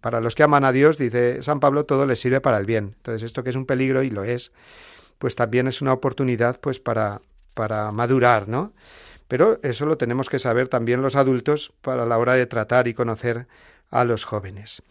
para 0.00 0.20
los 0.20 0.34
que 0.34 0.42
aman 0.42 0.64
a 0.64 0.72
Dios, 0.72 0.98
dice 0.98 1.42
San 1.42 1.60
Pablo, 1.60 1.84
todo 1.84 2.06
les 2.06 2.20
sirve 2.20 2.40
para 2.40 2.58
el 2.58 2.66
bien. 2.66 2.94
Entonces, 2.96 3.22
esto 3.22 3.44
que 3.44 3.50
es 3.50 3.56
un 3.56 3.66
peligro, 3.66 4.02
y 4.02 4.10
lo 4.10 4.24
es, 4.24 4.52
pues 5.18 5.36
también 5.36 5.68
es 5.68 5.82
una 5.82 5.92
oportunidad 5.92 6.60
pues 6.60 6.80
para, 6.80 7.20
para 7.54 7.90
madurar, 7.92 8.48
¿no? 8.48 8.72
Pero 9.28 9.60
eso 9.62 9.84
lo 9.84 9.98
tenemos 9.98 10.30
que 10.30 10.38
saber 10.38 10.68
también 10.68 11.02
los 11.02 11.16
adultos 11.16 11.72
para 11.82 12.06
la 12.06 12.18
hora 12.18 12.34
de 12.34 12.46
tratar 12.46 12.88
y 12.88 12.94
conocer 12.94 13.46
a 13.90 14.04
los 14.04 14.24
jóvenes. 14.24 14.82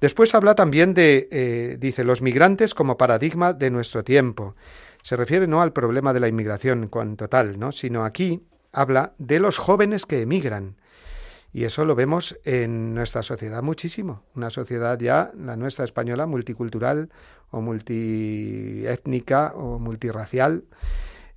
Después 0.00 0.34
habla 0.34 0.54
también 0.54 0.94
de, 0.94 1.28
eh, 1.30 1.76
dice, 1.78 2.04
los 2.04 2.22
migrantes 2.22 2.74
como 2.74 2.96
paradigma 2.96 3.52
de 3.52 3.70
nuestro 3.70 4.04
tiempo. 4.04 4.54
Se 5.02 5.16
refiere 5.16 5.46
no 5.46 5.60
al 5.60 5.72
problema 5.72 6.12
de 6.12 6.20
la 6.20 6.28
inmigración 6.28 6.84
en 6.84 6.88
cuanto 6.88 7.28
tal, 7.28 7.58
¿no? 7.58 7.72
sino 7.72 8.04
aquí 8.04 8.42
habla 8.72 9.12
de 9.18 9.40
los 9.40 9.58
jóvenes 9.58 10.06
que 10.06 10.22
emigran. 10.22 10.76
Y 11.52 11.64
eso 11.64 11.84
lo 11.84 11.94
vemos 11.94 12.38
en 12.44 12.94
nuestra 12.94 13.22
sociedad 13.22 13.62
muchísimo. 13.62 14.22
Una 14.34 14.50
sociedad 14.50 14.98
ya, 14.98 15.32
la 15.36 15.56
nuestra 15.56 15.84
española, 15.84 16.26
multicultural 16.26 17.10
o 17.50 17.60
multiétnica 17.60 19.52
o 19.56 19.78
multirracial 19.78 20.64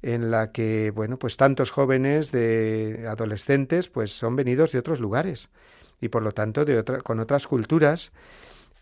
en 0.03 0.29
la 0.29 0.51
que, 0.51 0.91
bueno, 0.91 1.17
pues 1.17 1.37
tantos 1.37 1.71
jóvenes 1.71 2.31
de 2.31 3.05
adolescentes 3.09 3.87
pues 3.87 4.15
son 4.15 4.35
venidos 4.35 4.71
de 4.73 4.79
otros 4.79 4.99
lugares 4.99 5.49
y 6.01 6.09
por 6.09 6.21
lo 6.21 6.33
tanto 6.33 6.65
de 6.65 6.77
otra, 6.77 6.99
con 6.99 7.19
otras 7.19 7.47
culturas 7.47 8.11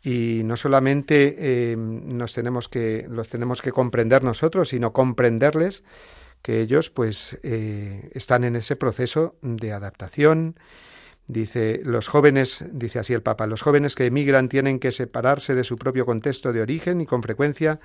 y 0.03 0.41
no 0.43 0.57
solamente 0.57 1.35
eh, 1.37 1.75
nos 1.77 2.33
tenemos 2.33 2.67
que 2.67 3.05
los 3.07 3.29
tenemos 3.29 3.61
que 3.61 3.71
comprender 3.71 4.23
nosotros 4.23 4.69
sino 4.69 4.93
comprenderles 4.93 5.83
que 6.41 6.61
ellos 6.61 6.89
pues 6.89 7.39
eh, 7.43 8.09
están 8.13 8.43
en 8.43 8.55
ese 8.55 8.75
proceso 8.75 9.35
de 9.43 9.73
adaptación 9.73 10.55
Dice, 11.27 11.81
los 11.85 12.07
jóvenes, 12.07 12.63
dice 12.71 12.99
así 12.99 13.13
el 13.13 13.21
Papa, 13.21 13.47
los 13.47 13.61
jóvenes 13.61 13.95
que 13.95 14.05
emigran 14.05 14.49
tienen 14.49 14.79
que 14.79 14.91
separarse 14.91 15.55
de 15.55 15.63
su 15.63 15.77
propio 15.77 16.05
contexto 16.05 16.51
de 16.51 16.61
origen 16.61 16.99
y 16.99 17.05
con 17.05 17.23
frecuencia 17.23 17.79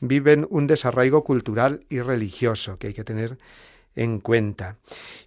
viven 0.00 0.46
un 0.50 0.66
desarraigo 0.66 1.24
cultural 1.24 1.84
y 1.88 2.00
religioso 2.00 2.78
que 2.78 2.88
hay 2.88 2.94
que 2.94 3.04
tener 3.04 3.38
en 3.94 4.20
cuenta. 4.20 4.76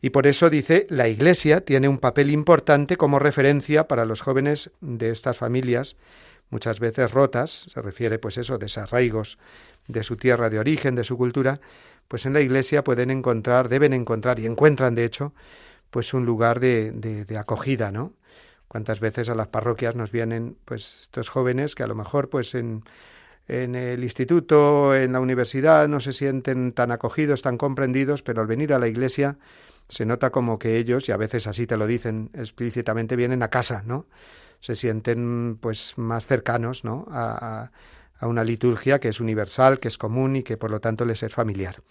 Y 0.01 0.11
por 0.11 0.27
eso 0.27 0.49
dice, 0.49 0.87
la 0.89 1.07
Iglesia 1.07 1.61
tiene 1.61 1.89
un 1.89 1.99
papel 1.99 2.31
importante 2.31 2.97
como 2.97 3.19
referencia 3.19 3.87
para 3.87 4.05
los 4.05 4.21
jóvenes 4.21 4.71
de 4.79 5.09
estas 5.11 5.37
familias, 5.37 5.97
muchas 6.49 6.79
veces 6.79 7.11
rotas, 7.11 7.65
se 7.67 7.81
refiere 7.81 8.17
pues 8.17 8.37
eso, 8.37 8.57
desarraigos 8.57 9.37
de 9.87 10.03
su 10.03 10.15
tierra 10.17 10.49
de 10.49 10.59
origen, 10.59 10.95
de 10.95 11.03
su 11.03 11.17
cultura, 11.17 11.59
pues 12.07 12.25
en 12.25 12.33
la 12.33 12.41
Iglesia 12.41 12.83
pueden 12.83 13.11
encontrar, 13.11 13.69
deben 13.69 13.93
encontrar 13.93 14.39
y 14.39 14.45
encuentran 14.45 14.95
de 14.95 15.05
hecho, 15.05 15.33
pues 15.91 16.13
un 16.15 16.25
lugar 16.25 16.59
de, 16.59 16.91
de, 16.91 17.37
acogida, 17.37 17.91
¿no? 17.91 18.13
Cuántas 18.67 18.99
veces 18.99 19.29
a 19.29 19.35
las 19.35 19.49
parroquias 19.49 19.95
nos 19.95 20.11
vienen 20.11 20.57
pues 20.65 21.01
estos 21.01 21.29
jóvenes 21.29 21.75
que 21.75 21.83
a 21.83 21.87
lo 21.87 21.95
mejor 21.95 22.29
pues 22.29 22.55
en 22.55 22.83
en 23.47 23.75
el 23.75 24.03
instituto, 24.03 24.95
en 24.95 25.11
la 25.11 25.19
universidad, 25.19 25.87
no 25.89 25.99
se 25.99 26.13
sienten 26.13 26.71
tan 26.71 26.91
acogidos, 26.91 27.41
tan 27.41 27.57
comprendidos, 27.57 28.23
pero 28.23 28.39
al 28.41 28.47
venir 28.47 28.73
a 28.73 28.79
la 28.79 28.87
iglesia 28.87 29.37
se 29.89 30.05
nota 30.05 30.29
como 30.29 30.57
que 30.57 30.77
ellos, 30.77 31.09
y 31.09 31.11
a 31.11 31.17
veces 31.17 31.47
así 31.47 31.67
te 31.67 31.75
lo 31.75 31.85
dicen 31.85 32.29
explícitamente, 32.33 33.17
vienen 33.17 33.43
a 33.43 33.49
casa, 33.49 33.83
¿no? 33.85 34.05
Se 34.61 34.75
sienten 34.75 35.57
pues 35.59 35.97
más 35.97 36.25
cercanos, 36.25 36.85
¿no? 36.85 37.05
A, 37.11 37.71
a 38.19 38.27
una 38.27 38.45
liturgia 38.45 38.99
que 38.99 39.09
es 39.09 39.19
universal, 39.19 39.79
que 39.79 39.89
es 39.89 39.97
común 39.97 40.37
y 40.37 40.43
que 40.43 40.55
por 40.55 40.71
lo 40.71 40.79
tanto 40.79 41.03
les 41.03 41.21
es 41.23 41.33
familiar. 41.33 41.81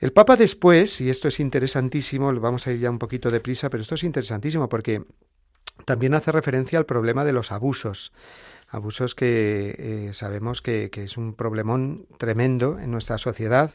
El 0.00 0.12
Papa 0.14 0.36
después, 0.36 0.98
y 1.02 1.10
esto 1.10 1.28
es 1.28 1.40
interesantísimo, 1.40 2.32
vamos 2.40 2.66
a 2.66 2.72
ir 2.72 2.80
ya 2.80 2.90
un 2.90 2.98
poquito 2.98 3.30
deprisa, 3.30 3.68
pero 3.68 3.82
esto 3.82 3.96
es 3.96 4.02
interesantísimo 4.02 4.66
porque 4.66 5.04
también 5.84 6.14
hace 6.14 6.32
referencia 6.32 6.78
al 6.78 6.86
problema 6.86 7.22
de 7.26 7.34
los 7.34 7.52
abusos. 7.52 8.12
Abusos 8.68 9.14
que 9.14 9.74
eh, 9.78 10.14
sabemos 10.14 10.62
que, 10.62 10.90
es 10.90 11.18
un 11.18 11.34
problemón 11.34 12.06
tremendo 12.16 12.78
en 12.78 12.90
nuestra 12.90 13.18
sociedad 13.18 13.72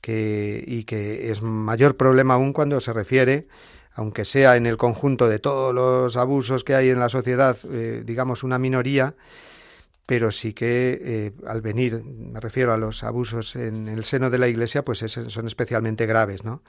que, 0.00 0.62
y 0.64 0.84
que 0.84 1.32
es 1.32 1.42
mayor 1.42 1.96
problema 1.96 2.34
aún 2.34 2.52
cuando 2.52 2.78
se 2.78 2.92
refiere, 2.92 3.48
aunque 3.94 4.24
sea 4.24 4.56
en 4.56 4.66
el 4.66 4.76
conjunto 4.76 5.28
de 5.28 5.40
todos 5.40 5.74
los 5.74 6.16
abusos 6.16 6.62
que 6.62 6.76
hay 6.76 6.90
en 6.90 7.00
la 7.00 7.08
sociedad, 7.08 7.58
eh, 7.68 8.04
digamos 8.06 8.44
una 8.44 8.60
minoría, 8.60 9.16
pero 10.08 10.30
sí 10.30 10.54
que 10.54 10.98
eh, 11.02 11.32
al 11.46 11.60
venir, 11.60 12.02
me 12.02 12.40
refiero 12.40 12.72
a 12.72 12.78
los 12.78 13.04
abusos 13.04 13.56
en 13.56 13.88
el 13.88 14.04
seno 14.04 14.30
de 14.30 14.38
la 14.38 14.48
Iglesia, 14.48 14.82
pues 14.82 14.98
son 15.00 15.46
especialmente 15.46 16.06
graves, 16.06 16.44
¿no? 16.44 16.62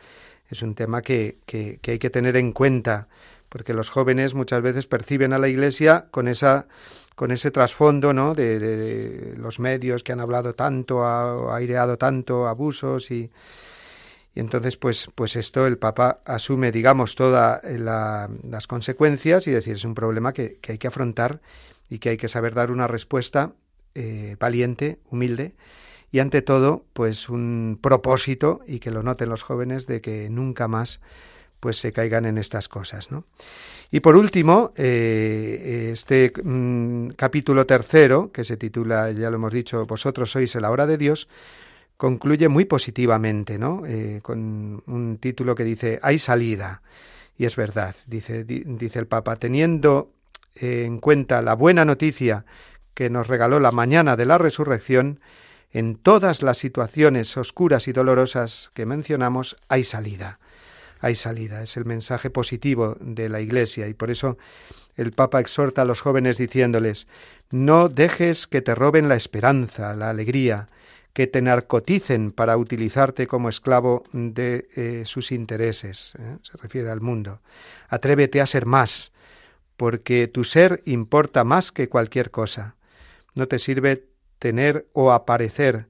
Es 0.50 0.62
un 0.62 0.76
tema 0.76 1.02
que, 1.02 1.38
que 1.46 1.80
hay 1.86 2.00
que 2.00 2.10
tener 2.10 2.36
en 2.36 2.52
cuenta, 2.52 3.08
porque 3.48 3.74
los 3.74 3.90
jóvenes 3.90 4.34
muchas 4.34 4.62
veces 4.62 4.88
perciben 4.88 5.32
a 5.32 5.40
la 5.40 5.48
Iglesia 5.48 6.08
con 6.12 6.28
esa 6.28 6.68
con 7.16 7.32
ese 7.32 7.52
trasfondo 7.52 8.14
¿no? 8.14 8.34
De, 8.34 9.34
los 9.38 9.60
medios 9.60 10.04
que 10.04 10.14
han 10.14 10.22
hablado 10.22 10.56
tanto, 10.56 11.04
ha 11.04 11.54
aireado 11.54 11.98
tanto 11.98 12.48
abusos 12.48 13.12
y, 13.12 13.30
y 14.34 14.40
entonces 14.40 14.78
pues, 14.78 15.10
pues 15.16 15.36
esto 15.36 15.68
el 15.68 15.78
Papa 15.78 16.22
asume, 16.24 16.72
digamos, 16.72 17.16
todas 17.16 17.62
las 17.66 18.68
consecuencias 18.68 19.48
y 19.48 19.52
decir, 19.52 19.76
es 19.76 19.84
un 19.84 19.96
problema 19.96 20.32
que, 20.32 20.60
hay 20.66 20.78
que 20.78 20.88
afrontar 20.88 21.42
y 21.90 22.00
que 22.00 22.10
hay 22.10 22.18
que 22.18 22.28
saber 22.28 22.54
dar 22.54 22.72
una 22.72 22.88
respuesta 22.88 23.54
eh, 23.96 24.36
valiente, 24.40 25.00
humilde 25.10 25.56
y 26.12 26.20
ante 26.20 26.42
todo 26.42 26.86
pues 26.94 27.30
un 27.30 27.80
propósito 27.82 28.62
y 28.68 28.80
que 28.80 28.92
lo 28.92 29.04
noten 29.04 29.30
los 29.30 29.44
jóvenes 29.44 29.88
de 29.88 30.02
que 30.02 30.30
nunca 30.30 30.68
más 30.68 31.02
pues 31.60 31.78
se 31.78 31.92
caigan 31.92 32.26
en 32.26 32.38
estas 32.38 32.70
cosas, 32.70 33.12
¿no? 33.12 33.26
Y 33.92 34.00
por 34.00 34.16
último, 34.16 34.72
eh, 34.78 35.90
este 35.92 36.32
mm, 36.42 37.10
capítulo 37.18 37.66
tercero, 37.66 38.32
que 38.32 38.44
se 38.44 38.56
titula, 38.56 39.12
ya 39.12 39.30
lo 39.30 39.36
hemos 39.36 39.54
dicho, 39.54 39.86
Vosotros 39.86 40.32
sois 40.32 40.56
la 40.56 40.72
hora 40.72 40.86
de 40.86 40.98
Dios, 40.98 41.28
concluye 41.98 42.48
muy 42.48 42.66
positivamente, 42.66 43.58
¿no? 43.58 43.84
Eh, 43.86 44.20
con 44.22 44.82
un 44.86 45.18
título 45.18 45.56
que 45.56 45.66
dice, 45.66 46.00
hay 46.02 46.20
salida. 46.20 46.82
Y 47.36 47.46
es 47.46 47.56
verdad, 47.56 47.96
dice, 48.06 48.44
dice 48.46 49.00
el 49.00 49.08
Papa, 49.08 49.36
teniendo 49.36 50.12
en 50.60 51.00
cuenta 51.00 51.42
la 51.42 51.56
buena 51.56 51.86
noticia 51.86 52.46
que 52.94 53.10
nos 53.10 53.28
regaló 53.28 53.60
la 53.60 53.72
mañana 53.72 54.16
de 54.16 54.26
la 54.26 54.38
resurrección, 54.38 55.20
en 55.72 55.96
todas 55.96 56.42
las 56.42 56.58
situaciones 56.58 57.38
oscuras 57.38 57.88
y 57.88 57.94
dolorosas 57.94 58.72
que 58.74 58.86
mencionamos 58.86 59.58
hay 59.68 59.84
salida 59.84 60.40
hay 61.00 61.16
salida. 61.16 61.64
Es 61.64 61.78
el 61.78 61.86
mensaje 61.86 62.30
positivo 62.30 62.98
de 63.00 63.30
la 63.30 63.42
Iglesia 63.42 63.88
y 63.88 63.94
por 63.94 64.12
eso 64.12 64.38
el 64.96 65.12
Papa 65.12 65.40
exhorta 65.40 65.82
a 65.82 65.86
los 65.86 66.02
jóvenes 66.02 66.38
diciéndoles 66.38 67.08
no 67.50 67.90
dejes 67.90 68.48
que 68.48 68.62
te 68.62 68.76
roben 68.76 69.10
la 69.10 69.16
esperanza, 69.16 69.96
la 69.96 70.10
alegría, 70.10 70.70
que 71.14 71.26
te 71.26 71.42
narcoticen 71.42 72.32
para 72.32 72.58
utilizarte 72.58 73.28
como 73.28 73.50
esclavo 73.50 74.04
de 74.12 74.68
eh, 74.76 75.04
sus 75.06 75.32
intereses. 75.32 76.14
¿eh? 76.20 76.38
Se 76.44 76.58
refiere 76.58 76.92
al 76.92 77.02
mundo. 77.02 77.42
Atrévete 77.88 78.42
a 78.42 78.46
ser 78.46 78.66
más, 78.66 79.12
porque 79.80 80.28
tu 80.28 80.44
ser 80.44 80.82
importa 80.84 81.46
más 81.46 81.72
que 81.72 81.88
cualquier 81.88 82.32
cosa. 82.32 82.76
No 83.34 83.48
te 83.48 83.60
sirve 83.60 84.10
tener 84.38 84.90
o 84.92 85.14
aparecer. 85.14 85.88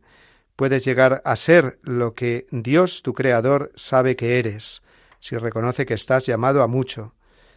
Puedes 0.56 0.86
llegar 0.86 1.24
a 1.26 1.36
ser 1.36 1.80
lo 1.82 2.14
que 2.14 2.46
Dios, 2.52 3.02
tu 3.02 3.16
Creador, 3.16 3.72
sabe 3.74 4.16
que 4.16 4.38
eres 4.38 4.84
si 5.20 5.40
reconoce 5.40 5.88
que 5.88 5.96
estás 5.96 6.28
llamado 6.28 6.62
a 6.62 6.68
mucho, 6.68 7.16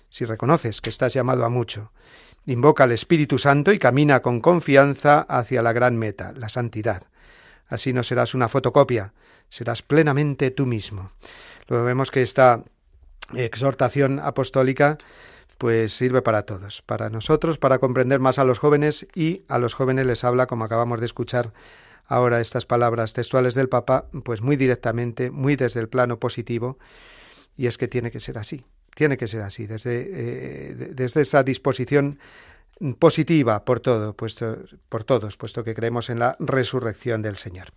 si 0.09 0.25
reconoces 0.25 0.81
que 0.81 0.89
estás 0.89 1.13
llamado 1.13 1.45
a 1.45 1.51
mucho. 1.51 1.93
Invoca 2.47 2.85
al 2.85 2.93
Espíritu 2.93 3.37
Santo 3.37 3.71
y 3.71 3.79
camina 3.79 4.23
con 4.23 4.41
confianza 4.41 5.21
hacia 5.21 5.61
la 5.61 5.75
gran 5.75 5.99
meta, 5.99 6.33
la 6.33 6.49
santidad. 6.49 7.03
Así 7.69 7.93
no 7.93 8.03
serás 8.03 8.33
una 8.33 8.49
fotocopia, 8.49 9.13
serás 9.51 9.83
plenamente 9.83 10.51
tú 10.51 10.65
mismo. 10.65 11.13
Luego 11.69 11.85
vemos 11.85 12.11
que 12.11 12.23
esta 12.23 12.65
exhortación 13.35 14.19
apostólica 14.19 14.97
pues 15.63 15.93
sirve 15.93 16.23
para 16.23 16.43
todos, 16.43 16.83
para 16.83 17.09
nosotros, 17.09 17.57
para 17.57 17.79
comprender 17.79 18.19
más 18.19 18.41
a 18.41 18.45
los 18.45 18.59
jóvenes 18.59 19.07
y 19.15 19.43
a 19.47 19.61
los 19.61 19.75
jóvenes 19.75 20.07
les 20.07 20.25
habla, 20.25 20.49
como 20.49 20.65
acabamos 20.65 20.99
de 20.99 21.07
escuchar 21.07 21.53
ahora 22.05 22.41
estas 22.41 22.67
palabras 22.67 23.13
textuales 23.13 23.55
del 23.55 23.69
Papa, 23.69 24.07
pues 24.25 24.43
muy 24.43 24.57
directamente, 24.57 25.31
muy 25.31 25.55
desde 25.55 25.79
el 25.79 25.89
plano 25.89 26.19
positivo, 26.19 26.81
y 27.57 27.69
es 27.69 27.79
que 27.79 27.87
tiene 27.87 28.11
que 28.11 28.19
ser 28.19 28.39
así, 28.39 28.65
tiene 28.97 29.17
que 29.17 29.29
ser 29.29 29.43
así, 29.43 29.69
desde, 29.69 30.09
eh, 30.11 30.75
desde 30.75 31.21
esa 31.21 31.45
disposición 31.45 32.19
positiva 32.99 33.65
por 33.65 33.79
todo, 33.79 34.17
puesto, 34.17 34.65
por 34.89 35.05
todos, 35.05 35.37
puesto 35.37 35.63
que 35.63 35.75
creemos 35.75 36.11
en 36.11 36.19
la 36.19 36.35
resurrección 36.41 37.23
del 37.23 37.37
Señor. 37.37 37.69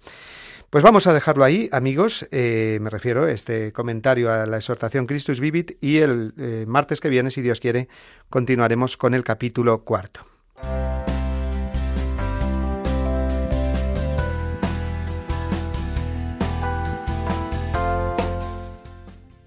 Pues 0.75 0.83
vamos 0.83 1.07
a 1.07 1.13
dejarlo 1.13 1.45
ahí, 1.45 1.69
amigos. 1.71 2.27
Eh, 2.31 2.79
me 2.81 2.89
refiero 2.89 3.29
este 3.29 3.71
comentario 3.71 4.29
a 4.29 4.45
la 4.45 4.57
exhortación 4.57 5.05
Christus 5.05 5.39
Vivit 5.39 5.77
y 5.79 5.99
el 5.99 6.33
eh, 6.37 6.65
martes 6.67 6.99
que 6.99 7.07
viene, 7.07 7.31
si 7.31 7.41
Dios 7.41 7.61
quiere, 7.61 7.87
continuaremos 8.29 8.97
con 8.97 9.13
el 9.13 9.23
capítulo 9.23 9.85
cuarto. 9.85 10.27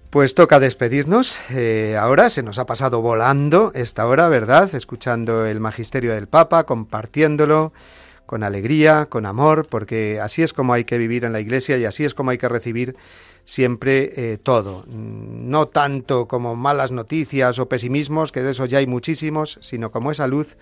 Pues 0.09 0.33
toca 0.33 0.59
despedirnos. 0.59 1.37
Eh, 1.51 1.95
ahora 1.95 2.31
se 2.31 2.41
nos 2.41 2.57
ha 2.57 2.65
pasado 2.65 3.03
volando 3.03 3.71
esta 3.75 4.07
hora, 4.07 4.29
¿verdad? 4.29 4.73
Escuchando 4.73 5.45
el 5.45 5.59
magisterio 5.59 6.15
del 6.15 6.25
Papa, 6.27 6.63
compartiéndolo 6.63 7.71
con 8.29 8.43
alegría, 8.43 9.07
con 9.07 9.25
amor, 9.25 9.65
porque 9.67 10.19
así 10.21 10.43
es 10.43 10.53
como 10.53 10.73
hay 10.73 10.83
que 10.83 10.99
vivir 10.99 11.25
en 11.25 11.33
la 11.33 11.39
Iglesia 11.39 11.79
y 11.79 11.85
así 11.85 12.05
es 12.05 12.13
como 12.13 12.29
hay 12.29 12.37
que 12.37 12.47
recibir 12.47 12.95
siempre 13.43 14.33
eh, 14.33 14.37
todo. 14.37 14.85
No 14.87 15.67
tanto 15.69 16.27
como 16.27 16.55
malas 16.55 16.91
noticias 16.91 17.57
o 17.57 17.67
pesimismos, 17.67 18.31
que 18.31 18.43
de 18.43 18.51
eso 18.51 18.67
ya 18.67 18.77
hay 18.77 18.85
muchísimos, 18.85 19.57
sino 19.63 19.89
como 19.89 20.11
esa 20.11 20.27
luz 20.27 20.57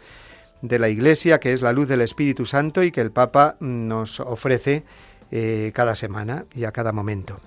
de 0.61 0.79
la 0.79 0.87
Iglesia, 0.87 1.41
que 1.41 1.51
es 1.51 1.61
la 1.61 1.73
luz 1.73 1.89
del 1.89 1.99
Espíritu 1.99 2.45
Santo 2.45 2.83
y 2.83 2.91
que 2.93 3.01
el 3.01 3.11
Papa 3.11 3.57
nos 3.59 4.21
ofrece 4.21 4.85
eh, 5.31 5.73
cada 5.75 5.95
semana 5.95 6.45
y 6.55 6.63
a 6.63 6.71
cada 6.71 6.93
momento. 6.93 7.41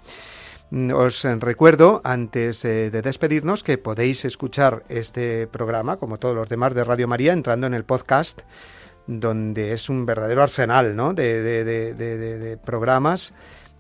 Os 0.95 1.25
recuerdo, 1.25 2.03
antes 2.05 2.63
eh, 2.67 2.91
de 2.91 3.01
despedirnos, 3.01 3.65
que 3.65 3.79
podéis 3.79 4.27
escuchar 4.27 4.85
este 4.91 5.47
programa, 5.47 5.97
como 5.97 6.19
todos 6.19 6.37
los 6.37 6.51
demás 6.51 6.75
de 6.75 6.85
Radio 6.85 7.09
María, 7.09 7.33
entrando 7.33 7.67
en 7.67 7.73
el 7.73 7.85
podcast, 7.85 8.43
donde 9.11 9.73
es 9.73 9.89
un 9.89 10.07
verdadero 10.07 10.43
arsenal 10.43 10.95
¿no? 10.95 11.13
de, 11.15 12.59
programas 12.65 13.35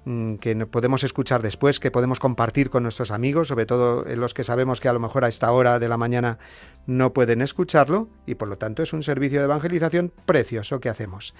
mm, 0.04 0.34
que 0.36 0.66
podemos 0.66 1.04
escuchar 1.04 1.40
después, 1.40 1.78
que 1.78 1.92
podemos 1.92 2.18
compartir 2.18 2.68
con 2.68 2.82
nuestros 2.82 3.12
amigos, 3.12 3.46
sobre 3.48 3.64
todo 3.64 4.04
los 4.16 4.34
que 4.34 4.42
sabemos 4.42 4.80
que 4.80 4.88
a 4.88 4.92
lo 4.92 4.98
mejor 4.98 5.24
a 5.24 5.28
esta 5.28 5.52
hora 5.52 5.78
de 5.78 5.88
la 5.88 5.96
mañana 5.96 6.38
no 6.86 7.12
pueden 7.12 7.42
escucharlo, 7.42 8.08
y 8.26 8.34
por 8.34 8.48
lo 8.48 8.58
tanto 8.58 8.82
es 8.82 8.92
un 8.92 9.04
servicio 9.04 9.38
de 9.38 9.44
evangelización 9.44 10.12
precioso 10.26 10.80
que 10.80 10.88
hacemos. 10.88 11.32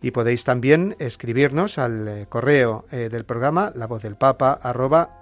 Y 0.00 0.12
podéis 0.12 0.44
también 0.44 0.96
escribirnos 0.98 1.78
al 1.78 2.08
eh, 2.08 2.26
correo 2.28 2.86
eh, 2.90 3.08
del 3.10 3.24
programa, 3.24 3.70
la 3.74 3.86
voz 3.86 4.02
del 4.02 4.16
papa, 4.16 4.58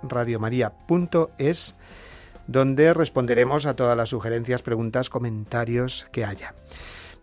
radiomaria.es, 0.03 1.75
donde 2.47 2.95
responderemos 2.95 3.67
a 3.67 3.75
todas 3.75 3.97
las 3.97 4.11
sugerencias, 4.11 4.63
preguntas, 4.63 5.11
comentarios 5.11 6.07
que 6.13 6.25
haya. 6.25 6.55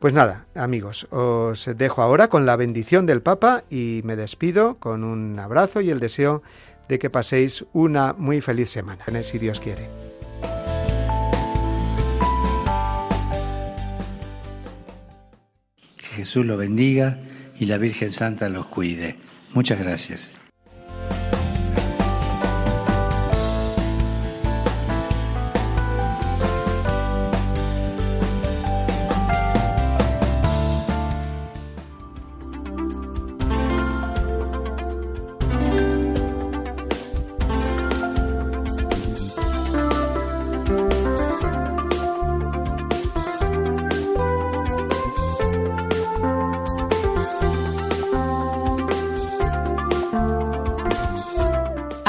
Pues 0.02 0.16
nada, 0.16 0.48
amigos, 0.56 1.06
os 1.12 1.70
dejo 1.78 2.02
ahora 2.02 2.28
con 2.28 2.48
la 2.48 2.56
bendición 2.56 3.06
del 3.06 3.22
Papa 3.22 3.66
y 3.70 4.02
me 4.04 4.16
despido 4.16 4.80
con 4.80 5.04
un 5.04 5.38
abrazo 5.38 5.80
y 5.80 5.92
el 5.92 6.00
deseo 6.00 6.42
de 6.90 6.98
que 6.98 7.12
paséis 7.12 7.66
una 7.72 8.14
muy 8.14 8.42
feliz 8.42 8.72
semana, 8.72 9.06
si 9.22 9.38
Dios 9.38 9.60
quiere. 9.60 9.88
Que 15.98 16.08
Jesús 16.16 16.48
lo 16.48 16.58
bendiga 16.58 17.20
y 17.60 17.68
la 17.68 17.78
Virgen 17.78 18.12
Santa 18.12 18.50
los 18.50 18.66
cuide. 18.66 19.18
Muchas 19.54 19.78
gracias. 19.78 20.41